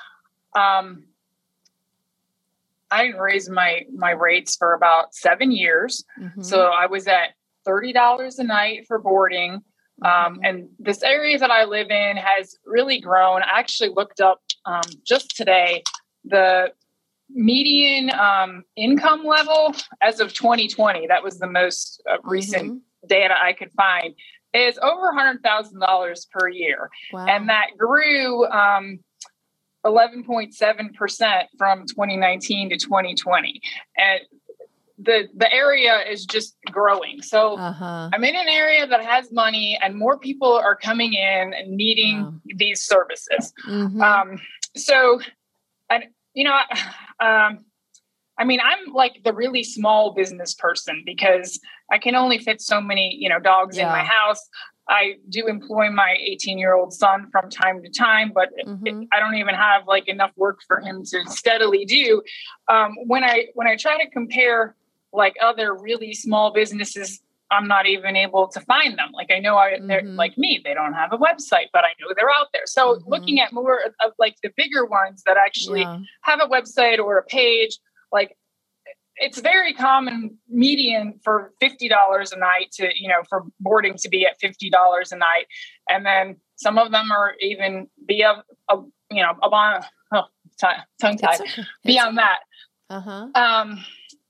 um, 0.56 1.04
I 2.92 3.06
didn't 3.06 3.20
raise 3.20 3.50
my 3.50 3.86
my 3.94 4.12
rates 4.12 4.56
for 4.56 4.74
about 4.74 5.14
seven 5.14 5.52
years. 5.52 6.04
Mm-hmm. 6.20 6.42
So 6.42 6.68
I 6.68 6.86
was 6.86 7.08
at 7.08 7.30
thirty 7.66 7.94
dollars 7.94 8.40
a 8.40 8.44
night 8.44 8.86
for 8.88 9.00
boarding. 9.00 9.62
Um, 10.02 10.12
mm-hmm. 10.12 10.44
and 10.44 10.70
this 10.78 11.04
area 11.04 11.38
that 11.40 11.52
I 11.52 11.64
live 11.64 11.90
in 11.90 12.18
has 12.18 12.58
really 12.66 13.00
grown. 13.00 13.42
I 13.44 13.60
actually 13.60 13.90
looked 13.90 14.20
up 14.20 14.42
um, 14.66 14.82
just 15.06 15.36
today 15.38 15.84
the 16.26 16.74
median 17.30 18.12
um, 18.12 18.64
income 18.76 19.24
level 19.26 19.74
as 20.02 20.20
of 20.20 20.34
2020. 20.34 21.08
That 21.08 21.24
was 21.24 21.40
the 21.40 21.48
most 21.48 22.02
uh, 22.10 22.18
recent 22.24 22.66
mm-hmm. 22.66 22.78
Data 23.08 23.36
I 23.42 23.54
could 23.54 23.72
find 23.74 24.14
is 24.54 24.78
over 24.82 25.12
$100,000 25.12 26.30
per 26.32 26.50
year. 26.50 26.90
Wow. 27.12 27.26
And 27.28 27.50
that 27.50 27.78
grew 27.78 28.46
um, 28.48 29.00
11.7% 29.86 31.44
from 31.58 31.86
2019 31.86 32.70
to 32.70 32.78
2020. 32.78 33.62
And 33.98 34.22
the 34.98 35.28
the 35.36 35.52
area 35.54 36.00
is 36.10 36.26
just 36.26 36.56
growing. 36.72 37.22
So 37.22 37.58
uh-huh. 37.58 38.10
I'm 38.14 38.24
in 38.24 38.36
an 38.36 38.48
area 38.48 38.88
that 38.88 39.04
has 39.04 39.32
money, 39.32 39.78
and 39.82 39.96
more 39.96 40.18
people 40.18 40.54
are 40.54 40.76
coming 40.76 41.14
in 41.14 41.54
and 41.54 41.76
needing 41.76 42.42
yeah. 42.46 42.56
these 42.58 42.84
services. 42.84 43.54
Mm-hmm. 43.68 44.02
Um, 44.02 44.40
so, 44.76 45.20
and 45.90 46.06
you 46.34 46.46
know, 46.46 46.58
um, 47.20 47.66
I 48.38 48.44
mean, 48.44 48.60
I'm 48.64 48.94
like 48.94 49.22
the 49.24 49.34
really 49.34 49.64
small 49.64 50.14
business 50.14 50.54
person 50.54 51.04
because 51.06 51.60
I 51.92 51.98
can 51.98 52.16
only 52.16 52.38
fit 52.38 52.62
so 52.62 52.82
many, 52.82 53.16
you 53.16 53.30
know, 53.30 53.40
dogs 53.40 53.78
yeah. 53.78 53.84
in 53.84 53.90
my 53.90 54.04
house. 54.04 54.50
I 54.88 55.16
do 55.30 55.48
employ 55.48 55.90
my 55.90 56.16
18 56.20 56.60
year 56.60 56.76
old 56.76 56.94
son 56.94 57.30
from 57.32 57.50
time 57.50 57.82
to 57.82 57.90
time, 57.90 58.32
but 58.34 58.50
mm-hmm. 58.66 58.86
it, 58.86 59.08
I 59.12 59.20
don't 59.20 59.36
even 59.36 59.56
have 59.56 59.88
like 59.88 60.08
enough 60.08 60.32
work 60.36 60.60
for 60.68 60.80
him 60.80 61.04
to 61.06 61.26
steadily 61.26 61.86
do. 61.86 62.22
Um, 62.68 62.96
when 63.08 63.24
I 63.24 63.48
when 63.56 63.68
I 63.68 63.78
try 63.78 63.98
to 64.04 64.10
compare 64.12 64.76
like 65.12 65.36
other 65.42 65.74
really 65.74 66.14
small 66.14 66.54
businesses, 66.54 67.22
I'm 67.50 67.68
not 67.68 67.88
even 67.88 68.16
able 68.16 68.48
to 68.50 68.60
find 68.62 68.98
them. 68.98 69.12
Like 69.14 69.32
I 69.32 69.40
know 69.40 69.58
I, 69.58 69.80
they're 69.82 70.02
mm-hmm. 70.02 70.16
like 70.16 70.38
me, 70.38 70.62
they 70.64 70.74
don't 70.74 70.94
have 70.94 71.14
a 71.14 71.18
website, 71.18 71.68
but 71.74 71.84
I 71.84 71.94
know 72.00 72.14
they're 72.16 72.30
out 72.30 72.48
there. 72.54 72.66
So 72.66 72.96
mm-hmm. 72.96 73.10
looking 73.10 73.40
at 73.40 73.54
more 73.54 73.80
of 74.04 74.12
like 74.20 74.36
the 74.44 74.52
bigger 74.56 74.86
ones 74.86 75.24
that 75.26 75.38
actually 75.38 75.82
yeah. 75.82 76.00
have 76.22 76.42
a 76.42 76.48
website 76.48 77.00
or 77.00 77.18
a 77.18 77.24
page, 77.24 77.78
like 78.16 78.38
it's 79.18 79.40
very 79.40 79.74
common 79.74 80.38
median 80.50 81.20
for 81.24 81.52
fifty 81.60 81.88
dollars 81.88 82.32
a 82.32 82.38
night 82.38 82.72
to 82.74 82.90
you 82.96 83.08
know 83.08 83.22
for 83.30 83.44
boarding 83.60 83.96
to 83.98 84.10
be 84.10 84.26
at 84.26 84.40
fifty 84.40 84.70
dollars 84.70 85.12
a 85.12 85.18
night, 85.18 85.46
and 85.90 86.06
then 86.06 86.38
some 86.56 86.78
of 86.78 86.92
them 86.92 87.12
are 87.12 87.34
even 87.42 87.88
be 88.08 88.22
a, 88.22 88.44
a 88.70 88.76
you 89.12 89.22
know 89.22 89.34
about 89.44 89.86
oh, 90.14 90.24
tongue 90.60 91.18
tied 91.18 91.42
okay. 91.42 91.64
beyond 91.84 92.18
that. 92.18 92.40
Uh-huh. 92.90 93.28
Um, 93.36 93.84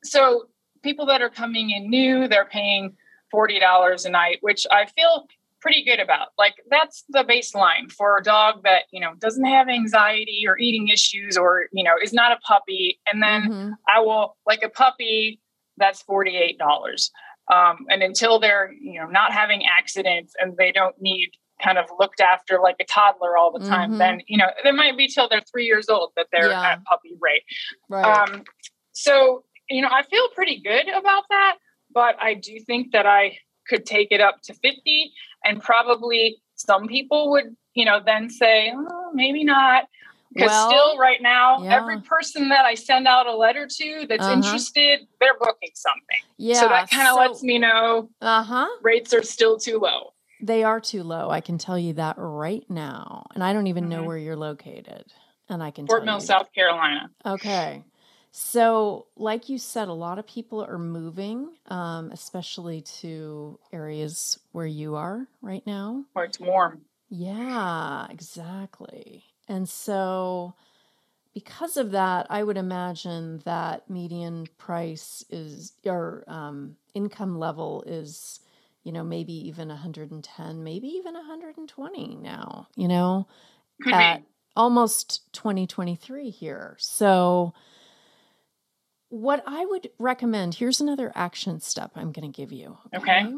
so 0.03 0.45
people 0.83 1.05
that 1.07 1.21
are 1.21 1.29
coming 1.29 1.71
in 1.71 1.89
new, 1.89 2.27
they're 2.27 2.45
paying 2.45 2.95
forty 3.31 3.59
dollars 3.59 4.05
a 4.05 4.09
night, 4.09 4.37
which 4.41 4.65
I 4.71 4.85
feel 4.95 5.27
pretty 5.65 5.83
good 5.83 5.99
about. 5.99 6.27
Like 6.37 6.53
that's 6.69 7.03
the 7.09 7.23
baseline 7.23 7.91
for 7.91 8.19
a 8.19 8.23
dog 8.23 8.61
that, 8.65 8.83
you 8.91 8.99
know, 8.99 9.13
doesn't 9.17 9.45
have 9.45 9.67
anxiety 9.67 10.43
or 10.47 10.59
eating 10.59 10.89
issues 10.89 11.37
or, 11.37 11.65
you 11.73 11.83
know, 11.83 11.95
is 12.03 12.13
not 12.13 12.31
a 12.31 12.37
puppy. 12.41 12.99
And 13.11 13.23
then 13.23 13.41
mm-hmm. 13.49 13.69
I 13.87 13.99
will 13.99 14.37
like 14.45 14.61
a 14.63 14.69
puppy 14.69 15.41
that's 15.77 16.03
$48. 16.03 17.09
Um, 17.51 17.87
and 17.89 18.03
until 18.03 18.39
they're, 18.39 18.71
you 18.79 18.99
know, 18.99 19.07
not 19.07 19.31
having 19.31 19.63
accidents 19.65 20.33
and 20.39 20.55
they 20.55 20.71
don't 20.71 20.95
need 21.01 21.31
kind 21.63 21.79
of 21.79 21.85
looked 21.97 22.21
after 22.21 22.59
like 22.61 22.75
a 22.79 22.85
toddler 22.85 23.35
all 23.35 23.51
the 23.51 23.65
time, 23.65 23.91
mm-hmm. 23.91 23.97
then, 23.97 24.21
you 24.27 24.37
know, 24.37 24.49
they 24.63 24.71
might 24.71 24.95
be 24.95 25.07
till 25.07 25.27
they're 25.27 25.41
three 25.51 25.65
years 25.65 25.89
old 25.89 26.11
that 26.15 26.27
they're 26.31 26.49
yeah. 26.49 26.73
at 26.73 26.83
puppy 26.83 27.15
rate. 27.19 27.41
Right. 27.89 28.05
Um, 28.05 28.43
so, 28.91 29.43
you 29.67 29.81
know, 29.81 29.89
I 29.91 30.03
feel 30.03 30.27
pretty 30.35 30.61
good 30.61 30.89
about 30.89 31.23
that, 31.31 31.57
but 31.91 32.21
I 32.21 32.35
do 32.35 32.59
think 32.67 32.91
that 32.91 33.07
I 33.07 33.39
could 33.67 33.85
take 33.85 34.09
it 34.11 34.21
up 34.21 34.41
to 34.43 34.53
50 34.53 35.11
and 35.43 35.61
probably 35.61 36.37
some 36.55 36.87
people 36.87 37.31
would 37.31 37.55
you 37.73 37.85
know 37.85 37.99
then 38.05 38.29
say 38.29 38.73
oh, 38.75 39.11
maybe 39.13 39.43
not. 39.43 39.85
Because 40.33 40.49
well, 40.49 40.69
still 40.69 40.97
right 40.97 41.21
now 41.21 41.63
yeah. 41.63 41.75
every 41.75 42.01
person 42.01 42.49
that 42.49 42.65
i 42.65 42.73
send 42.73 43.07
out 43.07 43.25
a 43.25 43.35
letter 43.35 43.67
to 43.69 44.05
that's 44.09 44.23
uh-huh. 44.23 44.33
interested 44.33 45.01
they're 45.19 45.37
booking 45.39 45.69
something. 45.75 46.19
Yeah 46.37 46.59
so 46.59 46.67
that 46.67 46.89
kind 46.89 47.07
of 47.07 47.13
so, 47.13 47.19
lets 47.19 47.43
me 47.43 47.59
know 47.59 48.09
uh-huh. 48.21 48.67
rates 48.81 49.13
are 49.13 49.23
still 49.23 49.57
too 49.57 49.79
low. 49.79 50.11
They 50.41 50.63
are 50.63 50.81
too 50.81 51.03
low 51.03 51.29
i 51.29 51.41
can 51.41 51.57
tell 51.57 51.79
you 51.79 51.93
that 51.93 52.15
right 52.17 52.65
now 52.69 53.27
and 53.33 53.43
i 53.43 53.53
don't 53.53 53.67
even 53.67 53.85
mm-hmm. 53.85 53.91
know 53.91 54.03
where 54.03 54.17
you're 54.17 54.35
located 54.35 55.05
and 55.47 55.63
i 55.63 55.71
can 55.71 55.87
fort 55.87 56.03
mill 56.03 56.19
south 56.19 56.51
carolina. 56.53 57.09
Okay 57.25 57.83
so, 58.37 59.07
like 59.15 59.47
you 59.47 59.57
said, 59.57 59.87
a 59.87 59.93
lot 59.93 60.19
of 60.19 60.27
people 60.27 60.61
are 60.61 60.77
moving, 60.77 61.53
um, 61.67 62.11
especially 62.11 62.81
to 62.81 63.57
areas 63.71 64.37
where 64.51 64.65
you 64.65 64.95
are 64.95 65.25
right 65.41 65.65
now. 65.65 66.03
Where 66.11 66.25
it's 66.25 66.37
warm. 66.37 66.81
Yeah, 67.09 68.07
exactly. 68.09 69.23
And 69.47 69.69
so, 69.69 70.53
because 71.33 71.77
of 71.77 71.91
that, 71.91 72.27
I 72.29 72.43
would 72.43 72.57
imagine 72.57 73.41
that 73.45 73.89
median 73.89 74.47
price 74.57 75.23
is, 75.29 75.71
or 75.85 76.25
um, 76.27 76.75
income 76.93 77.39
level 77.39 77.85
is, 77.87 78.41
you 78.83 78.91
know, 78.91 79.03
maybe 79.05 79.31
even 79.47 79.69
110, 79.69 80.61
maybe 80.61 80.87
even 80.89 81.13
120 81.13 82.15
now, 82.17 82.67
you 82.75 82.89
know, 82.89 83.27
Could 83.81 83.93
at 83.93 84.19
be. 84.19 84.25
almost 84.57 85.31
2023 85.31 86.31
here. 86.31 86.75
So, 86.79 87.53
what 89.15 89.41
I 89.47 89.65
would 89.65 89.91
recommend 89.97 90.55
here's 90.55 90.81
another 90.81 91.09
action 91.15 91.61
step 91.61 91.91
I'm 91.95 92.11
going 92.11 92.29
to 92.29 92.35
give 92.35 92.51
you. 92.51 92.77
Okay? 92.93 93.21
okay. 93.21 93.33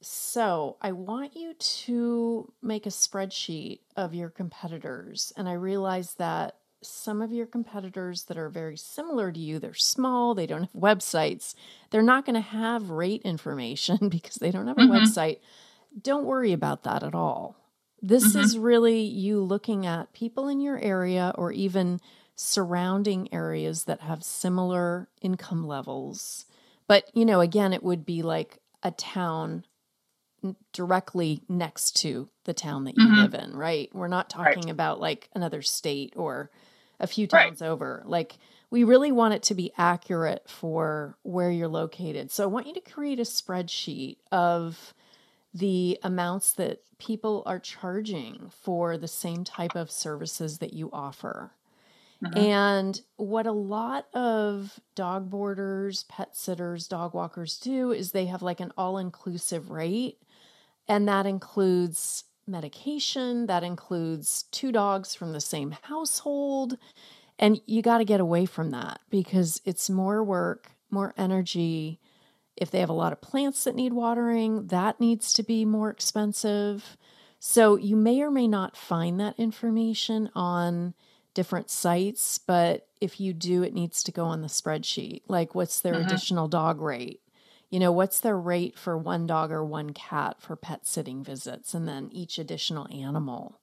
So, 0.00 0.76
I 0.80 0.92
want 0.92 1.34
you 1.34 1.54
to 1.54 2.52
make 2.62 2.86
a 2.86 2.90
spreadsheet 2.90 3.80
of 3.96 4.14
your 4.14 4.30
competitors. 4.30 5.32
And 5.36 5.48
I 5.48 5.54
realize 5.54 6.14
that 6.14 6.54
some 6.82 7.20
of 7.20 7.32
your 7.32 7.46
competitors 7.46 8.24
that 8.24 8.38
are 8.38 8.48
very 8.48 8.76
similar 8.76 9.32
to 9.32 9.40
you, 9.40 9.58
they're 9.58 9.74
small, 9.74 10.36
they 10.36 10.46
don't 10.46 10.62
have 10.62 10.72
websites, 10.72 11.56
they're 11.90 12.00
not 12.00 12.24
going 12.24 12.34
to 12.34 12.40
have 12.40 12.90
rate 12.90 13.22
information 13.22 14.08
because 14.08 14.36
they 14.36 14.52
don't 14.52 14.68
have 14.68 14.78
a 14.78 14.82
mm-hmm. 14.82 15.02
website. 15.02 15.38
Don't 16.00 16.26
worry 16.26 16.52
about 16.52 16.84
that 16.84 17.02
at 17.02 17.16
all. 17.16 17.56
This 18.00 18.28
mm-hmm. 18.28 18.38
is 18.38 18.56
really 18.56 19.00
you 19.00 19.40
looking 19.40 19.84
at 19.84 20.12
people 20.12 20.46
in 20.46 20.60
your 20.60 20.78
area 20.78 21.32
or 21.34 21.50
even 21.50 22.00
surrounding 22.40 23.28
areas 23.34 23.84
that 23.84 24.00
have 24.00 24.22
similar 24.22 25.08
income 25.20 25.66
levels. 25.66 26.46
But, 26.86 27.10
you 27.12 27.24
know, 27.24 27.40
again, 27.40 27.72
it 27.72 27.82
would 27.82 28.06
be 28.06 28.22
like 28.22 28.58
a 28.84 28.92
town 28.92 29.64
directly 30.72 31.42
next 31.48 31.96
to 32.02 32.28
the 32.44 32.54
town 32.54 32.84
that 32.84 32.96
you 32.96 33.08
mm-hmm. 33.08 33.22
live 33.22 33.34
in, 33.34 33.56
right? 33.56 33.90
We're 33.92 34.06
not 34.06 34.30
talking 34.30 34.62
right. 34.62 34.70
about 34.70 35.00
like 35.00 35.28
another 35.34 35.62
state 35.62 36.12
or 36.14 36.48
a 37.00 37.08
few 37.08 37.26
towns 37.26 37.60
right. 37.60 37.66
over. 37.66 38.04
Like, 38.06 38.38
we 38.70 38.84
really 38.84 39.10
want 39.10 39.34
it 39.34 39.42
to 39.44 39.54
be 39.56 39.72
accurate 39.76 40.48
for 40.48 41.16
where 41.22 41.50
you're 41.50 41.66
located. 41.66 42.30
So, 42.30 42.44
I 42.44 42.46
want 42.46 42.68
you 42.68 42.74
to 42.74 42.80
create 42.80 43.18
a 43.18 43.22
spreadsheet 43.22 44.18
of 44.30 44.94
the 45.52 45.98
amounts 46.04 46.52
that 46.52 46.82
people 46.98 47.42
are 47.46 47.58
charging 47.58 48.52
for 48.62 48.96
the 48.96 49.08
same 49.08 49.42
type 49.42 49.74
of 49.74 49.90
services 49.90 50.58
that 50.58 50.72
you 50.72 50.88
offer. 50.92 51.52
Mm-hmm. 52.22 52.38
And 52.38 53.00
what 53.16 53.46
a 53.46 53.52
lot 53.52 54.06
of 54.12 54.80
dog 54.94 55.30
boarders, 55.30 56.04
pet 56.04 56.34
sitters, 56.34 56.88
dog 56.88 57.14
walkers 57.14 57.58
do 57.58 57.92
is 57.92 58.10
they 58.10 58.26
have 58.26 58.42
like 58.42 58.60
an 58.60 58.72
all 58.76 58.98
inclusive 58.98 59.70
rate. 59.70 60.18
And 60.88 61.06
that 61.06 61.26
includes 61.26 62.24
medication, 62.46 63.46
that 63.46 63.62
includes 63.62 64.44
two 64.50 64.72
dogs 64.72 65.14
from 65.14 65.32
the 65.32 65.40
same 65.40 65.76
household. 65.82 66.76
And 67.38 67.60
you 67.66 67.82
got 67.82 67.98
to 67.98 68.04
get 68.04 68.20
away 68.20 68.46
from 68.46 68.70
that 68.70 69.00
because 69.10 69.60
it's 69.64 69.88
more 69.88 70.24
work, 70.24 70.72
more 70.90 71.14
energy. 71.16 72.00
If 72.56 72.72
they 72.72 72.80
have 72.80 72.88
a 72.88 72.94
lot 72.94 73.12
of 73.12 73.20
plants 73.20 73.62
that 73.64 73.76
need 73.76 73.92
watering, 73.92 74.66
that 74.68 74.98
needs 74.98 75.32
to 75.34 75.44
be 75.44 75.64
more 75.64 75.90
expensive. 75.90 76.96
So 77.38 77.76
you 77.76 77.94
may 77.94 78.20
or 78.22 78.30
may 78.32 78.48
not 78.48 78.76
find 78.76 79.20
that 79.20 79.38
information 79.38 80.30
on 80.34 80.94
different 81.38 81.70
sites, 81.70 82.36
but 82.36 82.88
if 83.00 83.20
you 83.20 83.32
do, 83.32 83.62
it 83.62 83.72
needs 83.72 84.02
to 84.02 84.10
go 84.10 84.24
on 84.24 84.40
the 84.42 84.48
spreadsheet. 84.48 85.20
Like, 85.28 85.54
what's 85.54 85.80
their 85.80 85.94
Mhm. 85.94 86.04
additional 86.04 86.48
dog 86.48 86.80
rate? 86.80 87.20
You 87.70 87.78
know, 87.78 87.92
what's 87.92 88.18
their 88.18 88.36
rate 88.36 88.76
for 88.76 88.98
one 88.98 89.24
dog 89.24 89.52
or 89.52 89.64
one 89.64 89.90
cat 89.90 90.42
for 90.42 90.56
pet 90.56 90.84
sitting 90.84 91.22
visits? 91.22 91.74
And 91.74 91.86
then 91.86 92.08
each 92.10 92.40
additional 92.40 92.88
animal. 92.92 93.60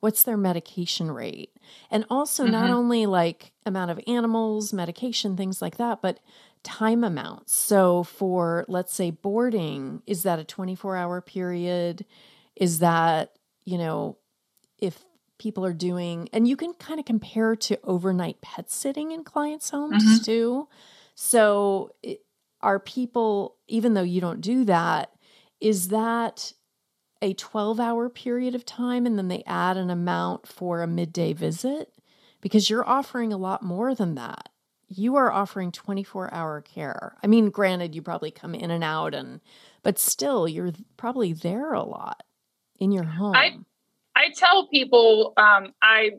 What's 0.00 0.22
their 0.22 0.38
medication 0.38 1.10
rate? 1.10 1.54
And 1.90 2.06
also, 2.08 2.46
not 2.46 2.70
Mhm. 2.70 2.72
only 2.72 3.04
like 3.04 3.52
amount 3.66 3.90
of 3.90 4.00
animals, 4.06 4.72
medication, 4.72 5.36
things 5.36 5.60
like 5.60 5.76
that, 5.76 6.00
but 6.00 6.20
time 6.62 7.04
amounts. 7.04 7.52
So, 7.52 8.04
for 8.04 8.64
let's 8.68 8.94
say 8.94 9.10
boarding, 9.10 10.02
is 10.06 10.22
that 10.22 10.38
a 10.38 10.44
24 10.44 10.96
hour 10.96 11.20
period? 11.20 12.06
Is 12.56 12.78
that, 12.78 13.36
you 13.66 13.76
know, 13.76 14.16
if 14.78 15.04
people 15.38 15.64
are 15.64 15.72
doing, 15.72 16.28
and 16.32 16.46
you 16.48 16.56
can 16.56 16.74
kind 16.74 16.98
of 17.00 17.06
compare 17.06 17.54
to 17.56 17.78
overnight 17.84 18.40
pet 18.40 18.70
sitting 18.70 19.12
in 19.12 19.24
clients' 19.24 19.70
homes 19.70 20.02
Mhm. 20.04 20.24
too. 20.24 20.68
So, 21.14 21.90
it, 22.02 22.24
are 22.60 22.78
people, 22.80 23.56
even 23.68 23.94
though 23.94 24.02
you 24.02 24.20
don't 24.20 24.40
do 24.40 24.64
that, 24.64 25.12
is 25.60 25.88
that 25.88 26.52
a 27.22 27.34
12 27.34 27.80
hour 27.80 28.08
period 28.08 28.54
of 28.54 28.64
time 28.64 29.06
and 29.06 29.18
then 29.18 29.28
they 29.28 29.42
add 29.46 29.76
an 29.76 29.90
amount 29.90 30.46
for 30.46 30.82
a 30.82 30.86
midday 30.86 31.32
visit? 31.32 31.92
Because 32.40 32.70
you're 32.70 32.88
offering 32.88 33.32
a 33.32 33.36
lot 33.36 33.62
more 33.62 33.94
than 33.94 34.14
that. 34.16 34.50
You 34.88 35.16
are 35.16 35.30
offering 35.30 35.70
24 35.72 36.32
hour 36.32 36.60
care. 36.62 37.16
I 37.22 37.26
mean, 37.26 37.50
granted, 37.50 37.94
you 37.94 38.02
probably 38.02 38.30
come 38.30 38.54
in 38.54 38.70
and 38.70 38.82
out, 38.84 39.14
and 39.14 39.40
but 39.82 39.98
still, 39.98 40.48
you're 40.48 40.72
probably 40.96 41.32
there 41.32 41.72
a 41.74 41.82
lot 41.82 42.22
in 42.78 42.90
your 42.92 43.04
home. 43.04 43.34
I 43.36 43.58
tell 44.34 44.66
people 44.68 45.32
um, 45.36 45.72
I 45.82 46.12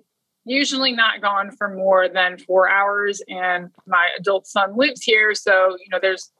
usually 0.45 0.91
not 0.93 1.21
gone 1.21 1.51
for 1.57 1.67
more 1.73 2.07
than 2.09 2.37
four 2.37 2.69
hours, 2.69 3.21
and 3.27 3.69
my 3.85 4.09
adult 4.19 4.47
son 4.47 4.75
lives 4.77 5.03
here, 5.03 5.35
so 5.35 5.75
you 5.79 5.89
know 5.91 5.99
there's 6.01 6.31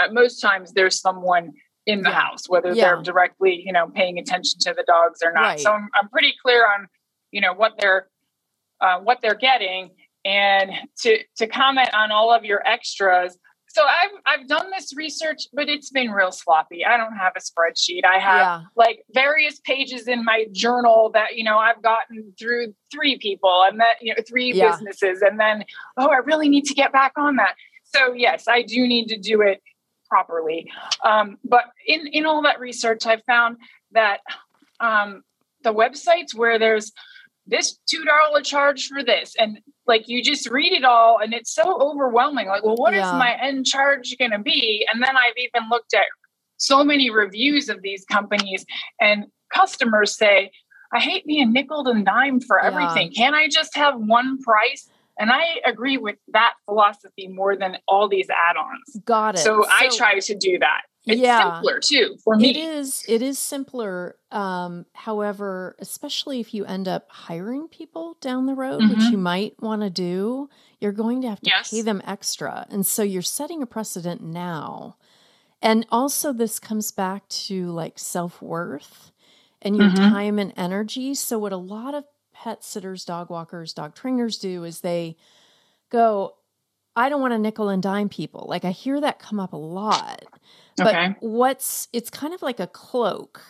at 0.00 0.12
most 0.12 0.40
times 0.40 0.72
there's 0.72 1.00
someone 1.00 1.52
in 1.86 2.02
the 2.02 2.10
Yeah. 2.10 2.20
house, 2.20 2.48
whether 2.48 2.72
Yeah. 2.72 2.84
they're 2.94 3.02
directly 3.02 3.62
you 3.64 3.72
know 3.72 3.88
paying 3.88 4.18
attention 4.18 4.58
to 4.60 4.74
the 4.74 4.84
dogs 4.86 5.20
or 5.22 5.32
not. 5.32 5.40
Right. 5.40 5.60
So 5.60 5.72
I'm, 5.72 5.88
I'm 5.94 6.08
pretty 6.08 6.34
clear 6.42 6.66
on 6.66 6.88
you 7.32 7.40
know 7.40 7.54
what 7.54 7.74
they're 7.78 8.08
uh, 8.80 9.00
what 9.00 9.20
they're 9.22 9.34
getting, 9.34 9.90
and 10.24 10.70
to 11.02 11.18
to 11.38 11.46
comment 11.46 11.90
on 11.94 12.12
all 12.12 12.32
of 12.32 12.44
your 12.44 12.62
extras. 12.66 13.38
So 13.76 13.82
I've 13.84 14.22
I've 14.24 14.48
done 14.48 14.70
this 14.70 14.96
research, 14.96 15.48
but 15.52 15.68
it's 15.68 15.90
been 15.90 16.10
real 16.10 16.32
sloppy. 16.32 16.82
I 16.82 16.96
don't 16.96 17.12
have 17.12 17.34
a 17.36 17.40
spreadsheet. 17.40 18.06
I 18.06 18.18
have 18.18 18.40
yeah. 18.40 18.62
like 18.74 19.04
various 19.12 19.60
pages 19.60 20.08
in 20.08 20.24
my 20.24 20.46
journal 20.50 21.10
that 21.12 21.36
you 21.36 21.44
know 21.44 21.58
I've 21.58 21.82
gotten 21.82 22.32
through 22.38 22.74
three 22.90 23.18
people 23.18 23.64
and 23.68 23.78
that 23.80 23.96
you 24.00 24.14
know 24.14 24.22
three 24.26 24.54
Yeah. 24.54 24.70
businesses 24.70 25.20
and 25.20 25.38
then 25.38 25.62
oh 25.98 26.08
I 26.08 26.20
really 26.24 26.48
need 26.48 26.64
to 26.64 26.74
get 26.74 26.90
back 26.90 27.12
on 27.18 27.36
that. 27.36 27.54
So 27.84 28.14
yes, 28.14 28.48
I 28.48 28.62
do 28.62 28.86
need 28.86 29.08
to 29.08 29.18
do 29.18 29.42
it 29.42 29.62
properly. 30.08 30.72
Um, 31.04 31.36
but 31.44 31.64
in 31.86 32.06
in 32.06 32.24
all 32.24 32.40
that 32.44 32.58
research, 32.60 33.04
I've 33.04 33.24
found 33.24 33.58
that 33.92 34.20
um, 34.80 35.22
the 35.64 35.74
websites 35.74 36.34
where 36.34 36.58
there's 36.58 36.92
this 37.46 37.78
two 37.88 38.04
dollar 38.04 38.42
charge 38.42 38.86
for 38.88 39.02
this. 39.04 39.34
And 39.38 39.58
like 39.86 40.08
you 40.08 40.22
just 40.22 40.50
read 40.50 40.72
it 40.72 40.84
all 40.84 41.18
and 41.22 41.32
it's 41.32 41.54
so 41.54 41.80
overwhelming. 41.80 42.48
Like 42.48 42.64
well 42.64 42.76
what 42.76 42.94
is 42.94 43.00
Yeah. 43.00 43.12
my 43.18 43.36
end 43.40 43.66
charge 43.66 44.14
going 44.18 44.32
to 44.32 44.38
be? 44.38 44.86
And 44.92 45.02
then 45.02 45.16
i've 45.16 45.36
even 45.36 45.68
looked 45.70 45.94
at 45.94 46.06
so 46.58 46.82
many 46.82 47.10
reviews 47.10 47.68
of 47.68 47.82
these 47.82 48.04
companies 48.10 48.64
and 49.00 49.26
customers 49.54 50.16
say 50.16 50.50
i 50.92 50.98
hate 51.00 51.24
being 51.26 51.52
nickel 51.52 51.86
and 51.88 52.04
dime 52.04 52.40
for 52.40 52.58
Yeah. 52.60 52.68
everything. 52.68 53.12
Can 53.12 53.34
i 53.34 53.48
just 53.48 53.74
have 53.76 53.94
one 53.96 54.38
price? 54.42 54.88
And 55.18 55.30
i 55.32 55.44
agree 55.64 55.96
with 55.98 56.16
that 56.32 56.54
philosophy 56.66 57.28
more 57.28 57.56
than 57.56 57.78
all 57.88 58.08
these 58.08 58.28
add-ons. 58.48 59.00
Got 59.04 59.36
it. 59.36 59.38
so, 59.38 59.64
i 59.70 59.88
try 59.96 60.18
to 60.18 60.34
do 60.34 60.58
that 60.58 60.82
it's 61.08 61.28
Yeah. 61.28 61.34
simpler 61.34 61.80
too 61.80 62.16
for 62.24 62.36
me 62.36 62.54
It 62.54 62.56
is 62.56 63.04
it 63.08 63.22
is 63.22 63.38
simpler. 63.38 64.18
Um, 64.32 64.86
however, 64.94 65.76
especially 65.80 66.40
if 66.40 66.54
you 66.54 66.64
end 66.66 66.88
up 66.88 67.10
hiring 67.10 67.68
people 67.68 68.16
down 68.20 68.46
the 68.46 68.54
road, 68.54 68.88
which 68.88 69.10
Mhm. 69.10 69.12
you 69.12 69.18
might 69.18 69.60
want 69.62 69.82
to 69.82 69.90
do, 69.90 70.50
you're 70.80 70.92
going 70.92 71.22
to 71.22 71.28
have 71.30 71.42
to 71.42 71.50
Yes. 71.50 71.70
pay 71.70 71.82
them 71.82 72.02
extra. 72.04 72.66
And 72.70 72.86
so 72.86 73.02
you're 73.04 73.22
setting 73.22 73.62
a 73.62 73.66
precedent 73.66 74.22
now. 74.22 74.96
And 75.62 75.86
also 75.92 76.32
this 76.32 76.58
comes 76.60 76.92
back 76.92 77.28
to 77.30 77.70
like 77.72 77.98
self-worth 77.98 79.12
and 79.62 79.76
your 79.76 79.88
Mhm. 79.88 80.20
time 80.20 80.38
and 80.38 80.52
energy. 80.56 81.14
So 81.14 81.38
what 81.38 81.52
a 81.52 81.56
lot 81.58 81.94
of 81.94 82.04
pet 82.32 82.64
sitters, 82.64 83.04
dog 83.04 83.30
walkers, 83.30 83.74
dog 83.74 83.94
trainers 83.94 84.38
do 84.38 84.64
is 84.64 84.80
they 84.82 85.16
go, 85.90 86.36
I 86.96 87.08
don't 87.08 87.20
want 87.20 87.32
to 87.32 87.38
nickel 87.38 87.68
and 87.68 87.82
dime 87.82 88.08
people. 88.08 88.46
Like 88.48 88.64
I 88.64 88.70
hear 88.70 89.00
that 89.00 89.18
come 89.18 89.38
up 89.38 89.52
a 89.52 89.56
lot. 89.56 90.24
But 90.76 90.88
Okay. 90.88 91.16
what's 91.20 91.88
it's 91.92 92.10
kind 92.10 92.34
of 92.34 92.42
like 92.42 92.58
a 92.60 92.66
cloak. 92.66 93.42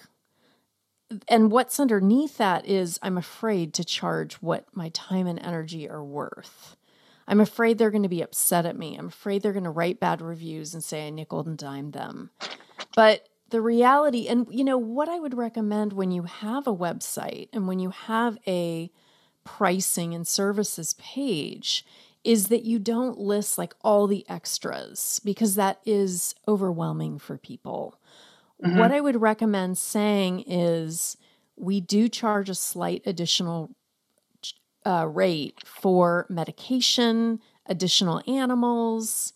And 1.28 1.52
what's 1.52 1.78
underneath 1.78 2.36
that 2.38 2.66
is 2.66 2.98
I'm 3.00 3.16
afraid 3.16 3.72
to 3.74 3.84
charge 3.84 4.34
what 4.36 4.66
my 4.74 4.88
time 4.88 5.28
and 5.28 5.38
energy 5.38 5.88
are 5.88 6.02
worth. 6.02 6.76
I'm 7.28 7.40
afraid 7.40 7.78
they're 7.78 7.90
going 7.92 8.02
to 8.02 8.08
be 8.08 8.22
upset 8.22 8.66
at 8.66 8.76
me. 8.76 8.96
I'm 8.96 9.08
afraid 9.08 9.42
they're 9.42 9.52
going 9.52 9.64
to 9.64 9.70
write 9.70 10.00
bad 10.00 10.20
reviews 10.20 10.74
and 10.74 10.82
say 10.82 11.06
I 11.06 11.10
nickel 11.10 11.40
and 11.40 11.56
dime 11.56 11.92
them. 11.92 12.30
But 12.94 13.28
the 13.50 13.60
reality, 13.60 14.26
and 14.28 14.46
you 14.50 14.64
know, 14.64 14.78
what 14.78 15.08
I 15.08 15.20
would 15.20 15.34
recommend 15.34 15.92
when 15.92 16.10
you 16.10 16.24
have 16.24 16.66
a 16.66 16.74
website 16.74 17.48
and 17.52 17.68
when 17.68 17.78
you 17.78 17.90
have 17.90 18.38
a 18.46 18.90
pricing 19.44 20.12
and 20.14 20.26
services 20.26 20.94
page 20.94 21.84
is 22.26 22.48
that 22.48 22.64
you 22.64 22.78
don't 22.78 23.18
list 23.18 23.58
like 23.58 23.74
all 23.82 24.06
the 24.06 24.28
extras 24.28 25.20
because 25.24 25.54
that 25.54 25.80
is 25.86 26.34
overwhelming 26.48 27.18
for 27.18 27.38
people. 27.38 28.00
Mhm. 28.62 28.76
What 28.78 28.92
I 28.92 29.00
would 29.00 29.20
recommend 29.20 29.78
saying 29.78 30.44
is 30.46 31.16
we 31.56 31.80
do 31.80 32.08
charge 32.08 32.50
a 32.50 32.54
slight 32.54 33.02
additional 33.06 33.70
uh, 34.84 35.06
rate 35.08 35.60
for 35.66 36.26
medication, 36.28 37.40
additional 37.66 38.22
animals, 38.30 39.32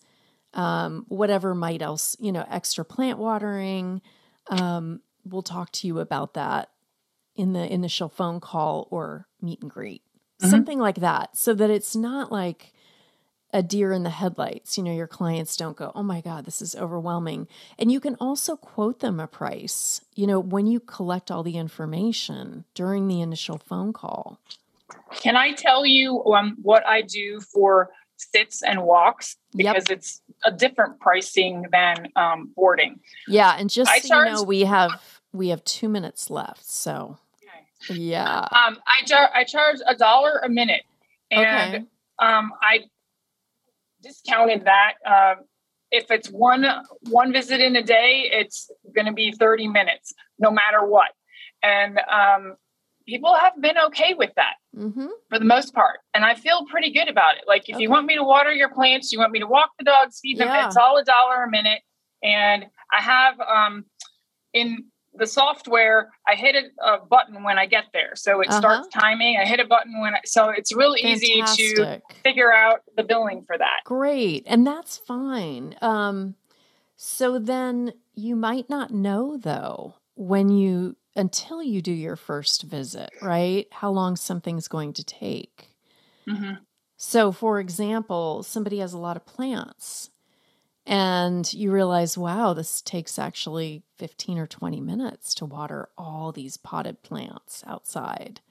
um, 0.53 1.05
whatever 1.09 1.53
might 1.53 1.81
else, 1.81 2.15
you 2.19 2.31
know, 2.31 2.45
extra 2.49 2.85
plant 2.85 3.19
watering. 3.19 4.01
Um, 4.49 5.01
we'll 5.25 5.41
talk 5.41 5.71
to 5.73 5.87
you 5.87 5.99
about 5.99 6.33
that 6.35 6.69
in 7.35 7.53
the 7.53 7.71
initial 7.73 8.09
phone 8.09 8.39
call 8.39 8.87
or 8.91 9.27
meet 9.41 9.61
and 9.61 9.71
greet, 9.71 10.03
Mhm. 10.41 10.49
something 10.49 10.79
like 10.79 10.97
that, 11.01 11.35
so 11.37 11.53
that 11.53 11.69
it's 11.69 11.95
not 11.95 12.31
like 12.31 12.73
a 13.53 13.61
deer 13.61 13.91
in 13.91 14.03
the 14.03 14.09
headlights. 14.09 14.77
You 14.77 14.83
know, 14.83 14.93
your 14.93 15.07
clients 15.07 15.55
don't 15.55 15.75
go, 15.75 15.91
oh 15.95 16.03
my 16.03 16.21
God, 16.21 16.45
this 16.45 16.61
is 16.61 16.75
overwhelming. 16.75 17.47
And 17.77 17.91
you 17.91 17.99
can 17.99 18.15
also 18.19 18.55
quote 18.55 18.99
them 18.99 19.19
a 19.19 19.27
price, 19.27 20.01
you 20.15 20.27
know, 20.27 20.39
when 20.39 20.67
you 20.67 20.79
collect 20.79 21.29
all 21.29 21.43
the 21.43 21.57
information 21.57 22.65
during 22.73 23.07
the 23.07 23.21
initial 23.21 23.57
phone 23.57 23.93
call. 23.93 24.39
Can 25.19 25.35
I 25.35 25.53
tell 25.53 25.85
you 25.85 26.23
um, 26.25 26.57
what 26.61 26.85
I 26.85 27.01
do 27.01 27.41
for 27.41 27.89
sits 28.17 28.61
and 28.61 28.83
walks? 28.83 29.37
Yep. 29.53 29.73
Because 29.73 29.89
it's 29.89 30.21
a 30.45 30.51
different 30.51 30.99
pricing 30.99 31.65
than 31.71 32.07
um, 32.15 32.51
boarding. 32.55 32.99
Yeah. 33.27 33.55
And 33.57 33.69
just 33.69 33.91
I 33.91 33.99
so 33.99 34.19
you 34.19 34.25
know, 34.31 34.43
we 34.43 34.61
have 34.61 34.91
we 35.33 35.49
have 35.49 35.63
two 35.63 35.89
minutes 35.89 36.29
left. 36.29 36.65
So 36.65 37.17
yeah. 37.89 38.39
Um, 38.39 38.77
I, 38.85 39.05
char- 39.05 39.31
I 39.33 39.43
charge 39.43 39.79
a 39.87 39.95
dollar 39.95 40.39
a 40.43 40.49
minute, 40.49 40.83
and 41.31 41.75
Okay. 41.75 41.85
um, 42.19 42.51
I 42.61 42.81
discounted 44.01 44.65
that. 44.65 44.93
Um, 45.05 45.45
if 45.91 46.09
it's 46.09 46.29
one 46.29 46.65
one 47.09 47.33
visit 47.33 47.59
in 47.59 47.75
a 47.75 47.83
day, 47.83 48.29
it's 48.31 48.69
going 48.95 49.07
to 49.07 49.13
be 49.13 49.31
thirty 49.31 49.67
minutes, 49.67 50.13
no 50.39 50.49
matter 50.51 50.85
what. 50.85 51.09
And 51.63 51.99
um, 52.09 52.55
people 53.07 53.35
have 53.35 53.53
been 53.61 53.77
okay 53.87 54.13
with 54.13 54.31
that. 54.35 54.53
Mm-hmm. 54.77 55.07
for 55.29 55.37
the 55.37 55.43
most 55.43 55.73
part. 55.73 55.99
And 56.13 56.23
I 56.23 56.33
feel 56.33 56.65
pretty 56.71 56.91
good 56.93 57.09
about 57.09 57.35
it. 57.35 57.43
Like 57.45 57.67
if 57.67 57.75
Okay. 57.75 57.83
you 57.83 57.89
want 57.89 58.05
me 58.05 58.15
to 58.15 58.23
water 58.23 58.53
your 58.53 58.69
plants, 58.69 59.11
you 59.11 59.19
want 59.19 59.33
me 59.33 59.39
to 59.39 59.45
walk 59.47 59.71
the 59.77 59.83
dogs, 59.83 60.19
feed 60.21 60.37
them, 60.37 60.47
Yeah. 60.47 60.65
it's 60.67 60.77
all 60.77 60.95
a 60.97 61.03
dollar 61.03 61.43
a 61.43 61.49
minute. 61.51 61.81
And 62.23 62.67
I 62.97 63.01
have 63.01 63.37
um 63.41 63.83
in 64.53 64.85
the 65.13 65.27
software, 65.27 66.09
I 66.27 66.35
hit 66.35 66.55
a, 66.79 66.97
button 66.99 67.43
when 67.43 67.57
I 67.59 67.65
get 67.65 67.85
there. 67.93 68.15
So 68.15 68.41
it 68.41 68.47
Uh-huh. 68.49 68.59
starts 68.59 68.87
timing. 68.89 69.37
I 69.37 69.45
hit 69.45 69.59
a 69.59 69.65
button 69.65 69.99
when 70.01 70.13
I 70.15 70.21
so 70.25 70.49
it's 70.49 70.73
real 70.73 70.95
easy 70.97 71.41
to 71.41 72.01
figure 72.23 72.53
out 72.53 72.81
the 72.95 73.03
billing 73.03 73.43
for 73.43 73.57
that. 73.57 73.81
Great. 73.85 74.43
And 74.47 74.65
that's 74.65 74.97
fine. 74.97 75.75
Um, 75.81 76.35
so 76.95 77.39
then 77.39 77.93
you 78.13 78.35
might 78.35 78.69
not 78.69 78.91
know 78.91 79.37
though 79.37 79.95
when 80.15 80.49
you 80.49 80.95
until 81.15 81.61
you 81.61 81.81
do 81.81 81.91
your 81.91 82.15
first 82.15 82.63
visit, 82.63 83.09
right? 83.21 83.67
How 83.71 83.89
long 83.91 84.15
something's 84.15 84.69
going 84.69 84.93
to 84.93 85.03
take. 85.03 85.67
Mhm. 86.25 86.59
So 86.95 87.31
for 87.33 87.59
example, 87.59 88.43
somebody 88.43 88.77
has 88.77 88.93
a 88.93 88.97
lot 88.99 89.17
of 89.17 89.25
plants. 89.25 90.10
And 90.85 91.51
you 91.53 91.71
realize, 91.71 92.17
wow, 92.17 92.53
this 92.53 92.81
takes 92.81 93.19
actually 93.19 93.83
15 93.97 94.37
or 94.39 94.47
20 94.47 94.81
minutes 94.81 95.33
to 95.35 95.45
water 95.45 95.89
all 95.97 96.31
these 96.31 96.57
potted 96.57 97.03
plants 97.03 97.63
outside. 97.67 98.41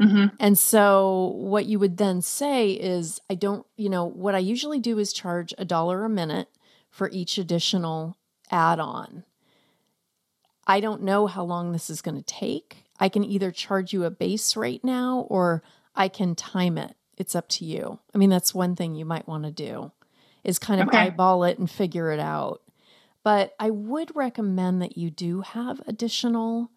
Mm-hmm. 0.00 0.36
And 0.40 0.58
so, 0.58 1.34
what 1.36 1.66
you 1.66 1.78
would 1.78 1.98
then 1.98 2.20
say 2.20 2.72
is, 2.72 3.20
I 3.30 3.34
don't, 3.34 3.64
you 3.76 3.88
know, 3.88 4.04
what 4.04 4.34
I 4.34 4.38
usually 4.38 4.80
do 4.80 4.98
is 4.98 5.12
charge 5.12 5.54
a 5.56 5.64
dollar 5.64 6.04
a 6.04 6.08
minute 6.08 6.48
for 6.90 7.08
each 7.10 7.38
additional 7.38 8.16
add 8.50 8.80
on. 8.80 9.24
I 10.66 10.80
don't 10.80 11.02
know 11.02 11.26
how 11.26 11.44
long 11.44 11.72
this 11.72 11.90
is 11.90 12.02
going 12.02 12.16
to 12.16 12.22
take. 12.22 12.84
I 12.98 13.08
can 13.08 13.24
either 13.24 13.50
charge 13.50 13.92
you 13.92 14.04
a 14.04 14.10
base 14.10 14.56
rate 14.56 14.84
now 14.84 15.26
or 15.28 15.62
I 15.94 16.08
can 16.08 16.34
time 16.34 16.78
it. 16.78 16.96
It's 17.16 17.36
up 17.36 17.48
to 17.50 17.64
you. 17.64 18.00
I 18.14 18.18
mean, 18.18 18.30
that's 18.30 18.54
one 18.54 18.74
thing 18.74 18.94
you 18.94 19.04
might 19.04 19.28
want 19.28 19.44
to 19.44 19.50
do 19.50 19.92
is 20.44 20.58
kind 20.58 20.80
of 20.80 20.88
okay. 20.88 20.98
eyeball 20.98 21.44
it 21.44 21.58
and 21.58 21.70
figure 21.70 22.10
it 22.10 22.20
out. 22.20 22.62
But 23.22 23.54
I 23.58 23.70
would 23.70 24.14
recommend 24.14 24.82
that 24.82 24.98
you 24.98 25.10
do 25.10 25.40
have 25.40 25.80
additional 25.86 26.70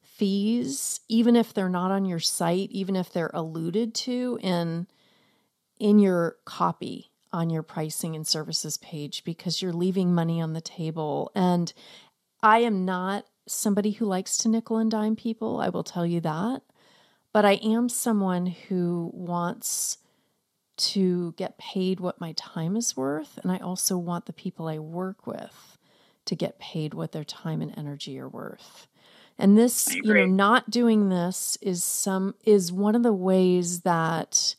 fees, 0.00 1.00
even 1.08 1.36
if 1.36 1.52
they're 1.52 1.68
not 1.68 1.90
on 1.90 2.04
your 2.04 2.20
site, 2.20 2.70
even 2.70 2.96
if 2.96 3.12
they're 3.12 3.30
alluded 3.34 3.94
to 3.94 4.38
in 4.42 4.86
in 5.78 5.98
your 5.98 6.36
copy 6.44 7.10
on 7.32 7.50
your 7.50 7.62
pricing 7.62 8.14
and 8.14 8.26
services 8.26 8.76
page 8.76 9.24
because 9.24 9.60
you're 9.60 9.72
leaving 9.72 10.14
money 10.14 10.40
on 10.40 10.52
the 10.52 10.60
table. 10.60 11.32
And 11.34 11.72
I 12.42 12.58
am 12.58 12.84
not 12.84 13.26
somebody 13.46 13.92
who 13.92 14.04
likes 14.04 14.36
to 14.38 14.48
nickel 14.48 14.78
and 14.78 14.90
dime 14.90 15.16
people, 15.16 15.60
I 15.60 15.70
will 15.70 15.82
tell 15.82 16.06
you 16.06 16.20
that. 16.20 16.62
But 17.32 17.44
I 17.44 17.54
am 17.54 17.88
someone 17.88 18.46
who 18.46 19.10
wants 19.14 19.98
to 20.76 21.32
get 21.32 21.58
paid 21.58 22.00
what 22.00 22.20
my 22.20 22.32
time 22.32 22.76
is 22.76 22.96
worth. 22.96 23.38
And 23.42 23.52
I 23.52 23.58
also 23.58 23.96
want 23.96 24.26
the 24.26 24.32
people 24.32 24.68
I 24.68 24.78
work 24.78 25.26
with 25.26 25.78
to 26.24 26.34
get 26.34 26.58
paid 26.58 26.94
what 26.94 27.12
their 27.12 27.24
time 27.24 27.60
and 27.62 27.76
energy 27.76 28.18
are 28.18 28.28
worth. 28.28 28.86
And 29.38 29.56
this, 29.56 29.94
you 29.94 30.14
know, 30.14 30.26
not 30.26 30.70
doing 30.70 31.08
this 31.08 31.58
is 31.60 31.82
some 31.82 32.34
is 32.44 32.70
one 32.70 32.94
of 32.94 33.02
the 33.02 33.12
ways 33.12 33.80
that 33.80 34.54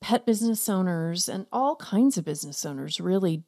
pet 0.00 0.24
business 0.24 0.68
owners 0.68 1.28
and 1.28 1.46
all 1.52 1.76
kinds 1.76 2.16
of 2.16 2.24
business 2.24 2.64
owners 2.64 3.00
really 3.00 3.42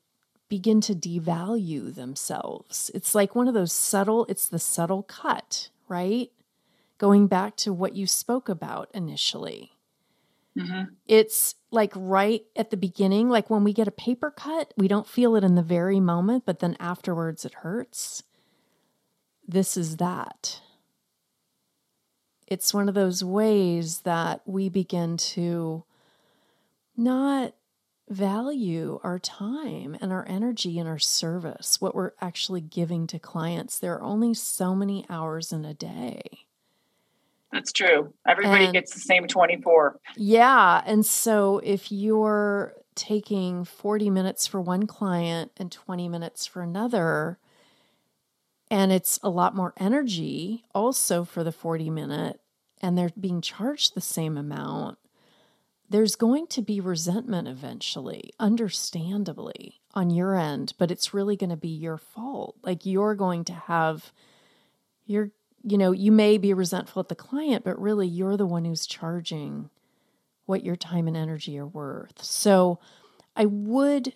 begin 0.49 0.81
to 0.81 0.95
devalue 0.95 1.95
themselves. 1.95 2.91
It's 2.93 3.15
like 3.15 3.35
one 3.35 3.47
of 3.47 3.55
those 3.55 3.73
subtle, 3.73 4.27
it's 4.29 4.49
the 4.49 4.59
subtle 4.59 5.05
cut, 5.05 5.71
right? 5.89 6.31
Going 6.99 7.29
back 7.29 7.57
to 7.59 7.73
what 7.73 7.95
you 7.95 8.07
spoke 8.07 8.49
about 8.49 8.91
initially. 8.93 9.73
Mm-hmm. 10.61 10.83
It's 11.07 11.55
like 11.71 11.93
right 11.95 12.43
at 12.57 12.71
the 12.71 12.77
beginning, 12.77 13.29
like 13.29 13.51
when 13.51 13.65
we 13.65 13.73
get 13.73 13.89
a 13.89 13.93
paper 13.93 14.31
cut, 14.31 14.75
we 14.77 14.89
don't 14.89 15.07
feel 15.07 15.37
it 15.37 15.45
in 15.45 15.55
the 15.55 15.63
very 15.63 16.01
moment, 16.01 16.45
but 16.45 16.59
then 16.59 16.77
afterwards 16.79 17.45
it 17.45 17.55
hurts. 17.55 18.23
This 19.47 19.77
is 19.77 19.97
that. 19.97 20.61
It's 22.47 22.75
one 22.75 22.89
of 22.89 22.95
those 22.95 23.23
ways 23.23 24.01
that 24.01 24.43
we 24.45 24.69
begin 24.69 25.17
to 25.17 25.85
not 26.97 27.55
value 28.09 28.99
our 29.05 29.21
time 29.21 29.97
and 30.01 30.13
our 30.13 30.27
energy 30.29 30.79
and 30.79 30.89
our 30.89 30.99
service, 30.99 31.81
what 31.81 31.95
we're 31.95 32.13
actually 32.21 32.61
giving 32.61 33.07
to 33.07 33.21
clients. 33.21 33.79
There 33.79 33.95
are 33.95 34.03
only 34.03 34.35
so 34.35 34.75
many 34.75 35.07
hours 35.09 35.53
in 35.53 35.65
a 35.65 35.75
day. 35.75 36.23
That's 37.53 37.73
true. 37.73 38.13
Everybody 38.27 38.65
and, 38.65 38.73
gets 38.73 38.95
the 38.95 39.01
same 39.01 39.27
24. 39.27 39.99
Yeah. 40.17 40.83
And 40.87 41.05
so 41.05 41.61
if 41.65 41.91
you're 41.91 42.75
taking 42.95 43.65
40 43.65 44.11
minutes 44.11 44.47
for 44.47 44.61
one 44.61 44.87
client 44.87 45.53
and 45.57 45.71
20 45.71 46.09
minutes 46.09 46.47
for 46.47 46.63
another, 46.63 47.39
and 48.71 48.93
it's 48.93 49.19
a 49.23 49.31
lot 49.31 49.57
more 49.57 49.75
energy 49.79 50.65
also 50.75 51.25
for 51.25 51.43
the 51.43 51.53
40 51.53 51.91
minute, 51.91 52.41
and 52.81 52.97
they're 52.97 53.11
being 53.19 53.41
charged 53.41 53.95
the 53.95 54.01
same 54.01 54.37
amount, 54.37 54.99
there's 55.89 56.15
going 56.15 56.47
to 56.47 56.63
be 56.63 56.81
resentment 56.81 57.49
eventually, 57.49 58.31
understandably, 58.39 59.81
on 59.93 60.09
your 60.09 60.37
end, 60.37 60.73
but 60.79 60.91
it's 60.91 61.13
really 61.13 61.37
going 61.37 61.51
to 61.51 61.57
be 61.57 61.69
your 61.69 61.99
fault. 61.99 62.55
Like 62.63 62.87
you're 62.87 63.17
going 63.17 63.45
to 63.45 63.53
have, 63.53 64.13
you're 65.05 65.33
you 65.63 65.77
know, 65.79 65.93
you 65.93 66.11
may 66.13 66.39
be 66.39 66.55
resentful 66.55 67.01
at 67.01 67.09
the 67.09 67.15
client, 67.15 67.65
but 67.65 67.81
really 67.81 68.07
you're 68.07 68.37
the 68.37 68.47
one 68.47 68.65
who's 68.65 68.87
charging 68.87 69.71
what 70.47 70.65
your 70.65 70.77
time 70.77 71.07
and 71.07 71.17
energy 71.17 71.59
are 71.59 71.67
worth. 71.67 72.23
So 72.25 72.81
I 73.37 73.47
would 73.47 74.15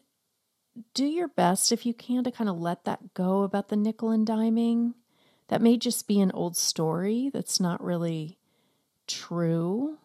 do 0.92 1.05
your 1.05 1.28
best 1.28 1.70
if 1.70 1.86
you 1.86 1.95
can 1.95 2.24
to 2.24 2.30
kind 2.30 2.51
of 2.51 2.59
let 2.59 2.84
that 2.84 3.14
go 3.14 3.42
about 3.42 3.68
the 3.68 3.76
nickel 3.76 4.11
and 4.11 4.26
diming. 4.26 4.95
That 5.49 5.62
may 5.62 5.76
just 5.76 6.09
be 6.09 6.20
an 6.20 6.32
old 6.32 6.57
story 6.57 7.30
that's 7.32 7.61
not 7.61 7.82
really 7.82 8.38
true. 9.07 9.99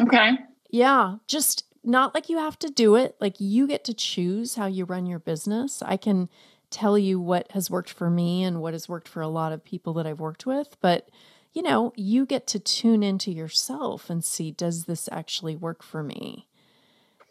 Okay. 0.00 0.32
Yeah, 0.70 1.16
just 1.26 1.64
not 1.84 2.14
like 2.14 2.28
you 2.28 2.38
have 2.38 2.58
to 2.58 2.68
do 2.68 2.96
it. 2.96 3.16
Like 3.20 3.36
you 3.38 3.66
get 3.66 3.84
to 3.84 3.94
choose 3.94 4.56
how 4.56 4.66
you 4.66 4.84
run 4.84 5.06
your 5.06 5.20
business. 5.20 5.80
I 5.82 5.96
can 5.96 6.28
tell 6.70 6.98
you 6.98 7.20
what 7.20 7.50
has 7.52 7.70
worked 7.70 7.90
for 7.90 8.10
me 8.10 8.42
and 8.42 8.60
what 8.60 8.74
has 8.74 8.88
worked 8.88 9.08
for 9.08 9.20
a 9.20 9.28
lot 9.28 9.52
of 9.52 9.64
people 9.64 9.92
that 9.94 10.06
I've 10.06 10.20
worked 10.20 10.46
with, 10.46 10.76
but 10.80 11.08
you 11.52 11.62
know, 11.62 11.92
you 11.96 12.26
get 12.26 12.46
to 12.48 12.58
tune 12.58 13.02
into 13.02 13.32
yourself 13.32 14.10
and 14.10 14.22
see 14.22 14.50
does 14.50 14.84
this 14.84 15.08
actually 15.10 15.56
work 15.56 15.82
for 15.82 16.02
me? 16.02 16.48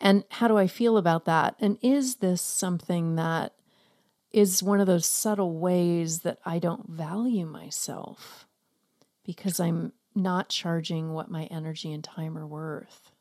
And 0.02 0.24
how 0.30 0.48
do 0.48 0.58
I 0.58 0.66
feel 0.66 0.98
about 0.98 1.26
that? 1.26 1.56
And 1.60 1.78
is 1.82 2.16
this 2.16 2.42
something 2.42 3.16
that 3.16 3.54
is 4.32 4.64
one 4.64 4.82
of 4.82 4.88
those 4.88 5.06
subtle 5.06 5.60
ways 5.60 6.22
that 6.22 6.40
I 6.44 6.60
don't 6.60 6.90
value 6.90 7.46
myself 7.46 8.48
because 9.24 9.60
I'm 9.60 9.94
not 10.16 10.50
charging 10.50 11.14
what 11.14 11.30
my 11.30 11.44
energy 11.46 11.94
and 11.94 12.04
time 12.04 12.38
are 12.38 12.48
worth? 12.48 13.12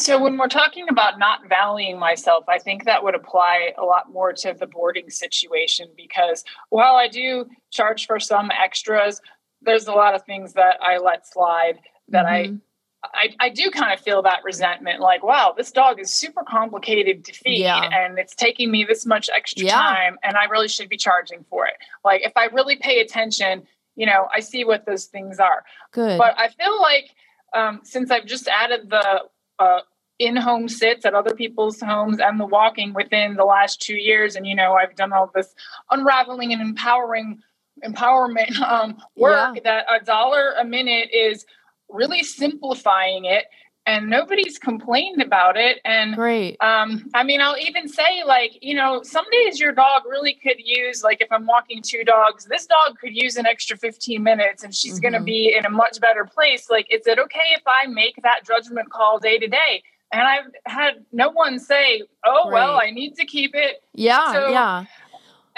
So 0.00 0.18
when 0.18 0.38
we're 0.38 0.48
talking 0.48 0.88
about 0.88 1.18
not 1.18 1.46
valuing 1.48 1.98
myself, 1.98 2.44
I 2.48 2.58
think 2.58 2.84
that 2.84 3.04
would 3.04 3.14
apply 3.14 3.72
a 3.76 3.84
lot 3.84 4.10
more 4.10 4.32
to 4.32 4.54
the 4.58 4.66
boarding 4.66 5.10
situation 5.10 5.88
because 5.94 6.42
while 6.70 6.94
I 6.94 7.06
do 7.06 7.46
charge 7.70 8.06
for 8.06 8.18
some 8.18 8.50
extras, 8.50 9.20
there's 9.60 9.86
a 9.86 9.92
lot 9.92 10.14
of 10.14 10.22
things 10.24 10.54
that 10.54 10.78
I 10.80 10.96
let 10.96 11.26
slide 11.26 11.80
that 12.08 12.24
mm-hmm. 12.24 12.56
I, 13.04 13.08
I 13.40 13.46
I 13.46 13.48
do 13.50 13.70
kind 13.70 13.92
of 13.92 14.00
feel 14.00 14.22
that 14.22 14.40
resentment 14.42 15.00
like 15.00 15.22
wow 15.22 15.54
this 15.56 15.70
dog 15.70 16.00
is 16.00 16.10
super 16.12 16.42
complicated 16.42 17.24
to 17.26 17.32
feed 17.32 17.60
yeah. 17.60 17.88
and 17.92 18.18
it's 18.18 18.34
taking 18.34 18.70
me 18.70 18.84
this 18.84 19.06
much 19.06 19.28
extra 19.34 19.66
yeah. 19.66 19.74
time 19.74 20.18
and 20.22 20.36
I 20.36 20.44
really 20.44 20.68
should 20.68 20.88
be 20.88 20.96
charging 20.96 21.44
for 21.50 21.66
it. 21.66 21.74
Like 22.04 22.22
if 22.24 22.32
I 22.36 22.46
really 22.46 22.76
pay 22.76 23.00
attention, 23.00 23.64
you 23.96 24.06
know, 24.06 24.28
I 24.34 24.40
see 24.40 24.64
what 24.64 24.86
those 24.86 25.04
things 25.06 25.38
are. 25.38 25.62
Good. 25.92 26.16
But 26.16 26.38
I 26.38 26.48
feel 26.48 26.80
like 26.80 27.14
um, 27.52 27.80
since 27.82 28.10
I've 28.10 28.26
just 28.26 28.48
added 28.48 28.88
the 28.90 29.24
uh, 29.60 29.80
in-home 30.18 30.68
sits 30.68 31.06
at 31.06 31.14
other 31.14 31.34
people's 31.34 31.80
homes 31.80 32.18
and 32.20 32.38
the 32.38 32.46
walking 32.46 32.92
within 32.92 33.36
the 33.36 33.44
last 33.44 33.80
two 33.80 33.94
years 33.96 34.36
and 34.36 34.46
you 34.46 34.54
know 34.54 34.74
i've 34.74 34.94
done 34.94 35.12
all 35.12 35.30
this 35.34 35.54
unraveling 35.90 36.52
and 36.52 36.60
empowering 36.60 37.38
empowerment 37.84 38.54
um, 38.60 38.96
work 39.16 39.54
yeah. 39.56 39.60
that 39.64 39.86
a 39.90 40.04
dollar 40.04 40.52
a 40.60 40.64
minute 40.64 41.08
is 41.14 41.46
really 41.88 42.22
simplifying 42.22 43.24
it 43.24 43.46
and 43.90 44.08
nobody's 44.08 44.58
complained 44.58 45.20
about 45.20 45.56
it 45.56 45.80
and 45.84 46.14
great 46.14 46.56
um, 46.60 47.10
i 47.14 47.24
mean 47.24 47.40
i'll 47.40 47.58
even 47.58 47.88
say 47.88 48.22
like 48.24 48.56
you 48.62 48.74
know 48.74 49.02
some 49.02 49.24
days 49.32 49.58
your 49.58 49.72
dog 49.72 50.02
really 50.08 50.34
could 50.34 50.58
use 50.58 51.02
like 51.02 51.20
if 51.20 51.30
i'm 51.32 51.46
walking 51.46 51.82
two 51.82 52.04
dogs 52.04 52.44
this 52.44 52.66
dog 52.66 52.96
could 52.98 53.14
use 53.14 53.36
an 53.36 53.46
extra 53.46 53.76
15 53.76 54.22
minutes 54.22 54.62
and 54.62 54.74
she's 54.74 54.94
mm-hmm. 54.94 55.02
going 55.02 55.14
to 55.14 55.20
be 55.20 55.54
in 55.56 55.66
a 55.66 55.70
much 55.70 56.00
better 56.00 56.24
place 56.24 56.70
like 56.70 56.86
is 56.90 57.06
it 57.06 57.18
okay 57.18 57.48
if 57.52 57.62
i 57.66 57.86
make 57.86 58.14
that 58.22 58.40
judgment 58.46 58.88
call 58.90 59.18
day 59.18 59.38
to 59.38 59.48
day 59.48 59.82
and 60.12 60.22
I've 60.22 60.50
had 60.66 61.04
no 61.12 61.30
one 61.30 61.58
say, 61.58 62.02
"Oh, 62.26 62.48
Great. 62.48 62.54
well, 62.54 62.80
I 62.82 62.90
need 62.90 63.14
to 63.16 63.24
keep 63.24 63.54
it." 63.54 63.82
Yeah, 63.94 64.32
so, 64.32 64.48
yeah. 64.48 64.84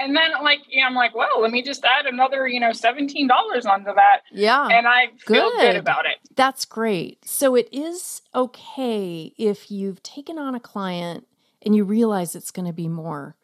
And 0.03 0.17
then, 0.17 0.33
like, 0.43 0.61
yeah, 0.69 0.87
I'm 0.87 0.95
like, 0.95 1.15
well, 1.15 1.41
let 1.41 1.53
me 1.53 1.63
just 1.63 1.85
add 1.85 2.07
another, 2.07 2.49
you 2.49 2.59
know, 2.59 2.73
seventeen 2.73 3.29
dollars 3.29 3.65
onto 3.65 3.95
that. 3.95 4.23
Yeah, 4.33 4.67
and 4.67 4.87
I 4.87 5.09
feel 5.27 5.51
good. 5.51 5.61
good 5.61 5.77
about 5.77 6.07
it. 6.07 6.19
That's 6.35 6.65
great. 6.65 7.25
So 7.25 7.55
it 7.55 7.69
is 7.71 8.23
okay 8.35 9.33
if 9.39 9.71
you've 9.71 10.03
taken 10.03 10.39
on 10.39 10.55
a 10.55 10.61
client 10.61 11.27
and 11.65 11.77
you 11.77 11.85
realize 11.85 12.35
it's 12.35 12.51
going 12.51 12.67
to 12.67 12.73
be 12.73 12.89
more 12.89 13.37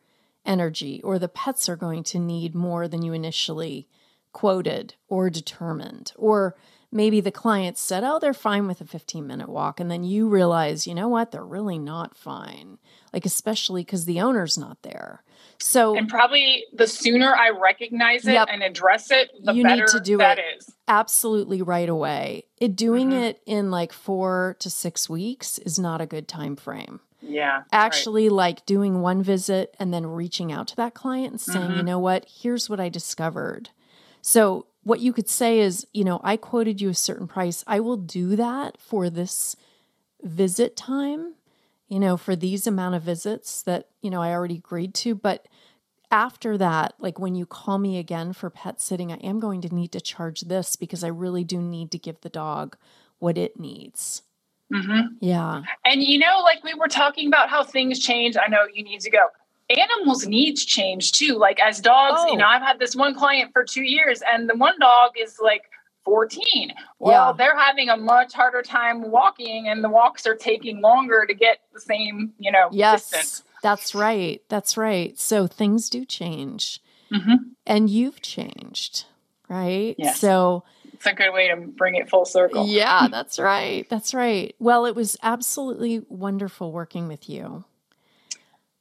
energy, 0.44 1.00
or 1.02 1.18
the 1.18 1.28
pets 1.28 1.68
are 1.68 1.76
going 1.76 2.02
to 2.02 2.18
need 2.18 2.54
more 2.54 2.88
than 2.88 3.02
you 3.02 3.12
initially 3.12 3.86
quoted 4.32 4.94
or 5.09 5.30
determined, 5.30 6.12
or 6.16 6.56
maybe 6.91 7.20
the 7.20 7.30
client 7.30 7.76
said, 7.78 8.03
oh, 8.05 8.18
they're 8.18 8.34
fine 8.34 8.66
with 8.66 8.80
a 8.80 8.84
15 8.84 9.26
minute 9.26 9.49
walk. 9.49 9.80
And 9.80 9.91
then 9.91 10.05
you 10.05 10.28
realize, 10.28 10.86
you 10.86 10.95
know 10.95 11.09
what, 11.09 11.30
they're 11.30 11.45
really 11.45 11.78
not 11.78 12.16
fine. 12.16 12.78
Like, 13.12 13.26
especially 13.26 13.82
because 13.82 14.05
the 14.05 14.20
owner's 14.20 14.59
not 14.59 14.82
there. 14.82 15.22
So, 15.61 15.97
and 15.97 16.09
probably 16.09 16.64
the 16.72 16.86
sooner 16.86 17.34
I 17.34 17.51
recognize 17.51 18.26
it 18.26 18.32
yep, 18.34 18.49
and 18.51 18.62
address 18.62 19.11
it, 19.11 19.30
the 19.43 19.53
you 19.55 19.64
better 19.64 19.82
need 19.82 19.89
to 19.89 20.01
do 20.01 20.18
that 20.18 20.39
it 20.39 20.45
is. 20.59 20.72
Absolutely 20.86 21.62
right 21.62 21.89
away. 21.89 22.45
It 22.59 22.76
doing 22.76 23.11
mm-hmm. 23.11 23.22
it 23.22 23.43
in 23.45 23.70
like 23.70 23.93
four 23.93 24.57
to 24.61 24.70
six 24.70 25.09
weeks 25.09 25.59
is 25.59 25.78
not 25.78 26.01
a 26.01 26.07
good 26.07 26.28
time 26.28 26.55
frame. 26.57 27.01
Yeah. 27.20 27.64
actually 27.72 28.28
like 28.28 28.64
doing 28.64 29.01
one 29.01 29.24
visit 29.24 29.74
and 29.80 29.93
then 29.93 30.07
reaching 30.07 30.53
out 30.53 30.68
to 30.68 30.76
that 30.76 30.95
client 30.95 31.32
and 31.32 31.41
saying, 31.41 31.72
you 31.72 31.82
Mhm. 31.82 31.84
know 31.84 31.99
what, 31.99 32.24
here's 32.28 32.70
what 32.70 32.78
I 32.78 32.89
discovered. 32.89 33.70
So, 34.22 34.66
what 34.89 35.01
you 35.01 35.12
could 35.12 35.28
say 35.28 35.61
is, 35.61 35.86
you 35.93 36.03
know, 36.03 36.18
I 36.24 36.39
quoted 36.39 36.80
you 36.80 36.89
a 36.89 36.95
certain 36.95 37.28
price. 37.28 37.62
I 37.66 37.78
will 37.78 37.99
do 37.99 38.36
that 38.36 38.80
for 38.80 39.11
this 39.11 39.55
visit 40.22 40.78
time, 40.78 41.34
you 41.89 42.01
know, 42.01 42.16
for 42.16 42.34
these 42.34 42.66
amount 42.66 42.95
of 42.95 43.03
visits 43.03 43.62
that, 43.64 43.89
you 44.01 44.09
know, 44.09 44.22
I 44.22 44.32
already 44.32 44.55
agreed 44.55 44.95
to. 44.95 45.14
But 45.14 45.47
after 46.11 46.57
that, 46.57 46.95
like 46.99 47.18
when 47.18 47.34
you 47.34 47.45
call 47.45 47.76
me 47.76 47.99
again 47.99 48.32
for 48.32 48.49
pet 48.49 48.80
sitting, 48.80 49.12
I 49.12 49.16
am 49.16 49.41
going 49.41 49.61
to 49.61 49.74
need 49.74 49.93
to 49.93 50.01
charge 50.01 50.41
this 50.41 50.74
because 50.74 51.05
I 51.05 51.09
really 51.09 51.45
do 51.45 51.61
need 51.61 51.91
to 51.91 51.99
give 51.99 52.22
the 52.22 52.30
dog 52.30 52.74
what 53.18 53.36
it 53.36 53.61
needs. 53.61 54.22
Mm-hmm. 54.72 55.16
Yeah. 55.20 55.64
And 55.84 56.03
you 56.03 56.18
know, 56.18 56.41
like 56.43 56.64
we 56.64 56.72
were 56.72 56.89
talking 56.89 57.28
about 57.28 57.51
how 57.51 57.62
things 57.62 57.99
change. 57.99 58.39
I 58.39 58.49
know 58.49 58.61
you 58.72 58.84
need 58.84 59.01
to 59.03 59.11
go. 59.11 59.26
Animals' 59.71 60.27
needs 60.27 60.64
change 60.64 61.12
too. 61.12 61.35
Like 61.35 61.61
as 61.61 61.81
dogs, 61.81 62.21
Oh. 62.25 62.33
you 62.33 62.37
know, 62.39 62.47
I've 62.47 62.62
had 62.62 62.79
this 62.79 62.97
one 62.97 63.14
client 63.14 63.51
for 63.53 63.64
two 63.64 63.83
years, 63.83 64.23
and 64.31 64.49
the 64.49 64.55
one 64.57 64.79
dog 64.81 65.12
is 65.21 65.39
like 65.43 65.62
14. 66.05 66.73
Well, 66.99 67.29
Yeah. 67.29 67.33
they're 67.37 67.57
having 67.59 67.91
a 67.91 67.97
much 67.97 68.33
harder 68.33 68.62
time 68.62 69.11
walking, 69.11 69.69
and 69.69 69.85
the 69.85 69.91
walks 69.91 70.27
are 70.27 70.35
taking 70.35 70.81
longer 70.81 71.27
to 71.27 71.35
get 71.35 71.59
the 71.75 71.81
same, 71.81 72.33
you 72.39 72.51
know, 72.51 72.69
Yes. 72.73 73.11
distance. 73.11 73.43
That's 73.62 73.95
right. 73.95 74.41
That's 74.49 74.77
right. 74.79 75.19
So 75.19 75.47
things 75.47 75.91
do 75.91 76.05
change. 76.05 76.81
hmm 77.11 77.35
And 77.66 77.91
you've 77.91 78.23
changed, 78.23 79.05
right? 79.49 79.95
Yes. 79.99 80.19
So, 80.21 80.64
It's 80.95 81.07
a 81.07 81.12
good 81.12 81.33
way 81.33 81.49
to 81.49 81.57
bring 81.57 81.95
it 81.97 82.09
full 82.09 82.25
circle. 82.25 82.66
yeah, 82.66 83.09
that's 83.09 83.39
right. 83.39 83.87
That's 83.91 84.14
right. 84.14 84.55
Well, 84.59 84.87
it 84.87 84.95
was 84.97 85.16
absolutely 85.23 86.03
wonderful 86.09 86.73
working 86.73 87.07
with 87.09 87.29
you. 87.29 87.64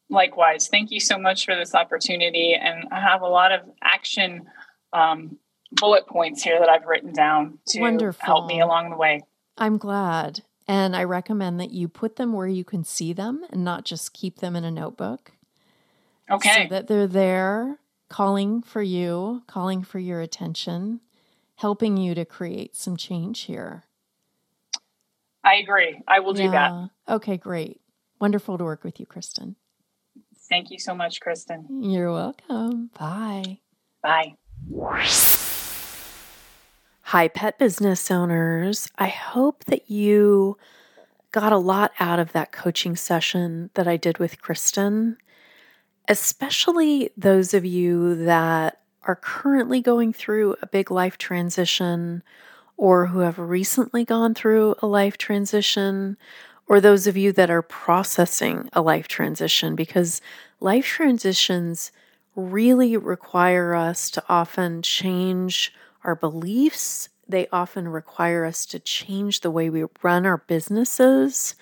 Likewise, 0.09 0.67
thank 0.69 0.91
you 0.91 0.99
so 0.99 1.17
much 1.17 1.45
for 1.45 1.55
this 1.55 1.75
opportunity. 1.75 2.53
And 2.53 2.87
I 2.91 2.99
have 2.99 3.21
a 3.21 3.27
lot 3.27 3.51
of 3.51 3.61
action 3.81 4.47
um, 4.93 5.37
bullet 5.71 6.07
points 6.07 6.43
here 6.43 6.59
that 6.59 6.69
I've 6.69 6.85
written 6.85 7.13
down 7.13 7.59
to 7.67 7.81
Wonderful. 7.81 8.25
help 8.25 8.47
me 8.47 8.61
along 8.61 8.89
the 8.89 8.97
way. 8.97 9.21
I'm 9.57 9.77
glad. 9.77 10.43
And 10.67 10.95
I 10.95 11.03
recommend 11.03 11.59
that 11.59 11.71
you 11.71 11.87
put 11.87 12.17
them 12.17 12.33
where 12.33 12.47
you 12.47 12.63
can 12.63 12.83
see 12.83 13.13
them 13.13 13.43
and 13.49 13.63
not 13.63 13.85
just 13.85 14.13
keep 14.13 14.39
them 14.39 14.55
in 14.55 14.63
a 14.63 14.71
notebook. 14.71 15.31
Okay. 16.29 16.63
So 16.63 16.75
that 16.75 16.87
they're 16.87 17.07
there 17.07 17.79
calling 18.09 18.61
for 18.61 18.81
you, 18.81 19.43
calling 19.47 19.83
for 19.83 19.99
your 19.99 20.21
attention, 20.21 21.01
helping 21.55 21.97
you 21.97 22.15
to 22.15 22.25
create 22.25 22.75
some 22.75 22.97
change 22.97 23.41
here. 23.41 23.83
I 25.43 25.55
agree. 25.55 26.01
I 26.07 26.19
will 26.19 26.33
do 26.33 26.51
that. 26.51 26.89
Okay, 27.07 27.37
great. 27.37 27.79
Wonderful 28.19 28.57
to 28.57 28.63
work 28.63 28.83
with 28.83 28.99
you, 28.99 29.05
Kristen. 29.05 29.55
Thank 30.49 30.71
you 30.71 30.79
so 30.79 30.95
much, 30.95 31.19
Kristen. 31.19 31.65
You're 31.83 32.11
welcome. 32.11 32.89
Bye. 32.97 33.59
Bye. 34.01 34.35
Hi, 37.01 37.27
pet 37.27 37.57
business 37.59 38.09
owners. 38.11 38.89
I 38.97 39.07
hope 39.07 39.65
that 39.65 39.89
you 39.89 40.57
got 41.31 41.51
a 41.51 41.57
lot 41.57 41.91
out 41.99 42.19
of 42.19 42.31
that 42.31 42.51
coaching 42.51 42.95
session 42.95 43.69
that 43.73 43.87
I 43.87 43.97
did 43.97 44.17
with 44.17 44.41
Kristen, 44.41 45.17
especially 46.07 47.11
those 47.17 47.53
of 47.53 47.65
you 47.65 48.15
that 48.25 48.81
are 49.03 49.15
currently 49.15 49.81
going 49.81 50.13
through 50.13 50.55
a 50.61 50.67
big 50.67 50.91
life 50.91 51.17
transition 51.17 52.23
or 52.75 53.07
who 53.07 53.19
have 53.19 53.39
recently 53.39 54.05
gone 54.05 54.33
through 54.33 54.75
a 54.79 54.87
life 54.87 55.17
transition, 55.17 56.17
or 56.67 56.81
those 56.81 57.07
of 57.07 57.15
you 57.15 57.31
that 57.33 57.49
are 57.49 57.61
processing 57.61 58.69
a 58.73 58.81
life 58.81 59.07
transition, 59.07 59.75
because 59.75 60.21
life 60.59 60.85
transitions 60.85 61.91
really 62.35 62.97
require 62.97 63.73
us 63.73 64.09
to 64.11 64.23
often 64.29 64.81
change 64.81 65.73
our 66.03 66.15
beliefs. 66.15 67.09
They 67.27 67.47
often 67.51 67.87
require 67.87 68.45
us 68.45 68.65
to 68.67 68.79
change 68.79 69.41
the 69.41 69.51
way 69.51 69.69
we 69.69 69.85
run 70.03 70.25
our 70.25 70.37
businesses 70.37 71.55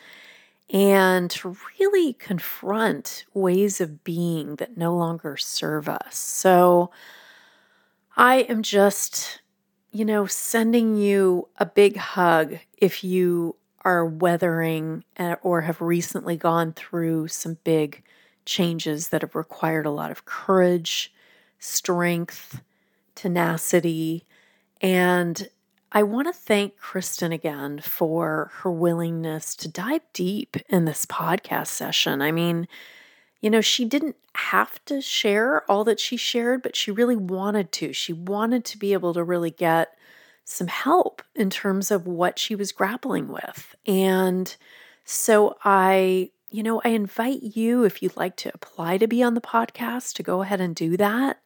and 0.70 1.30
to 1.32 1.56
really 1.80 2.14
confront 2.14 3.26
ways 3.34 3.80
of 3.80 4.03
being 4.03 4.56
that 4.56 4.78
no 4.78 4.95
longer 4.95 5.38
serve 5.38 5.88
us. 5.88 6.18
So 6.18 6.89
I 8.18 8.38
am 8.38 8.64
just, 8.64 9.41
you 9.91 10.06
know, 10.06 10.26
sending 10.26 10.95
you 10.95 11.47
a 11.58 11.66
big 11.66 11.97
hug 11.97 12.58
if 12.78 13.03
you 13.03 13.56
are 13.86 14.06
weathering 14.06 15.04
uh, 15.18 15.36
or 15.44 15.62
have 15.62 15.80
recently 15.80 16.36
gone 16.36 16.74
through 16.74 17.28
some 17.28 17.58
big 17.64 18.04
changes 18.46 19.10
that 19.10 19.22
have 19.22 19.36
required 19.36 19.86
a 19.86 19.92
lot 19.92 20.12
of 20.12 20.26
courage, 20.26 21.14
strength, 21.60 22.62
tenacity. 23.14 24.26
And 24.82 25.48
I 25.92 26.04
want 26.04 26.28
to 26.28 26.34
thank 26.34 26.78
Kristen 26.78 27.32
again 27.32 27.80
for 27.80 28.52
her 28.56 28.72
willingness 28.72 29.56
to 29.58 29.70
dive 29.70 30.02
deep 30.14 30.58
in 30.68 30.86
this 30.86 31.06
podcast 31.06 31.68
session. 31.68 32.22
I 32.22 32.32
mean, 32.32 32.68
you 33.42 33.50
know, 33.50 33.62
she 33.62 33.86
didn't 33.86 34.16
have 34.34 34.84
to 34.86 35.02
share 35.02 35.70
all 35.72 35.84
that 35.86 36.00
she 36.00 36.18
shared, 36.18 36.64
but 36.64 36.76
she 36.76 36.92
really 36.92 37.16
wanted 37.16 37.72
to. 37.74 37.94
She 37.94 38.12
wanted 38.12 38.66
to 38.66 38.78
be 38.78 38.94
able 38.94 39.14
to 39.14 39.24
really 39.24 39.52
get 39.52 39.96
some 40.46 40.68
help 40.68 41.22
in 41.36 41.50
terms 41.50 41.91
of 41.91 42.08
what 42.08 42.39
she 42.39 42.56
was 42.56 42.72
grappling 42.72 43.28
with. 43.28 43.76
And 43.86 44.56
so 45.04 45.58
I, 45.64 46.30
you 46.50 46.64
know, 46.64 46.82
I 46.86 46.89
invite 46.89 47.41
you, 47.41 47.84
if 47.84 48.02
you'd 48.02 48.16
like 48.16 48.38
to 48.38 48.52
apply 48.54 48.98
to 49.00 49.08
be 49.08 49.22
on 49.24 49.34
the 49.34 49.41
podcast, 49.41 50.14
to 50.14 50.24
go 50.24 50.43
ahead 50.43 50.62
and 50.62 50.74
do 50.76 50.96
that. 50.98 51.41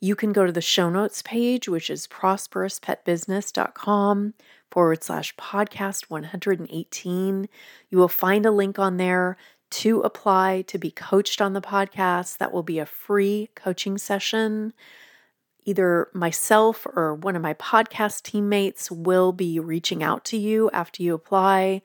You 0.00 0.16
can 0.16 0.32
go 0.32 0.46
to 0.46 0.52
the 0.52 0.62
show 0.62 0.90
notes 0.90 1.22
page, 1.22 1.68
which 1.68 1.90
is 1.90 2.08
prosperouspetbusiness.com 2.08 4.34
forward 4.70 5.04
slash 5.04 5.36
podcast 5.36 6.08
118. 6.08 7.48
You 7.90 7.98
will 7.98 8.08
find 8.08 8.46
a 8.46 8.50
link 8.50 8.78
on 8.78 8.96
there 8.96 9.36
to 9.70 10.00
apply 10.00 10.62
to 10.68 10.78
be 10.78 10.90
coached 10.90 11.42
on 11.42 11.52
the 11.52 11.60
podcast. 11.60 12.38
That 12.38 12.52
will 12.52 12.62
be 12.62 12.78
a 12.78 12.86
free 12.86 13.50
coaching 13.54 13.98
session. 13.98 14.72
Either 15.68 16.08
myself 16.14 16.86
or 16.96 17.14
one 17.14 17.36
of 17.36 17.42
my 17.42 17.52
podcast 17.52 18.22
teammates 18.22 18.90
will 18.90 19.32
be 19.32 19.60
reaching 19.60 20.02
out 20.02 20.24
to 20.24 20.38
you 20.38 20.70
after 20.70 21.02
you 21.02 21.12
apply. 21.12 21.82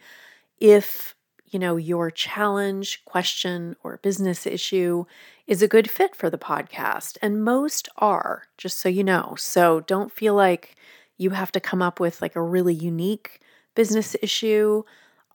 If 0.57 1.15
you 1.47 1.59
know 1.59 1.75
your 1.75 2.09
challenge, 2.09 3.03
question, 3.03 3.75
or 3.83 3.99
business 4.01 4.47
issue 4.47 5.03
is 5.47 5.61
a 5.61 5.67
good 5.67 5.91
fit 5.91 6.15
for 6.15 6.29
the 6.29 6.37
podcast, 6.37 7.17
and 7.21 7.43
most 7.43 7.89
are, 7.97 8.43
just 8.57 8.77
so 8.77 8.87
you 8.87 9.03
know. 9.03 9.35
So 9.37 9.81
don't 9.81 10.13
feel 10.13 10.33
like 10.33 10.77
you 11.17 11.31
have 11.31 11.51
to 11.51 11.59
come 11.59 11.81
up 11.81 11.99
with 11.99 12.21
like 12.21 12.37
a 12.37 12.41
really 12.41 12.73
unique 12.73 13.41
business 13.75 14.15
issue. 14.21 14.83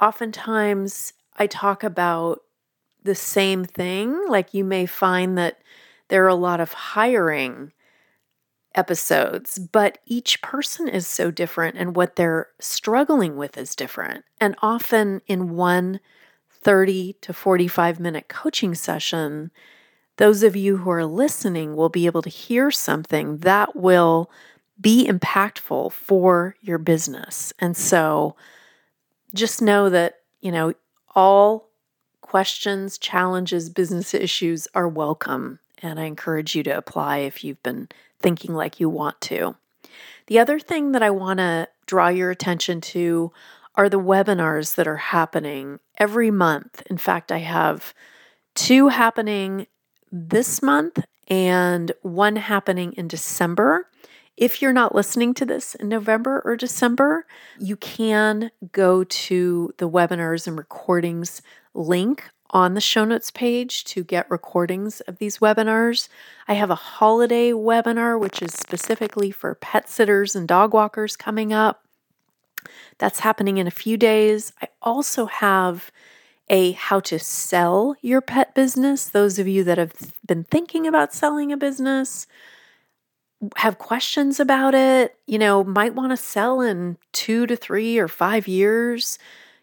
Oftentimes, 0.01 1.12
I 1.36 1.49
talk 1.49 1.84
about 1.84 2.44
the 3.03 3.14
same 3.14 3.66
thing. 3.66 4.18
Like 4.26 4.55
you 4.55 4.64
may 4.64 4.86
find 4.86 5.36
that 5.36 5.61
there 6.09 6.24
are 6.24 6.28
a 6.28 6.34
lot 6.34 6.61
of 6.61 6.72
hiring 6.72 7.72
episodes, 8.79 9.59
but 9.59 9.99
each 10.07 10.41
person 10.41 10.89
is 10.89 11.05
so 11.05 11.33
different 11.33 11.76
and 11.76 11.97
what 11.97 12.14
they're 12.14 12.47
struggling 12.61 13.37
with 13.37 13.59
is 13.59 13.74
different. 13.74 14.24
And 14.41 14.55
often 14.62 15.20
in 15.26 15.57
one 15.57 15.99
30 16.61 17.16
to 17.20 17.33
45 17.33 17.99
minute 17.99 18.29
coaching 18.29 18.76
session, 18.76 19.51
those 20.16 20.45
of 20.45 20.55
you 20.55 20.79
who 20.79 20.91
are 20.91 21.05
listening 21.05 21.74
will 21.74 21.89
be 21.89 22.07
able 22.07 22.22
to 22.22 22.31
hear 22.31 22.70
something 22.70 23.39
that 23.39 23.74
will 23.74 24.31
be 24.81 25.09
impactful 25.09 25.91
for 25.91 26.55
your 26.61 26.79
business. 26.79 27.53
And 27.59 27.76
so 27.76 28.37
just 29.35 29.61
know 29.61 29.91
that, 29.91 30.20
you 30.41 30.53
know, 30.53 30.72
all 31.16 31.70
questions, 32.20 32.97
challenges, 32.97 33.70
business 33.70 34.14
issues 34.14 34.68
are 34.72 34.89
welcome. 34.89 35.59
And 35.83 35.99
I 35.99 36.05
encourage 36.05 36.55
you 36.55 36.62
to 36.64 36.76
apply 36.76 37.18
if 37.18 37.43
you've 37.43 37.62
been 37.64 37.89
thinking 38.21 38.55
like 38.55 38.81
you 38.81 38.89
want 38.89 39.21
to. 39.23 39.57
The 40.27 40.39
other 40.39 40.59
thing 40.59 40.93
that 40.93 41.03
I 41.03 41.11
want 41.11 41.39
to 41.39 41.69
draw 41.87 42.09
your 42.09 42.31
attention 42.31 42.81
to 42.83 43.33
are 43.75 43.89
the 43.89 44.01
webinars 44.01 44.75
that 44.75 44.87
are 44.87 44.97
happening 44.97 45.79
every 45.99 46.31
month. 46.31 46.83
In 46.91 46.99
fact, 46.99 47.33
I 47.33 47.39
have 47.39 47.95
two 48.55 48.89
happening 48.89 49.66
this 50.11 50.61
month 50.62 50.99
and 51.29 51.93
one 52.03 52.37
happening 52.37 52.93
in 52.95 53.09
December. 53.09 53.89
If 54.37 54.61
you're 54.61 54.73
not 54.73 54.95
listening 54.95 55.35
to 55.35 55.45
this 55.45 55.75
in 55.75 55.89
November 55.89 56.43
or 56.45 56.57
December, 56.57 57.27
you 57.59 57.77
can 57.77 58.51
go 58.73 59.05
to 59.05 59.73
the 59.79 59.89
webinars 59.89 60.47
and 60.47 60.59
recordings 60.59 61.43
link 61.75 62.25
on 62.51 62.74
the 62.74 62.80
show 62.80 63.05
notes 63.05 63.30
page 63.30 63.84
to 63.84 64.03
get 64.03 64.30
recordings 64.30 65.01
of 65.03 65.18
these 65.18 65.38
webinars. 65.38 66.09
I 66.46 66.55
have 66.55 66.70
a 66.70 66.74
holiday 66.74 67.53
webinar, 67.53 68.18
which 68.18 68.40
is 68.40 68.53
specifically 68.53 69.30
for 69.30 69.55
pet 69.55 69.88
sitters 69.88 70.34
and 70.34 70.49
dog 70.49 70.72
walkers 70.72 71.16
coming 71.16 71.53
up. 71.53 71.84
That's 72.99 73.20
happening 73.20 73.59
in 73.59 73.66
a 73.66 73.72
few 73.72 73.96
days. 73.96 74.53
I 74.62 74.68
also 74.82 75.26
have 75.26 75.90
a 76.51 76.72
how 76.72 77.01
to 77.01 77.18
sell 77.18 77.94
your 78.01 78.20
pet 78.20 78.55
business. 78.55 79.09
Those 79.09 79.38
of 79.38 79.46
you 79.46 79.64
that 79.64 79.78
have 79.78 79.92
been 80.26 80.44
thinking 80.44 80.86
about 80.86 81.12
selling 81.12 81.53
a 81.53 81.57
business, 81.57 82.26
have 83.57 83.78
questions 83.78 84.40
about 84.40 84.74
it, 84.74 85.16
you 85.26 85.38
know, 85.38 85.62
might 85.62 85.94
want 85.94 86.11
to 86.11 86.16
sell 86.16 86.61
in 86.61 86.96
two 87.12 87.46
to 87.46 87.55
three 87.57 87.99
or 87.99 88.09
five 88.09 88.49
years, 88.49 89.18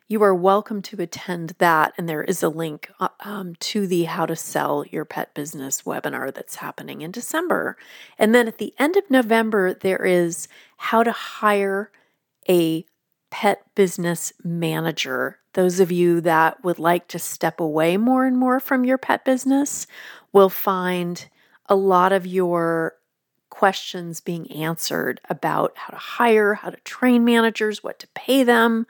you 0.08 0.22
are 0.22 0.36
welcome 0.36 0.82
to 0.84 1.01
attend 1.01 1.56
that. 1.58 1.93
And 1.97 2.08
there 2.08 2.24
is 2.24 2.43
a 2.43 2.49
link 2.49 2.91
uh, 2.99 3.10
um, 3.22 3.56
to 3.56 3.88
the 3.88 4.03
How 4.03 4.26
to 4.28 4.36
Sell 4.36 4.86
Your 4.91 5.03
Pet 5.03 5.34
Business 5.34 5.82
webinar 5.82 6.34
that's 6.34 6.58
happening 6.58 7.01
in 7.01 7.12
December. 7.12 7.76
And 8.20 8.34
then 8.36 8.47
at 8.47 8.60
the 8.60 8.74
end 8.78 8.97
of 8.97 9.10
November, 9.10 9.74
there 9.74 10.06
is 10.06 10.47
How 10.78 11.01
to 11.01 11.12
Hire 11.12 11.91
a 12.47 12.86
Pet 13.32 13.64
Business 13.74 14.32
Manager. 14.43 15.39
Those 15.53 15.80
of 15.80 15.91
you 15.91 16.22
that 16.22 16.64
would 16.64 16.78
like 16.78 17.08
to 17.10 17.20
step 17.20 17.60
away 17.60 17.97
more 17.97 18.26
and 18.26 18.38
more 18.38 18.60
from 18.60 18.86
your 18.86 18.97
pet 18.99 19.26
business 19.26 19.88
will 20.32 20.49
find 20.49 21.28
a 21.68 21.76
lot 21.76 22.14
of 22.14 22.28
your 22.28 22.95
questions 23.49 24.20
being 24.20 24.51
answered 24.51 25.20
about 25.30 25.72
how 25.76 25.91
to 25.91 25.97
hire, 25.97 26.56
how 26.56 26.70
to 26.70 26.78
train 26.82 27.24
managers, 27.26 27.84
what 27.84 27.97
to 27.99 28.08
pay 28.10 28.43
them, 28.43 28.86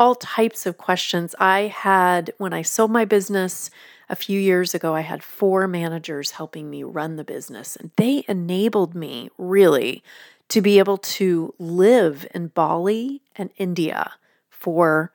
all 0.00 0.16
types 0.16 0.66
of 0.66 0.78
questions. 0.78 1.34
I 1.38 1.68
had, 1.68 2.32
when 2.38 2.52
I 2.52 2.62
sold 2.62 2.90
my 2.90 3.04
business 3.04 3.70
a 4.08 4.16
few 4.16 4.40
years 4.40 4.74
ago, 4.74 4.96
I 4.96 5.02
had 5.02 5.22
four 5.22 5.68
managers 5.68 6.32
helping 6.32 6.68
me 6.68 6.82
run 6.82 7.14
the 7.16 7.24
business, 7.24 7.76
and 7.76 7.92
they 7.96 8.24
enabled 8.26 8.94
me 8.96 9.30
really 9.38 10.02
to 10.48 10.60
be 10.60 10.80
able 10.80 10.98
to 10.98 11.54
live 11.60 12.26
in 12.34 12.48
Bali 12.48 13.22
and 13.36 13.50
India 13.56 14.14
for 14.48 15.12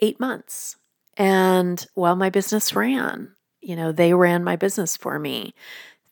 eight 0.00 0.18
months. 0.18 0.76
And 1.16 1.86
while 1.94 2.16
my 2.16 2.30
business 2.30 2.74
ran, 2.74 3.30
you 3.60 3.76
know, 3.76 3.92
they 3.92 4.14
ran 4.14 4.42
my 4.42 4.56
business 4.56 4.96
for 4.96 5.20
me 5.20 5.54